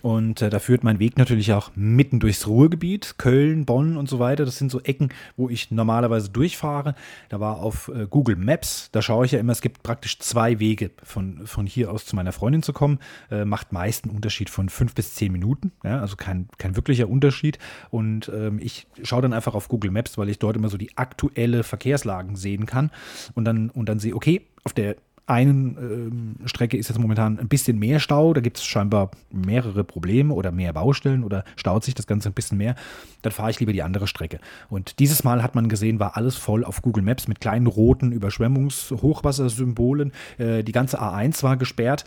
Und 0.02 0.42
äh, 0.42 0.50
da 0.50 0.58
führt 0.58 0.82
mein 0.82 0.98
Weg 0.98 1.16
natürlich 1.16 1.52
auch 1.52 1.70
mitten 1.76 2.18
durchs 2.18 2.48
Ruhrgebiet, 2.48 3.14
Köln, 3.18 3.64
Bonn 3.64 3.96
und 3.96 4.08
so 4.08 4.18
weiter. 4.18 4.44
Das 4.44 4.58
sind 4.58 4.70
so 4.70 4.80
Ecken, 4.80 5.10
wo 5.36 5.48
ich 5.48 5.70
normalerweise 5.70 6.28
durchfahre. 6.28 6.96
Da 7.28 7.38
war 7.38 7.58
auf 7.58 7.88
äh, 7.94 8.06
Google 8.10 8.36
Maps, 8.36 8.90
da 8.90 9.00
schaue 9.00 9.24
ich 9.26 9.32
ja 9.32 9.38
immer, 9.38 9.52
es 9.52 9.60
gibt 9.60 9.84
praktisch 9.84 10.18
zwei 10.18 10.58
Wege 10.58 10.90
von, 11.04 11.46
von 11.46 11.66
hier 11.66 11.92
aus 11.92 12.04
zu 12.04 12.16
meiner 12.16 12.32
Freundin 12.32 12.64
zu 12.64 12.72
kommen. 12.72 12.98
Äh, 13.30 13.44
macht 13.44 13.72
meist 13.72 14.04
einen 14.04 14.16
Unterschied 14.16 14.50
von 14.50 14.68
fünf 14.68 14.94
bis 14.94 15.14
zehn 15.14 15.30
Minuten. 15.30 15.70
Ja, 15.84 16.00
also 16.00 16.16
kein, 16.16 16.48
kein 16.58 16.74
wirklicher 16.74 17.08
Unterschied. 17.08 17.58
Und 17.90 18.30
ähm, 18.34 18.58
ich 18.60 18.88
schaue 19.04 19.22
dann 19.22 19.32
einfach 19.32 19.54
auf 19.54 19.68
Google 19.68 19.92
Maps, 19.92 20.18
weil 20.18 20.28
ich 20.28 20.40
dort 20.40 20.56
immer 20.56 20.68
so 20.68 20.76
die 20.76 20.96
aktuelle 20.96 21.62
Verkehrslagen 21.62 22.34
sehen 22.34 22.66
kann. 22.66 22.90
Und 23.34 23.44
dann, 23.44 23.70
und 23.70 23.88
dann 23.88 24.00
sehe, 24.00 24.16
okay, 24.16 24.48
auf 24.64 24.72
der 24.72 24.96
einen 25.26 26.38
äh, 26.44 26.48
Strecke 26.48 26.76
ist 26.76 26.88
jetzt 26.88 26.98
momentan 26.98 27.38
ein 27.38 27.48
bisschen 27.48 27.78
mehr 27.78 28.00
Stau, 28.00 28.32
da 28.32 28.40
gibt 28.40 28.58
es 28.58 28.64
scheinbar 28.64 29.10
mehrere 29.30 29.84
Probleme 29.84 30.34
oder 30.34 30.50
mehr 30.50 30.72
Baustellen 30.72 31.22
oder 31.22 31.44
staut 31.56 31.84
sich 31.84 31.94
das 31.94 32.06
Ganze 32.06 32.30
ein 32.30 32.32
bisschen 32.32 32.58
mehr, 32.58 32.74
dann 33.22 33.32
fahre 33.32 33.50
ich 33.50 33.60
lieber 33.60 33.72
die 33.72 33.82
andere 33.82 34.06
Strecke. 34.06 34.40
Und 34.68 34.98
dieses 34.98 35.24
Mal 35.24 35.42
hat 35.42 35.54
man 35.54 35.68
gesehen, 35.68 36.00
war 36.00 36.16
alles 36.16 36.36
voll 36.36 36.64
auf 36.64 36.82
Google 36.82 37.04
Maps 37.04 37.28
mit 37.28 37.40
kleinen 37.40 37.66
roten 37.66 38.12
Überschwemmungs-Hochwassersymbolen. 38.12 40.12
Äh, 40.38 40.64
die 40.64 40.72
ganze 40.72 41.00
A1 41.00 41.42
war 41.42 41.56
gesperrt. 41.56 42.04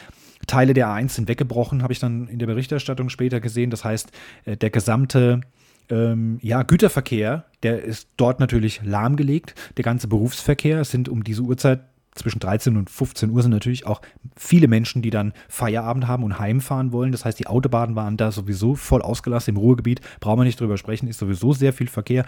Teile 0.47 0.73
der 0.73 0.89
A1 0.89 1.09
sind 1.09 1.29
weggebrochen, 1.29 1.83
habe 1.83 1.93
ich 1.93 1.99
dann 1.99 2.27
in 2.27 2.39
der 2.39 2.47
Berichterstattung 2.47 3.09
später 3.09 3.39
gesehen. 3.39 3.69
Das 3.69 3.85
heißt, 3.85 4.11
äh, 4.45 4.57
der 4.57 4.69
gesamte 4.69 5.41
ähm, 5.89 6.39
ja, 6.41 6.63
Güterverkehr, 6.63 7.45
der 7.63 7.83
ist 7.83 8.09
dort 8.17 8.39
natürlich 8.39 8.81
lahmgelegt. 8.83 9.55
Der 9.77 9.83
ganze 9.83 10.07
Berufsverkehr 10.07 10.83
sind 10.83 11.09
um 11.09 11.23
diese 11.23 11.43
Uhrzeit 11.43 11.81
zwischen 12.15 12.39
13 12.39 12.77
und 12.77 12.89
15 12.89 13.29
Uhr 13.29 13.41
sind 13.41 13.51
natürlich 13.51 13.85
auch 13.85 14.01
viele 14.35 14.67
Menschen, 14.67 15.01
die 15.01 15.09
dann 15.09 15.33
Feierabend 15.49 16.07
haben 16.07 16.23
und 16.23 16.39
heimfahren 16.39 16.91
wollen. 16.91 17.11
Das 17.11 17.25
heißt, 17.25 17.37
die 17.37 17.47
Autobahnen 17.47 17.95
waren 17.95 18.17
da 18.17 18.31
sowieso 18.31 18.75
voll 18.75 19.01
ausgelassen. 19.01 19.51
Im 19.51 19.57
Ruhrgebiet 19.57 20.01
brauchen 20.21 20.39
wir 20.39 20.45
nicht 20.45 20.59
drüber 20.59 20.77
sprechen, 20.77 21.07
ist 21.07 21.19
sowieso 21.19 21.53
sehr 21.53 21.73
viel 21.73 21.87
Verkehr. 21.87 22.25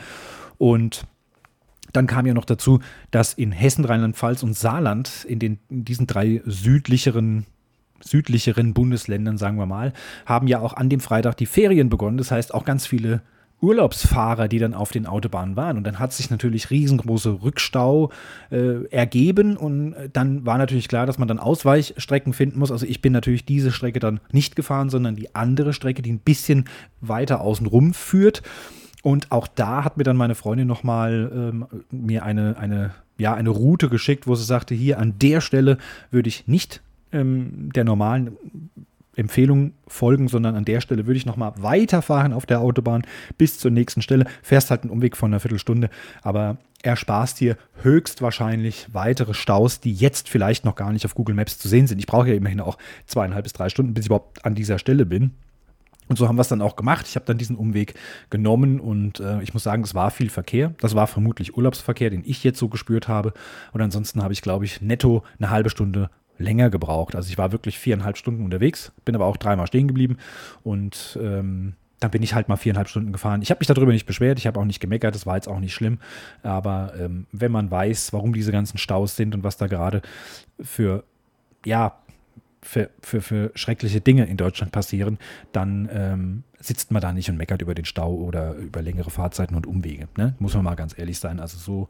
Und 0.57 1.07
dann 1.93 2.05
kam 2.05 2.25
ja 2.25 2.33
noch 2.33 2.45
dazu, 2.45 2.79
dass 3.11 3.33
in 3.33 3.53
Hessen, 3.53 3.85
Rheinland-Pfalz 3.85 4.43
und 4.43 4.55
Saarland, 4.55 5.25
in, 5.27 5.39
den, 5.39 5.59
in 5.69 5.85
diesen 5.85 6.05
drei 6.05 6.41
südlicheren 6.45 7.45
südlicheren 8.03 8.75
Bundesländern, 8.75 9.39
sagen 9.39 9.57
wir 9.57 9.65
mal, 9.65 9.91
haben 10.27 10.47
ja 10.47 10.59
auch 10.59 10.73
an 10.73 10.87
dem 10.87 10.99
Freitag 10.99 11.35
die 11.37 11.47
Ferien 11.47 11.89
begonnen. 11.89 12.19
Das 12.19 12.29
heißt, 12.29 12.53
auch 12.53 12.63
ganz 12.63 12.85
viele 12.85 13.23
Urlaubsfahrer, 13.61 14.47
die 14.47 14.59
dann 14.59 14.73
auf 14.73 14.91
den 14.91 15.05
Autobahnen 15.05 15.55
waren. 15.55 15.77
Und 15.77 15.83
dann 15.83 15.99
hat 15.99 16.13
sich 16.13 16.29
natürlich 16.29 16.69
riesengroße 16.69 17.41
Rückstau 17.41 18.11
äh, 18.51 18.85
ergeben 18.89 19.57
und 19.57 19.95
dann 20.13 20.45
war 20.45 20.57
natürlich 20.57 20.87
klar, 20.87 21.05
dass 21.05 21.17
man 21.17 21.27
dann 21.27 21.39
Ausweichstrecken 21.39 22.33
finden 22.33 22.59
muss. 22.59 22.71
Also 22.71 22.85
ich 22.85 23.01
bin 23.01 23.13
natürlich 23.13 23.45
diese 23.45 23.71
Strecke 23.71 23.99
dann 23.99 24.19
nicht 24.31 24.55
gefahren, 24.55 24.89
sondern 24.89 25.15
die 25.15 25.33
andere 25.35 25.73
Strecke, 25.73 26.01
die 26.01 26.11
ein 26.11 26.19
bisschen 26.19 26.65
weiter 27.01 27.41
außen 27.41 27.65
rum 27.65 27.93
führt. 27.93 28.43
Und 29.03 29.31
auch 29.31 29.47
da 29.47 29.83
hat 29.83 29.97
mir 29.97 30.03
dann 30.03 30.17
meine 30.17 30.35
Freundin 30.35 30.67
nochmal 30.67 31.31
ähm, 31.33 31.65
mir 31.91 32.23
eine, 32.23 32.57
eine, 32.57 32.93
ja, 33.17 33.33
eine 33.33 33.49
Route 33.49 33.89
geschickt, 33.89 34.27
wo 34.27 34.35
sie 34.35 34.43
sagte, 34.43 34.75
hier 34.75 34.99
an 34.99 35.17
der 35.19 35.41
Stelle 35.41 35.77
würde 36.11 36.29
ich 36.29 36.47
nicht 36.47 36.81
ähm, 37.11 37.71
der 37.73 37.83
normalen 37.85 38.37
Empfehlung 39.17 39.73
folgen, 39.87 40.27
sondern 40.27 40.55
an 40.55 40.65
der 40.65 40.81
Stelle 40.81 41.05
würde 41.07 41.17
ich 41.17 41.25
nochmal 41.25 41.53
weiterfahren 41.57 42.33
auf 42.33 42.45
der 42.45 42.61
Autobahn 42.61 43.03
bis 43.37 43.59
zur 43.59 43.71
nächsten 43.71 44.01
Stelle. 44.01 44.25
Fährst 44.41 44.71
halt 44.71 44.83
einen 44.83 44.91
Umweg 44.91 45.17
von 45.17 45.31
einer 45.31 45.39
Viertelstunde, 45.39 45.89
aber 46.21 46.57
ersparst 46.83 47.39
dir 47.39 47.57
höchstwahrscheinlich 47.81 48.87
weitere 48.93 49.33
Staus, 49.33 49.79
die 49.79 49.93
jetzt 49.93 50.29
vielleicht 50.29 50.65
noch 50.65 50.75
gar 50.75 50.91
nicht 50.93 51.05
auf 51.05 51.15
Google 51.15 51.35
Maps 51.35 51.57
zu 51.57 51.67
sehen 51.67 51.87
sind. 51.87 51.99
Ich 51.99 52.07
brauche 52.07 52.29
ja 52.29 52.35
immerhin 52.35 52.61
auch 52.61 52.77
zweieinhalb 53.05 53.43
bis 53.43 53.53
drei 53.53 53.69
Stunden, 53.69 53.93
bis 53.93 54.05
ich 54.05 54.07
überhaupt 54.07 54.45
an 54.45 54.55
dieser 54.55 54.79
Stelle 54.79 55.05
bin. 55.05 55.31
Und 56.07 56.17
so 56.17 56.27
haben 56.27 56.37
wir 56.37 56.41
es 56.41 56.47
dann 56.47 56.61
auch 56.61 56.75
gemacht. 56.75 57.05
Ich 57.09 57.15
habe 57.15 57.25
dann 57.25 57.37
diesen 57.37 57.57
Umweg 57.57 57.95
genommen 58.29 58.79
und 58.79 59.19
äh, 59.19 59.41
ich 59.41 59.53
muss 59.53 59.63
sagen, 59.63 59.83
es 59.83 59.93
war 59.93 60.09
viel 60.11 60.29
Verkehr. 60.29 60.73
Das 60.79 60.95
war 60.95 61.07
vermutlich 61.07 61.57
Urlaubsverkehr, 61.57 62.09
den 62.09 62.23
ich 62.25 62.43
jetzt 62.43 62.59
so 62.59 62.69
gespürt 62.69 63.07
habe. 63.07 63.33
Und 63.73 63.81
ansonsten 63.81 64.23
habe 64.23 64.31
ich, 64.31 64.41
glaube 64.41 64.63
ich, 64.63 64.81
netto 64.81 65.23
eine 65.37 65.49
halbe 65.49 65.69
Stunde 65.69 66.09
länger 66.37 66.69
gebraucht. 66.69 67.15
Also 67.15 67.29
ich 67.29 67.37
war 67.37 67.51
wirklich 67.51 67.79
viereinhalb 67.79 68.17
Stunden 68.17 68.43
unterwegs, 68.43 68.91
bin 69.05 69.15
aber 69.15 69.25
auch 69.25 69.37
dreimal 69.37 69.67
stehen 69.67 69.87
geblieben 69.87 70.17
und 70.63 71.17
ähm, 71.21 71.73
dann 71.99 72.11
bin 72.11 72.21
ich 72.21 72.35
halt 72.35 72.47
mal 72.47 72.57
viereinhalb 72.57 72.89
Stunden 72.89 73.11
gefahren. 73.11 73.41
Ich 73.41 73.49
habe 73.49 73.59
mich 73.59 73.67
darüber 73.67 73.91
nicht 73.91 74.05
beschwert, 74.05 74.37
ich 74.37 74.45
habe 74.45 74.59
auch 74.59 74.65
nicht 74.65 74.79
gemeckert, 74.79 75.15
das 75.15 75.25
war 75.25 75.35
jetzt 75.35 75.47
auch 75.47 75.59
nicht 75.59 75.73
schlimm. 75.73 75.99
Aber 76.43 76.93
ähm, 76.99 77.25
wenn 77.31 77.51
man 77.51 77.71
weiß, 77.71 78.13
warum 78.13 78.33
diese 78.33 78.51
ganzen 78.51 78.77
Staus 78.77 79.15
sind 79.15 79.33
und 79.33 79.43
was 79.43 79.57
da 79.57 79.67
gerade 79.67 80.01
für, 80.61 81.03
ja, 81.65 81.97
für, 82.61 82.89
für, 83.01 83.21
für 83.21 83.51
schreckliche 83.55 84.01
Dinge 84.01 84.25
in 84.25 84.37
Deutschland 84.37 84.71
passieren, 84.71 85.17
dann 85.51 85.89
ähm, 85.91 86.43
sitzt 86.59 86.91
man 86.91 87.01
da 87.01 87.13
nicht 87.13 87.29
und 87.29 87.37
meckert 87.37 87.61
über 87.61 87.75
den 87.75 87.85
Stau 87.85 88.13
oder 88.13 88.55
über 88.55 88.81
längere 88.81 89.11
Fahrzeiten 89.11 89.55
und 89.55 89.67
Umwege. 89.67 90.07
Ne? 90.17 90.35
Muss 90.39 90.53
man 90.55 90.63
mal 90.63 90.75
ganz 90.75 90.97
ehrlich 90.97 91.19
sein. 91.19 91.39
Also 91.39 91.57
so 91.57 91.87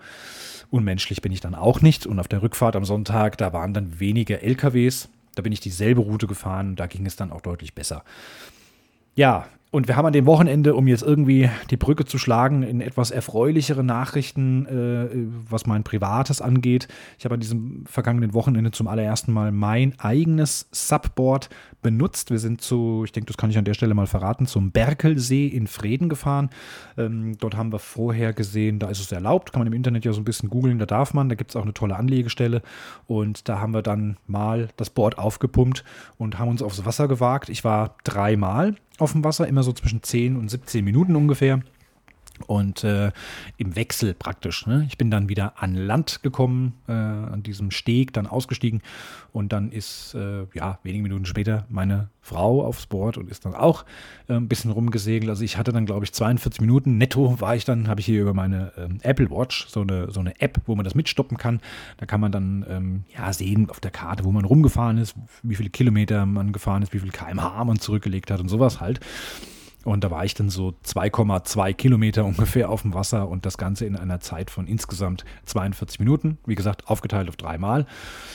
unmenschlich 0.69 1.21
bin 1.21 1.31
ich 1.31 1.39
dann 1.39 1.55
auch 1.55 1.81
nicht. 1.81 2.05
Und 2.05 2.19
auf 2.19 2.27
der 2.27 2.41
Rückfahrt 2.41 2.75
am 2.75 2.85
Sonntag, 2.85 3.37
da 3.37 3.53
waren 3.53 3.73
dann 3.73 3.99
weniger 3.99 4.43
LKWs. 4.43 5.09
Da 5.35 5.41
bin 5.41 5.53
ich 5.53 5.59
dieselbe 5.59 6.01
Route 6.01 6.27
gefahren. 6.27 6.75
Da 6.75 6.87
ging 6.87 7.05
es 7.05 7.15
dann 7.15 7.31
auch 7.31 7.41
deutlich 7.41 7.73
besser. 7.73 8.03
Ja, 9.15 9.47
und 9.77 9.87
wir 9.87 9.95
haben 9.95 10.07
an 10.07 10.13
dem 10.13 10.25
Wochenende, 10.25 10.73
um 10.73 10.87
jetzt 10.87 11.03
irgendwie 11.03 11.51
die 11.69 11.77
Brücke 11.77 12.03
zu 12.03 12.17
schlagen, 12.17 12.63
in 12.63 12.81
etwas 12.81 13.11
erfreulichere 13.11 13.83
Nachrichten, 13.83 14.65
äh, 14.65 15.07
was 15.51 15.67
mein 15.67 15.83
Privates 15.83 16.41
angeht. 16.41 16.87
Ich 17.19 17.25
habe 17.25 17.35
an 17.35 17.41
diesem 17.41 17.85
vergangenen 17.85 18.33
Wochenende 18.33 18.71
zum 18.71 18.87
allerersten 18.87 19.31
Mal 19.31 19.51
mein 19.51 19.93
eigenes 19.99 20.67
Subboard 20.71 21.51
benutzt. 21.83 22.31
Wir 22.31 22.39
sind 22.39 22.59
zu, 22.59 23.03
ich 23.05 23.11
denke, 23.11 23.27
das 23.27 23.37
kann 23.37 23.51
ich 23.51 23.57
an 23.59 23.65
der 23.65 23.75
Stelle 23.75 23.93
mal 23.93 24.07
verraten, 24.07 24.47
zum 24.47 24.71
Berkelsee 24.71 25.45
in 25.45 25.67
Frieden 25.67 26.09
gefahren. 26.09 26.49
Ähm, 26.97 27.37
dort 27.37 27.55
haben 27.55 27.71
wir 27.71 27.77
vorher 27.77 28.33
gesehen, 28.33 28.79
da 28.79 28.89
ist 28.89 28.99
es 28.99 29.11
erlaubt, 29.11 29.53
kann 29.53 29.59
man 29.59 29.67
im 29.67 29.73
Internet 29.73 30.05
ja 30.05 30.11
so 30.11 30.21
ein 30.21 30.25
bisschen 30.25 30.49
googeln, 30.49 30.79
da 30.79 30.87
darf 30.87 31.13
man, 31.13 31.29
da 31.29 31.35
gibt 31.35 31.51
es 31.51 31.55
auch 31.55 31.61
eine 31.61 31.75
tolle 31.75 31.97
Anlegestelle. 31.97 32.63
Und 33.05 33.47
da 33.47 33.59
haben 33.59 33.75
wir 33.75 33.83
dann 33.83 34.17
mal 34.25 34.69
das 34.75 34.89
Board 34.89 35.19
aufgepumpt 35.19 35.83
und 36.17 36.39
haben 36.39 36.49
uns 36.49 36.63
aufs 36.63 36.83
Wasser 36.83 37.07
gewagt. 37.07 37.49
Ich 37.49 37.63
war 37.63 37.95
dreimal 38.03 38.73
auf 38.97 39.11
dem 39.11 39.23
Wasser, 39.23 39.47
immer 39.47 39.63
so 39.63 39.73
zwischen 39.73 40.03
10 40.03 40.35
und 40.35 40.49
17 40.49 40.83
Minuten 40.83 41.15
ungefähr. 41.15 41.61
Und 42.45 42.83
äh, 42.83 43.11
im 43.57 43.75
Wechsel 43.75 44.13
praktisch. 44.13 44.67
Ne? 44.67 44.85
Ich 44.87 44.97
bin 44.97 45.09
dann 45.09 45.29
wieder 45.29 45.53
an 45.61 45.75
Land 45.75 46.21
gekommen, 46.23 46.73
äh, 46.87 46.91
an 46.91 47.43
diesem 47.43 47.71
Steg, 47.71 48.13
dann 48.13 48.27
ausgestiegen. 48.27 48.81
Und 49.33 49.53
dann 49.53 49.71
ist, 49.71 50.13
äh, 50.15 50.45
ja, 50.53 50.79
wenige 50.83 51.03
Minuten 51.03 51.25
später 51.25 51.65
meine 51.69 52.09
Frau 52.21 52.65
aufs 52.65 52.87
Board 52.87 53.17
und 53.17 53.29
ist 53.31 53.45
dann 53.45 53.55
auch 53.55 53.85
äh, 54.27 54.33
ein 54.33 54.47
bisschen 54.47 54.71
rumgesegelt. 54.71 55.29
Also 55.29 55.43
ich 55.43 55.57
hatte 55.57 55.71
dann, 55.71 55.85
glaube 55.85 56.05
ich, 56.05 56.11
42 56.11 56.59
Minuten. 56.59 56.97
Netto 56.97 57.39
war 57.39 57.55
ich 57.55 57.63
dann, 57.63 57.87
habe 57.87 57.99
ich 57.99 58.05
hier 58.05 58.21
über 58.21 58.33
meine 58.33 58.73
ähm, 58.77 58.99
Apple 59.01 59.29
Watch 59.29 59.67
so 59.67 59.81
eine, 59.81 60.11
so 60.11 60.19
eine 60.19 60.39
App, 60.41 60.59
wo 60.65 60.75
man 60.75 60.83
das 60.83 60.95
mitstoppen 60.95 61.37
kann. 61.37 61.61
Da 61.97 62.05
kann 62.05 62.19
man 62.19 62.31
dann 62.31 62.65
ähm, 62.69 63.03
ja, 63.15 63.31
sehen 63.31 63.69
auf 63.69 63.79
der 63.79 63.91
Karte, 63.91 64.25
wo 64.25 64.31
man 64.31 64.43
rumgefahren 64.43 64.97
ist, 64.97 65.15
wie 65.43 65.55
viele 65.55 65.69
Kilometer 65.69 66.25
man 66.25 66.51
gefahren 66.51 66.83
ist, 66.83 66.93
wie 66.93 66.99
viel 66.99 67.11
kmh 67.11 67.63
man 67.63 67.79
zurückgelegt 67.79 68.29
hat 68.29 68.39
und 68.39 68.49
sowas 68.49 68.81
halt. 68.81 68.99
Und 69.87 70.03
da 70.03 70.11
war 70.11 70.25
ich 70.25 70.33
dann 70.33 70.49
so 70.49 70.73
2,2 70.85 71.73
Kilometer 71.73 72.25
ungefähr 72.25 72.69
auf 72.69 72.81
dem 72.81 72.93
Wasser 72.93 73.29
und 73.29 73.45
das 73.45 73.57
Ganze 73.57 73.85
in 73.85 73.95
einer 73.95 74.19
Zeit 74.19 74.51
von 74.51 74.67
insgesamt 74.67 75.23
42 75.45 75.99
Minuten. 75.99 76.37
Wie 76.45 76.55
gesagt, 76.55 76.89
aufgeteilt 76.89 77.29
auf 77.29 77.37
dreimal. 77.37 77.85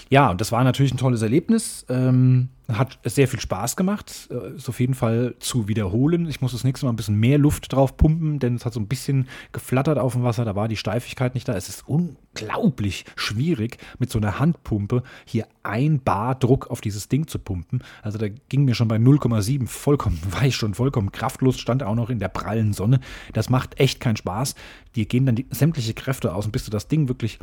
Ja, 0.09 0.31
und 0.31 0.41
das 0.41 0.51
war 0.51 0.65
natürlich 0.65 0.95
ein 0.95 0.97
tolles 0.97 1.21
Erlebnis. 1.21 1.85
Ähm, 1.91 2.49
hat 2.69 2.99
sehr 3.05 3.29
viel 3.29 3.41
Spaß 3.41 3.77
gemacht, 3.77 4.29
äh, 4.31 4.57
ist 4.57 4.69
auf 4.69 4.81
jeden 4.81 4.95
Fall 4.95 5.35
zu 5.41 5.69
wiederholen. 5.69 6.29
Ich 6.29 6.41
muss 6.41 6.53
das 6.53 6.65
nächste 6.65 6.87
Mal 6.87 6.93
ein 6.93 6.97
bisschen 6.97 7.19
mehr 7.19 7.39
Luft 7.39 7.73
drauf 7.73 7.97
pumpen, 7.97 8.39
denn 8.39 8.55
es 8.55 8.65
hat 8.65 8.73
so 8.73 8.81
ein 8.81 8.87
bisschen 8.87 9.29
geflattert 9.53 9.99
auf 9.99 10.13
dem 10.13 10.23
Wasser, 10.23 10.45
da 10.45 10.55
war 10.55 10.69
die 10.69 10.77
Steifigkeit 10.77 11.35
nicht 11.35 11.49
da. 11.49 11.55
Es 11.55 11.69
ist 11.69 11.87
unglaublich 11.89 13.05
schwierig, 13.17 13.79
mit 13.99 14.11
so 14.11 14.19
einer 14.19 14.39
Handpumpe 14.39 15.03
hier 15.25 15.47
ein 15.63 16.01
Bar 16.01 16.37
Druck 16.37 16.71
auf 16.71 16.81
dieses 16.81 17.09
Ding 17.09 17.27
zu 17.27 17.39
pumpen. 17.39 17.83
Also 18.03 18.19
da 18.19 18.29
ging 18.29 18.65
mir 18.65 18.75
schon 18.75 18.89
bei 18.89 18.97
0,7 18.97 19.67
vollkommen 19.67 20.21
weich, 20.31 20.55
schon 20.57 20.75
vollkommen 20.75 21.13
kraftlos, 21.13 21.59
stand 21.59 21.83
auch 21.83 21.95
noch 21.95 22.11
in 22.11 22.21
der 22.21 22.29
prallen 22.29 22.73
Sonne. 22.73 23.01
Das 23.33 23.51
macht 23.51 23.79
echt 23.81 24.01
keinen 24.01 24.17
Spaß. 24.17 24.55
Dir 24.95 25.07
gehen 25.07 25.27
dann 25.27 25.35
die, 25.35 25.47
sämtliche 25.51 25.95
Kräfte 25.95 26.35
aus 26.35 26.47
und 26.47 26.53
bis 26.53 26.65
du 26.65 26.71
das 26.71 26.89
Ding 26.89 27.09
wirklich 27.09 27.39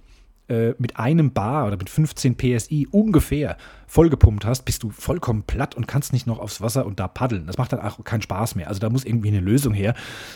äh, 0.49 0.73
mit 0.77 0.97
einem 0.97 1.31
Bar 1.31 1.67
oder 1.67 1.77
mit 1.77 1.89
15 1.89 2.35
PSI 2.35 2.87
ungefähr 2.91 3.57
vollgepumpt 3.89 4.45
hast, 4.45 4.65
bist 4.65 4.83
du 4.83 4.91
vollkommen 4.91 5.41
platt 5.41 5.73
und 5.73 5.87
kannst 5.87 6.13
nicht 6.13 6.27
noch 6.27 6.37
aufs 6.37 6.61
Wasser 6.61 6.85
und 6.85 6.99
da 6.99 7.07
paddeln. 7.07 7.47
Das 7.47 7.57
macht 7.57 7.73
dann 7.73 7.79
auch 7.79 8.03
keinen 8.03 8.21
Spaß 8.21 8.53
mehr. 8.53 8.67
Also 8.67 8.79
da 8.79 8.89
muss 8.89 9.03
irgendwie 9.03 9.29
eine 9.29 9.39
Lösung 9.39 9.73
her. 9.73 9.95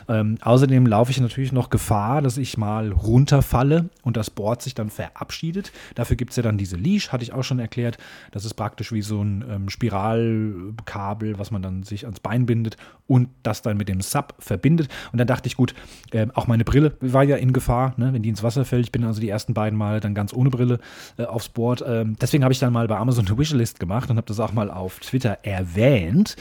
Ähm, 0.09 0.39
außerdem 0.41 0.87
laufe 0.87 1.11
ich 1.11 1.21
natürlich 1.21 1.51
noch 1.51 1.69
Gefahr, 1.69 2.23
dass 2.23 2.37
ich 2.37 2.57
mal 2.57 2.91
runterfalle 2.91 3.89
und 4.01 4.17
das 4.17 4.31
Board 4.31 4.63
sich 4.63 4.73
dann 4.73 4.89
verabschiedet. 4.89 5.71
Dafür 5.93 6.15
gibt 6.15 6.31
es 6.31 6.37
ja 6.37 6.43
dann 6.43 6.57
diese 6.57 6.77
Leash, 6.77 7.11
hatte 7.11 7.23
ich 7.23 7.31
auch 7.31 7.43
schon 7.43 7.59
erklärt. 7.59 7.99
Das 8.31 8.43
ist 8.43 8.55
praktisch 8.55 8.91
wie 8.91 9.03
so 9.03 9.23
ein 9.23 9.45
ähm, 9.47 9.69
Spiralkabel, 9.69 11.37
was 11.37 11.51
man 11.51 11.61
dann 11.61 11.83
sich 11.83 12.05
ans 12.05 12.21
Bein 12.21 12.47
bindet 12.47 12.77
und 13.05 13.29
das 13.43 13.61
dann 13.61 13.77
mit 13.77 13.87
dem 13.87 14.01
Sub 14.01 14.33
verbindet. 14.39 14.89
Und 15.11 15.19
dann 15.19 15.27
dachte 15.27 15.45
ich, 15.45 15.55
gut, 15.55 15.75
äh, 16.11 16.25
auch 16.33 16.47
meine 16.47 16.63
Brille 16.63 16.97
war 17.01 17.23
ja 17.23 17.35
in 17.35 17.53
Gefahr, 17.53 17.93
ne, 17.97 18.13
wenn 18.13 18.23
die 18.23 18.29
ins 18.29 18.41
Wasser 18.41 18.65
fällt. 18.65 18.85
Ich 18.85 18.91
bin 18.91 19.03
also 19.03 19.21
die 19.21 19.29
ersten 19.29 19.53
beiden 19.53 19.77
Mal 19.77 19.99
dann 20.03 20.13
ganz 20.13 20.33
ohne 20.33 20.49
Brille 20.49 20.79
äh, 21.17 21.25
aufs 21.25 21.49
Board. 21.49 21.83
Ähm, 21.85 22.15
deswegen 22.19 22.43
habe 22.43 22.53
ich 22.53 22.59
dann 22.59 22.73
mal 22.73 22.87
bei 22.87 22.97
Amazon 22.97 23.27
eine 23.27 23.37
Wishlist 23.37 23.79
gemacht 23.79 24.09
und 24.09 24.17
habe 24.17 24.27
das 24.27 24.39
auch 24.39 24.53
mal 24.53 24.69
auf 24.71 24.99
Twitter 24.99 25.39
erwähnt. 25.43 26.35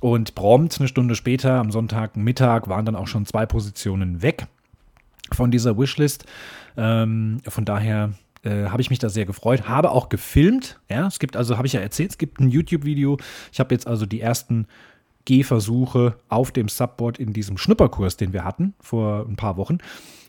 Und 0.00 0.34
prompt 0.34 0.78
eine 0.78 0.88
Stunde 0.88 1.14
später, 1.14 1.54
am 1.54 1.70
Sonntagmittag, 1.70 2.68
waren 2.68 2.84
dann 2.84 2.96
auch 2.96 3.06
schon 3.06 3.24
zwei 3.24 3.46
Positionen 3.46 4.20
weg 4.20 4.46
von 5.32 5.50
dieser 5.50 5.78
Wishlist. 5.78 6.26
Ähm, 6.76 7.40
von 7.48 7.64
daher 7.64 8.12
äh, 8.42 8.66
habe 8.66 8.82
ich 8.82 8.90
mich 8.90 8.98
da 8.98 9.08
sehr 9.08 9.24
gefreut, 9.24 9.68
habe 9.68 9.90
auch 9.90 10.08
gefilmt. 10.08 10.78
Ja, 10.90 11.06
es 11.06 11.18
gibt 11.18 11.36
also, 11.36 11.56
habe 11.56 11.66
ich 11.66 11.72
ja 11.72 11.80
erzählt, 11.80 12.10
es 12.10 12.18
gibt 12.18 12.40
ein 12.40 12.50
YouTube-Video. 12.50 13.16
Ich 13.52 13.60
habe 13.60 13.74
jetzt 13.74 13.86
also 13.86 14.04
die 14.04 14.20
ersten 14.20 14.66
Gehversuche 15.24 16.16
auf 16.28 16.52
dem 16.52 16.68
Subboard 16.68 17.18
in 17.18 17.32
diesem 17.32 17.56
Schnupperkurs, 17.56 18.16
den 18.16 18.32
wir 18.32 18.44
hatten 18.44 18.74
vor 18.80 19.24
ein 19.26 19.36
paar 19.36 19.56
Wochen 19.56 19.78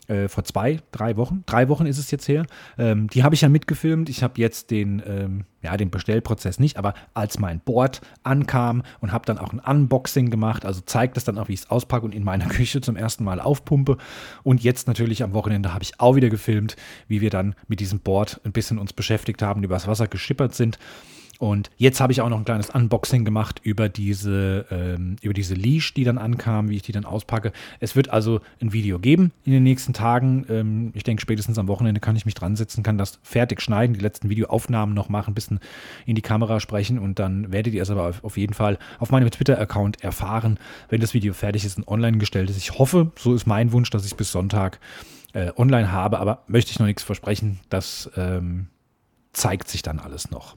äh, 0.08 0.28
vor 0.28 0.44
zwei, 0.44 0.80
drei 0.92 1.16
Wochen, 1.16 1.42
drei 1.46 1.68
Wochen 1.68 1.86
ist 1.86 1.98
es 1.98 2.10
jetzt 2.10 2.28
her. 2.28 2.46
Ähm, 2.78 3.08
die 3.08 3.22
habe 3.22 3.34
ich 3.34 3.40
ja 3.40 3.48
mitgefilmt. 3.48 4.08
Ich 4.08 4.22
habe 4.22 4.40
jetzt 4.40 4.70
den, 4.70 5.02
ähm, 5.06 5.44
ja, 5.62 5.76
den 5.76 5.90
Bestellprozess 5.90 6.58
nicht, 6.58 6.76
aber 6.76 6.94
als 7.14 7.38
mein 7.38 7.60
Board 7.60 8.00
ankam 8.22 8.82
und 9.00 9.12
habe 9.12 9.26
dann 9.26 9.38
auch 9.38 9.52
ein 9.52 9.60
Unboxing 9.60 10.30
gemacht, 10.30 10.64
also 10.64 10.80
zeigt 10.80 11.16
es 11.16 11.24
dann 11.24 11.38
auch, 11.38 11.48
wie 11.48 11.54
ich 11.54 11.60
es 11.60 11.70
auspacke 11.70 12.04
und 12.04 12.14
in 12.14 12.24
meiner 12.24 12.46
Küche 12.48 12.80
zum 12.80 12.96
ersten 12.96 13.24
Mal 13.24 13.40
aufpumpe. 13.40 13.96
Und 14.42 14.62
jetzt 14.62 14.86
natürlich 14.86 15.22
am 15.22 15.32
Wochenende 15.32 15.72
habe 15.72 15.82
ich 15.82 16.00
auch 16.00 16.16
wieder 16.16 16.30
gefilmt, 16.30 16.76
wie 17.08 17.20
wir 17.20 17.30
dann 17.30 17.54
mit 17.68 17.80
diesem 17.80 18.00
Board 18.00 18.40
ein 18.44 18.52
bisschen 18.52 18.78
uns 18.78 18.92
beschäftigt 18.92 19.42
haben, 19.42 19.62
übers 19.62 19.86
Wasser 19.86 20.08
geschippert 20.08 20.54
sind. 20.54 20.78
Und 21.38 21.70
jetzt 21.76 22.00
habe 22.00 22.12
ich 22.12 22.20
auch 22.22 22.28
noch 22.28 22.38
ein 22.38 22.44
kleines 22.44 22.70
Unboxing 22.70 23.24
gemacht 23.24 23.60
über 23.62 23.88
diese, 23.88 24.66
ähm, 24.70 25.16
über 25.20 25.34
diese 25.34 25.54
Leash, 25.54 25.92
die 25.92 26.04
dann 26.04 26.18
ankam, 26.18 26.70
wie 26.70 26.76
ich 26.76 26.82
die 26.82 26.92
dann 26.92 27.04
auspacke. 27.04 27.52
Es 27.78 27.94
wird 27.94 28.08
also 28.08 28.40
ein 28.60 28.72
Video 28.72 28.98
geben 28.98 29.32
in 29.44 29.52
den 29.52 29.62
nächsten 29.62 29.92
Tagen. 29.92 30.46
Ähm, 30.48 30.92
ich 30.94 31.02
denke, 31.02 31.20
spätestens 31.20 31.58
am 31.58 31.68
Wochenende 31.68 32.00
kann 32.00 32.16
ich 32.16 32.24
mich 32.24 32.34
dran 32.34 32.56
setzen, 32.56 32.82
kann 32.82 32.96
das 32.96 33.18
fertig 33.22 33.60
schneiden, 33.60 33.94
die 33.94 34.00
letzten 34.00 34.30
Videoaufnahmen 34.30 34.94
noch 34.94 35.08
machen, 35.08 35.32
ein 35.32 35.34
bisschen 35.34 35.60
in 36.06 36.14
die 36.14 36.22
Kamera 36.22 36.58
sprechen 36.58 36.98
und 36.98 37.18
dann 37.18 37.52
werdet 37.52 37.74
ihr 37.74 37.82
es 37.82 37.90
aber 37.90 38.14
auf 38.22 38.36
jeden 38.36 38.54
Fall 38.54 38.78
auf 38.98 39.10
meinem 39.10 39.30
Twitter-Account 39.30 40.02
erfahren, 40.02 40.58
wenn 40.88 41.00
das 41.00 41.12
Video 41.12 41.34
fertig 41.34 41.64
ist 41.64 41.76
und 41.76 41.86
online 41.86 42.18
gestellt 42.18 42.48
ist. 42.48 42.56
Ich 42.56 42.78
hoffe, 42.78 43.12
so 43.16 43.34
ist 43.34 43.46
mein 43.46 43.72
Wunsch, 43.72 43.90
dass 43.90 44.06
ich 44.06 44.16
bis 44.16 44.32
Sonntag 44.32 44.80
äh, 45.34 45.52
online 45.56 45.92
habe, 45.92 46.18
aber 46.18 46.44
möchte 46.46 46.70
ich 46.70 46.78
noch 46.78 46.86
nichts 46.86 47.02
versprechen. 47.02 47.60
Das 47.68 48.10
ähm, 48.16 48.68
zeigt 49.32 49.68
sich 49.68 49.82
dann 49.82 49.98
alles 49.98 50.30
noch. 50.30 50.56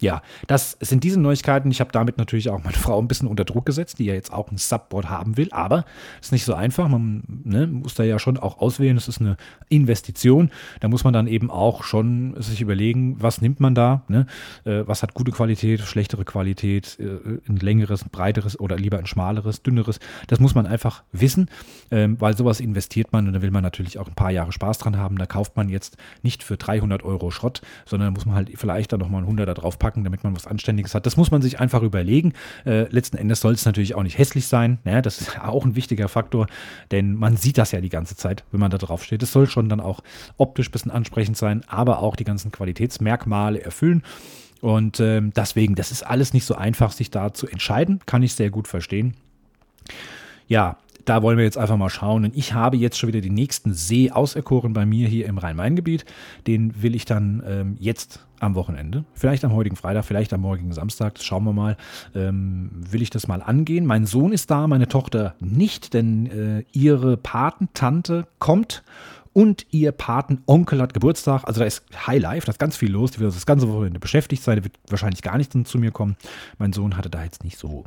Ja, 0.00 0.22
das 0.46 0.76
sind 0.80 1.04
diese 1.04 1.20
Neuigkeiten. 1.20 1.70
Ich 1.70 1.80
habe 1.80 1.92
damit 1.92 2.18
natürlich 2.18 2.50
auch 2.50 2.62
meine 2.62 2.76
Frau 2.76 3.00
ein 3.00 3.08
bisschen 3.08 3.28
unter 3.28 3.44
Druck 3.44 3.66
gesetzt, 3.66 3.98
die 3.98 4.06
ja 4.06 4.14
jetzt 4.14 4.32
auch 4.32 4.50
ein 4.50 4.56
Subboard 4.56 5.08
haben 5.08 5.36
will. 5.36 5.48
Aber 5.52 5.84
es 6.20 6.28
ist 6.28 6.32
nicht 6.32 6.44
so 6.44 6.54
einfach. 6.54 6.88
Man 6.88 7.22
ne, 7.44 7.66
muss 7.66 7.94
da 7.94 8.04
ja 8.04 8.18
schon 8.18 8.36
auch 8.38 8.58
auswählen. 8.58 8.96
Es 8.96 9.08
ist 9.08 9.20
eine 9.20 9.36
Investition. 9.68 10.50
Da 10.80 10.88
muss 10.88 11.04
man 11.04 11.12
dann 11.12 11.26
eben 11.26 11.50
auch 11.50 11.84
schon 11.84 12.34
sich 12.40 12.60
überlegen, 12.60 13.16
was 13.20 13.40
nimmt 13.40 13.60
man 13.60 13.74
da? 13.74 14.02
Ne? 14.08 14.26
Äh, 14.64 14.82
was 14.86 15.02
hat 15.02 15.14
gute 15.14 15.32
Qualität, 15.32 15.80
schlechtere 15.80 16.24
Qualität, 16.24 16.98
äh, 16.98 17.40
ein 17.48 17.56
längeres, 17.56 18.04
breiteres 18.04 18.58
oder 18.58 18.76
lieber 18.76 18.98
ein 18.98 19.06
schmaleres, 19.06 19.62
dünneres. 19.62 20.00
Das 20.26 20.40
muss 20.40 20.54
man 20.54 20.66
einfach 20.66 21.02
wissen, 21.12 21.48
ähm, 21.90 22.20
weil 22.20 22.36
sowas 22.36 22.60
investiert 22.60 23.12
man 23.12 23.26
und 23.26 23.34
da 23.34 23.42
will 23.42 23.50
man 23.50 23.62
natürlich 23.62 23.98
auch 23.98 24.08
ein 24.08 24.14
paar 24.14 24.30
Jahre 24.30 24.52
Spaß 24.52 24.78
dran 24.78 24.96
haben. 24.96 25.18
Da 25.18 25.26
kauft 25.26 25.56
man 25.56 25.68
jetzt 25.68 25.96
nicht 26.22 26.42
für 26.42 26.56
300 26.56 27.02
Euro 27.02 27.30
Schrott, 27.30 27.62
sondern 27.86 28.08
da 28.08 28.12
muss 28.12 28.26
man 28.26 28.34
halt 28.34 28.50
vielleicht 28.54 28.92
dann 28.92 29.00
nochmal 29.00 29.22
ein 29.22 29.36
100er 29.36 29.54
drauf 29.54 29.78
packen 29.90 30.04
damit 30.04 30.22
man 30.22 30.36
was 30.36 30.46
Anständiges 30.46 30.94
hat. 30.94 31.04
Das 31.04 31.16
muss 31.16 31.32
man 31.32 31.42
sich 31.42 31.58
einfach 31.58 31.82
überlegen. 31.82 32.32
Äh, 32.64 32.82
letzten 32.90 33.16
Endes 33.16 33.40
soll 33.40 33.54
es 33.54 33.64
natürlich 33.64 33.96
auch 33.96 34.04
nicht 34.04 34.18
hässlich 34.18 34.46
sein. 34.46 34.78
Ja, 34.84 35.02
das 35.02 35.20
ist 35.20 35.40
auch 35.40 35.64
ein 35.64 35.74
wichtiger 35.74 36.08
Faktor, 36.08 36.46
denn 36.92 37.14
man 37.14 37.36
sieht 37.36 37.58
das 37.58 37.72
ja 37.72 37.80
die 37.80 37.88
ganze 37.88 38.16
Zeit, 38.16 38.44
wenn 38.52 38.60
man 38.60 38.70
da 38.70 38.78
drauf 38.78 39.02
steht. 39.02 39.20
Es 39.24 39.32
soll 39.32 39.48
schon 39.48 39.68
dann 39.68 39.80
auch 39.80 40.00
optisch 40.36 40.68
ein 40.68 40.72
bisschen 40.72 40.92
ansprechend 40.92 41.36
sein, 41.36 41.62
aber 41.66 41.98
auch 41.98 42.14
die 42.14 42.24
ganzen 42.24 42.52
Qualitätsmerkmale 42.52 43.62
erfüllen. 43.62 44.04
Und 44.60 45.00
äh, 45.00 45.20
deswegen, 45.22 45.74
das 45.74 45.90
ist 45.90 46.06
alles 46.06 46.32
nicht 46.34 46.44
so 46.44 46.54
einfach, 46.54 46.92
sich 46.92 47.10
da 47.10 47.32
zu 47.32 47.48
entscheiden. 47.48 47.98
Kann 48.06 48.22
ich 48.22 48.34
sehr 48.34 48.50
gut 48.50 48.68
verstehen. 48.68 49.14
Ja, 50.46 50.76
da 51.04 51.22
wollen 51.22 51.36
wir 51.36 51.44
jetzt 51.44 51.58
einfach 51.58 51.76
mal 51.76 51.90
schauen. 51.90 52.24
Und 52.24 52.36
ich 52.36 52.52
habe 52.54 52.76
jetzt 52.76 52.98
schon 52.98 53.08
wieder 53.08 53.20
den 53.20 53.34
nächsten 53.34 53.74
See 53.74 54.10
auserkoren 54.10 54.72
bei 54.72 54.86
mir 54.86 55.08
hier 55.08 55.26
im 55.26 55.38
Rhein-Main-Gebiet. 55.38 56.04
Den 56.46 56.82
will 56.82 56.94
ich 56.94 57.04
dann 57.04 57.42
ähm, 57.46 57.76
jetzt 57.78 58.26
am 58.40 58.54
Wochenende, 58.54 59.04
vielleicht 59.12 59.44
am 59.44 59.52
heutigen 59.52 59.76
Freitag, 59.76 60.04
vielleicht 60.06 60.32
am 60.32 60.40
morgigen 60.40 60.72
Samstag, 60.72 61.14
das 61.14 61.24
schauen 61.24 61.44
wir 61.44 61.52
mal, 61.52 61.76
ähm, 62.14 62.70
will 62.90 63.02
ich 63.02 63.10
das 63.10 63.28
mal 63.28 63.42
angehen. 63.42 63.84
Mein 63.84 64.06
Sohn 64.06 64.32
ist 64.32 64.50
da, 64.50 64.66
meine 64.66 64.88
Tochter 64.88 65.34
nicht, 65.40 65.92
denn 65.92 66.26
äh, 66.26 66.64
ihre 66.72 67.18
Patentante 67.18 68.26
kommt 68.38 68.82
und 69.32 69.66
ihr 69.70 69.92
Patenonkel 69.92 70.80
hat 70.80 70.94
Geburtstag. 70.94 71.44
Also 71.44 71.60
da 71.60 71.66
ist 71.66 71.84
High 72.06 72.20
Life, 72.20 72.46
da 72.46 72.52
ist 72.52 72.58
ganz 72.58 72.76
viel 72.76 72.90
los. 72.90 73.12
Die 73.12 73.20
wird 73.20 73.34
das 73.34 73.46
ganze 73.46 73.68
Wochenende 73.72 74.00
beschäftigt 74.00 74.42
sein. 74.42 74.56
Der 74.56 74.64
wird 74.64 74.78
wahrscheinlich 74.88 75.22
gar 75.22 75.36
nicht 75.36 75.52
zu 75.66 75.78
mir 75.78 75.92
kommen. 75.92 76.16
Mein 76.58 76.72
Sohn 76.72 76.96
hatte 76.96 77.10
da 77.10 77.22
jetzt 77.22 77.44
nicht 77.44 77.58
so 77.58 77.84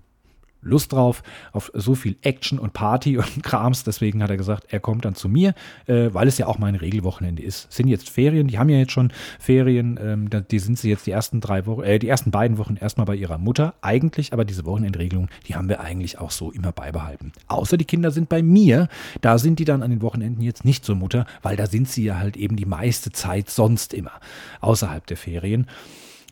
Lust 0.64 0.94
drauf, 0.94 1.24
auf 1.52 1.72
so 1.74 1.96
viel 1.96 2.16
Action 2.22 2.60
und 2.60 2.74
Party 2.74 3.18
und 3.18 3.44
Krams. 3.44 3.84
Deswegen 3.84 4.24
hat 4.24 4.30
er 4.30 4.38
gesagt, 4.38 4.66
er 4.70 4.80
kommt 4.80 5.06
dann 5.06 5.16
zu 5.16 5.30
mir, 5.30 5.54
äh, 5.86 6.10
weil 6.12 6.28
es 6.28 6.38
ja 6.38 6.48
auch 6.48 6.58
mein 6.58 6.76
Regelwochenende 6.76 7.44
ist. 7.44 7.72
Sind 7.72 7.88
jetzt 7.88 8.10
Ferien, 8.10 8.48
die 8.48 8.58
haben 8.58 8.70
ja 8.70 8.78
jetzt 8.78 8.92
schon 8.92 9.12
Ferien, 9.40 10.00
ähm, 10.02 10.30
die 10.30 10.60
sind 10.60 10.80
sie 10.80 10.90
jetzt 10.90 11.06
die 11.06 11.12
ersten 11.12 11.42
drei 11.42 11.66
Wochen, 11.66 11.84
äh, 11.84 12.00
die 12.00 12.08
ersten 12.08 12.32
beiden 12.32 12.58
Wochen 12.58 12.76
erstmal 12.76 13.06
bei 13.06 13.16
ihrer 13.16 13.38
Mutter. 13.38 13.74
Eigentlich, 13.82 14.34
aber 14.34 14.46
diese 14.46 14.66
Wochenendregelung, 14.66 15.30
die 15.48 15.56
haben 15.56 15.70
wir 15.70 15.80
eigentlich 15.80 16.20
auch 16.20 16.32
so 16.32 16.52
immer 16.52 16.72
beibehalten. 16.72 17.32
Außer 17.48 17.78
die 17.78 17.86
Kinder 17.86 18.12
sind 18.12 18.30
bei 18.30 18.42
mir, 18.42 18.88
da 19.22 19.38
sind 19.38 19.60
die 19.60 19.66
dann 19.66 19.84
an 19.84 19.92
den 19.92 20.02
Wochenenden 20.02 20.42
jetzt 20.42 20.66
nicht 20.66 20.86
zur 20.86 20.96
Mutter, 20.96 21.26
weil 21.42 21.56
da 21.56 21.68
sind 21.68 21.90
sie 21.90 22.04
ja 22.04 22.18
halt 22.18 22.38
eben 22.38 22.56
die 22.56 22.66
meiste 22.66 23.12
Zeit 23.12 23.50
sonst 23.50 23.94
immer 23.94 24.12
außerhalb 24.62 25.06
der 25.06 25.18
Ferien. 25.18 25.68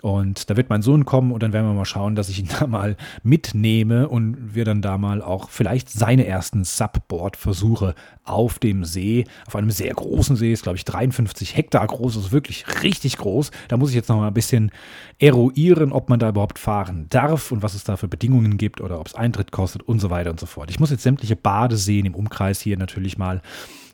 Und 0.02 0.49
da 0.49 0.58
wird 0.58 0.70
mein 0.70 0.82
Sohn 0.82 1.06
kommen 1.06 1.32
und 1.32 1.43
dann 1.43 1.54
werden 1.54 1.68
wir 1.68 1.74
mal 1.74 1.86
schauen, 1.86 2.16
dass 2.16 2.30
ich 2.30 2.39
ihn 2.39 2.49
da 2.60 2.68
mal 2.68 2.97
mitnehme 3.24 4.10
und 4.10 4.56
wir 4.56 4.66
dann 4.66 4.82
da 4.82 4.97
mal 4.97 5.22
auch 5.22 5.49
vielleicht 5.49 5.89
seine 5.89 6.26
ersten 6.26 6.64
Subboard-Versuche 6.64 7.95
auf 8.24 8.60
dem 8.60 8.84
See, 8.84 9.26
auf 9.47 9.56
einem 9.56 9.72
sehr 9.72 9.93
großen 9.93 10.36
See, 10.36 10.52
ist 10.52 10.64
glaube 10.64 10.78
ich 10.78 10.86
53 10.86 11.56
Hektar 11.56 11.86
groß, 11.86 12.16
ist 12.16 12.32
wirklich 12.32 12.66
richtig 12.84 13.18
groß. 13.18 13.52
Da 13.68 13.78
muss 13.78 13.89
ich 13.89 13.95
jetzt 13.95 14.10
noch 14.10 14.18
mal 14.18 14.28
ein 14.28 14.34
bisschen 14.34 14.72
eruieren, 15.20 15.91
ob 15.91 16.10
man 16.10 16.20
da 16.20 16.30
überhaupt 16.30 16.60
fahren 16.60 17.08
darf 17.10 17.52
und 17.52 17.62
was 17.62 17.76
es 17.76 17.84
da 17.84 17.97
für 17.97 18.08
Bedingungen 18.08 18.58
gibt 18.58 18.82
oder 18.82 18.99
ob 18.99 19.08
es 19.08 19.16
Eintritt 19.16 19.52
kostet 19.52 19.84
und 19.84 19.99
so 19.99 20.10
weiter 20.10 20.32
und 20.32 20.39
so 20.39 20.45
fort. 20.45 20.72
Ich 20.72 20.80
muss 20.80 20.89
jetzt 20.89 21.04
sämtliche 21.04 21.36
Badeseen 21.36 22.06
im 22.06 22.16
Umkreis 22.16 22.60
hier 22.60 22.78
natürlich 22.78 23.18
mal 23.18 23.41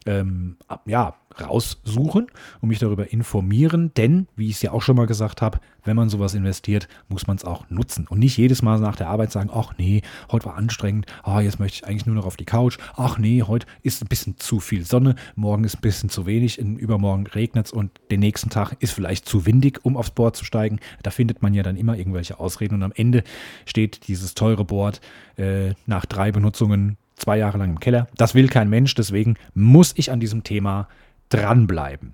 ähm, 0.08 0.58
ja, 0.86 1.16
raussuchen 1.42 2.28
und 2.62 2.70
mich 2.70 2.80
darüber 2.80 3.12
informieren, 3.12 3.92
denn, 3.96 4.28
wie 4.36 4.50
ich 4.50 4.56
es 4.56 4.62
ja 4.62 4.72
auch 4.72 4.82
schon 4.82 4.96
mal 4.96 5.08
gesagt 5.08 5.42
habe, 5.42 5.60
wenn 5.84 5.96
man 5.96 6.10
sowas 6.10 6.34
investiert, 6.34 6.88
muss 7.08 7.28
man 7.28 7.38
es 7.38 7.46
auch 7.46 7.70
nutzen 7.70 8.08
und 8.08 8.20
nicht 8.20 8.38
jedes 8.38 8.62
Mal 8.62 8.80
nach 8.80 8.96
der 8.96 9.08
Arbeit 9.10 9.32
sagen, 9.32 9.50
ach 9.54 9.74
nee, 9.78 10.02
heute 10.32 10.46
war 10.46 10.56
anstrengend, 10.56 11.06
oh, 11.24 11.40
jetzt 11.40 11.60
möchte 11.60 11.78
ich 11.78 11.88
eigentlich 11.88 12.06
nur 12.06 12.16
noch 12.16 12.26
auf 12.26 12.38
die 12.38 12.46
Couch, 12.46 12.78
ach 12.96 13.18
nee, 13.18 13.42
heute 13.44 13.66
ist 13.84 14.04
ein 14.04 14.08
bisschen 14.08 14.38
zu 14.38 14.60
viel 14.60 14.86
Sonne, 14.86 15.16
morgen 15.36 15.64
ist 15.64 15.78
ein 15.78 15.82
bisschen 15.82 16.10
zu 16.10 16.26
wenig, 16.26 16.60
übermorgen 16.60 17.28
regnet 17.28 17.68
es 17.68 17.72
und 17.72 17.92
den 18.12 18.20
nächsten 18.20 18.50
Tag 18.50 18.76
ist 18.80 18.92
vielleicht 18.92 19.28
zu 19.28 19.46
windig, 19.46 19.84
um 19.84 19.98
aufs 19.98 20.12
Board 20.12 20.36
zu 20.36 20.46
steigen. 20.46 20.80
Da 21.04 21.12
findet 21.12 21.42
man 21.42 21.54
ja 21.54 21.64
dann 21.64 21.78
immer 21.78 21.98
irgendwelche 21.98 22.40
Ausreden 22.40 22.76
und 22.76 22.84
am 22.84 22.94
Ende 22.96 23.24
steht 23.66 24.08
dieses 24.08 24.36
teure 24.36 24.66
Board 24.66 25.02
äh, 25.38 25.74
nach 25.86 26.06
drei 26.06 26.32
Benutzungen 26.32 26.98
zwei 27.16 27.38
Jahre 27.38 27.58
lang 27.58 27.72
im 27.72 27.80
Keller. 27.80 28.08
Das 28.16 28.36
will 28.36 28.48
kein 28.48 28.70
Mensch, 28.70 28.94
deswegen 28.96 29.36
muss 29.54 29.94
ich 29.96 30.12
an 30.12 30.20
diesem 30.20 30.44
Thema 30.44 30.88
dranbleiben. 31.30 32.14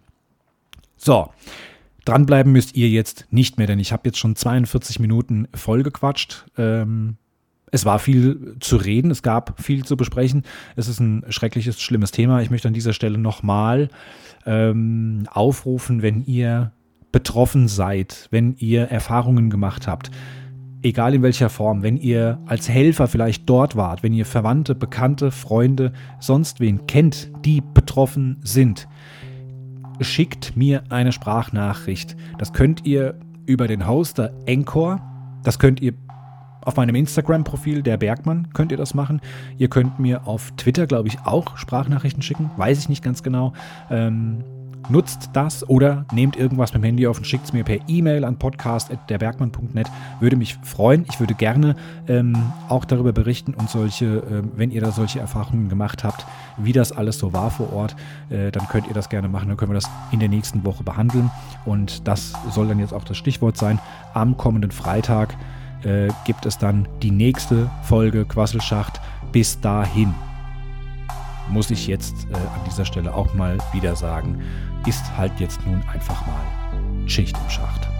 So, 0.97 1.29
dranbleiben 2.05 2.51
müsst 2.51 2.75
ihr 2.75 2.89
jetzt 2.89 3.27
nicht 3.31 3.57
mehr, 3.57 3.67
denn 3.67 3.79
ich 3.79 3.91
habe 3.91 4.03
jetzt 4.05 4.17
schon 4.17 4.35
42 4.35 4.99
Minuten 4.99 5.47
vollgequatscht. 5.53 6.45
Ähm, 6.57 7.17
es 7.71 7.85
war 7.85 7.97
viel 7.97 8.55
zu 8.59 8.77
reden, 8.77 9.09
es 9.09 9.23
gab 9.23 9.59
viel 9.61 9.83
zu 9.83 9.97
besprechen. 9.97 10.43
Es 10.75 10.87
ist 10.87 10.99
ein 10.99 11.25
schreckliches, 11.29 11.81
schlimmes 11.81 12.11
Thema. 12.11 12.41
Ich 12.41 12.51
möchte 12.51 12.67
an 12.67 12.73
dieser 12.73 12.93
Stelle 12.93 13.17
nochmal 13.17 13.89
ähm, 14.45 15.27
aufrufen, 15.31 16.03
wenn 16.03 16.23
ihr 16.23 16.71
betroffen 17.11 17.67
seid, 17.67 18.27
wenn 18.31 18.55
ihr 18.57 18.83
Erfahrungen 18.83 19.49
gemacht 19.49 19.87
habt, 19.87 20.11
egal 20.83 21.13
in 21.15 21.23
welcher 21.23 21.49
Form, 21.49 21.81
wenn 21.81 21.97
ihr 21.97 22.39
als 22.45 22.69
Helfer 22.69 23.07
vielleicht 23.07 23.49
dort 23.49 23.75
wart, 23.75 24.03
wenn 24.03 24.13
ihr 24.13 24.25
Verwandte, 24.25 24.75
Bekannte, 24.75 25.31
Freunde, 25.31 25.93
sonst 26.19 26.59
wen 26.59 26.85
kennt, 26.87 27.31
die 27.45 27.61
betroffen 27.61 28.37
sind, 28.43 28.87
schickt 30.01 30.55
mir 30.55 30.83
eine 30.89 31.11
Sprachnachricht. 31.11 32.15
Das 32.37 32.53
könnt 32.53 32.85
ihr 32.85 33.15
über 33.45 33.67
den 33.67 33.87
Hoster 33.87 34.31
Encore, 34.45 35.01
das 35.43 35.59
könnt 35.59 35.81
ihr 35.81 35.93
auf 36.61 36.77
meinem 36.77 36.95
Instagram-Profil, 36.95 37.83
der 37.83 37.97
Bergmann, 37.97 38.49
könnt 38.53 38.71
ihr 38.71 38.77
das 38.77 38.93
machen. 38.93 39.19
Ihr 39.57 39.67
könnt 39.67 39.99
mir 39.99 40.27
auf 40.27 40.51
Twitter, 40.55 40.87
glaube 40.87 41.09
ich, 41.09 41.19
auch 41.25 41.57
Sprachnachrichten 41.57 42.21
schicken. 42.21 42.51
Weiß 42.55 42.79
ich 42.79 42.87
nicht 42.87 43.03
ganz 43.03 43.21
genau. 43.21 43.51
Ähm, 43.89 44.43
Nutzt 44.89 45.29
das 45.33 45.67
oder 45.69 46.05
nehmt 46.11 46.35
irgendwas 46.35 46.73
mit 46.73 46.81
dem 46.81 46.85
Handy 46.85 47.07
auf 47.07 47.17
und 47.17 47.25
schickt 47.25 47.45
es 47.45 47.53
mir 47.53 47.63
per 47.63 47.77
E-Mail 47.87 48.25
an 48.25 48.37
podcast.derbergmann.net. 48.37 49.87
Würde 50.19 50.35
mich 50.35 50.55
freuen. 50.61 51.05
Ich 51.09 51.19
würde 51.19 51.33
gerne 51.33 51.75
ähm, 52.07 52.35
auch 52.67 52.83
darüber 52.83 53.13
berichten 53.13 53.53
und 53.53 53.69
solche, 53.69 54.05
äh, 54.05 54.43
wenn 54.55 54.71
ihr 54.71 54.81
da 54.81 54.91
solche 54.91 55.19
Erfahrungen 55.19 55.69
gemacht 55.69 56.03
habt, 56.03 56.25
wie 56.57 56.73
das 56.73 56.91
alles 56.91 57.17
so 57.17 57.33
war 57.33 57.49
vor 57.49 57.71
Ort, 57.71 57.95
äh, 58.29 58.51
dann 58.51 58.67
könnt 58.67 58.87
ihr 58.87 58.93
das 58.93 59.09
gerne 59.09 59.29
machen. 59.29 59.47
Dann 59.47 59.57
können 59.57 59.71
wir 59.71 59.79
das 59.79 59.89
in 60.11 60.19
der 60.19 60.29
nächsten 60.29 60.65
Woche 60.65 60.83
behandeln. 60.83 61.31
Und 61.65 62.07
das 62.07 62.33
soll 62.51 62.67
dann 62.67 62.79
jetzt 62.79 62.93
auch 62.93 63.05
das 63.05 63.17
Stichwort 63.17 63.57
sein. 63.57 63.79
Am 64.13 64.35
kommenden 64.37 64.71
Freitag 64.71 65.35
äh, 65.83 66.09
gibt 66.25 66.45
es 66.45 66.57
dann 66.57 66.87
die 67.01 67.11
nächste 67.11 67.69
Folge 67.83 68.25
Quasselschacht. 68.25 68.99
Bis 69.31 69.59
dahin 69.61 70.13
muss 71.49 71.71
ich 71.71 71.87
jetzt 71.87 72.27
äh, 72.31 72.35
an 72.35 72.61
dieser 72.65 72.85
Stelle 72.85 73.13
auch 73.13 73.33
mal 73.33 73.57
wieder 73.71 73.95
sagen, 73.95 74.41
ist 74.87 75.17
halt 75.17 75.39
jetzt 75.39 75.65
nun 75.65 75.81
einfach 75.91 76.25
mal 76.25 77.07
Schicht 77.07 77.37
im 77.37 77.49
Schacht. 77.49 77.92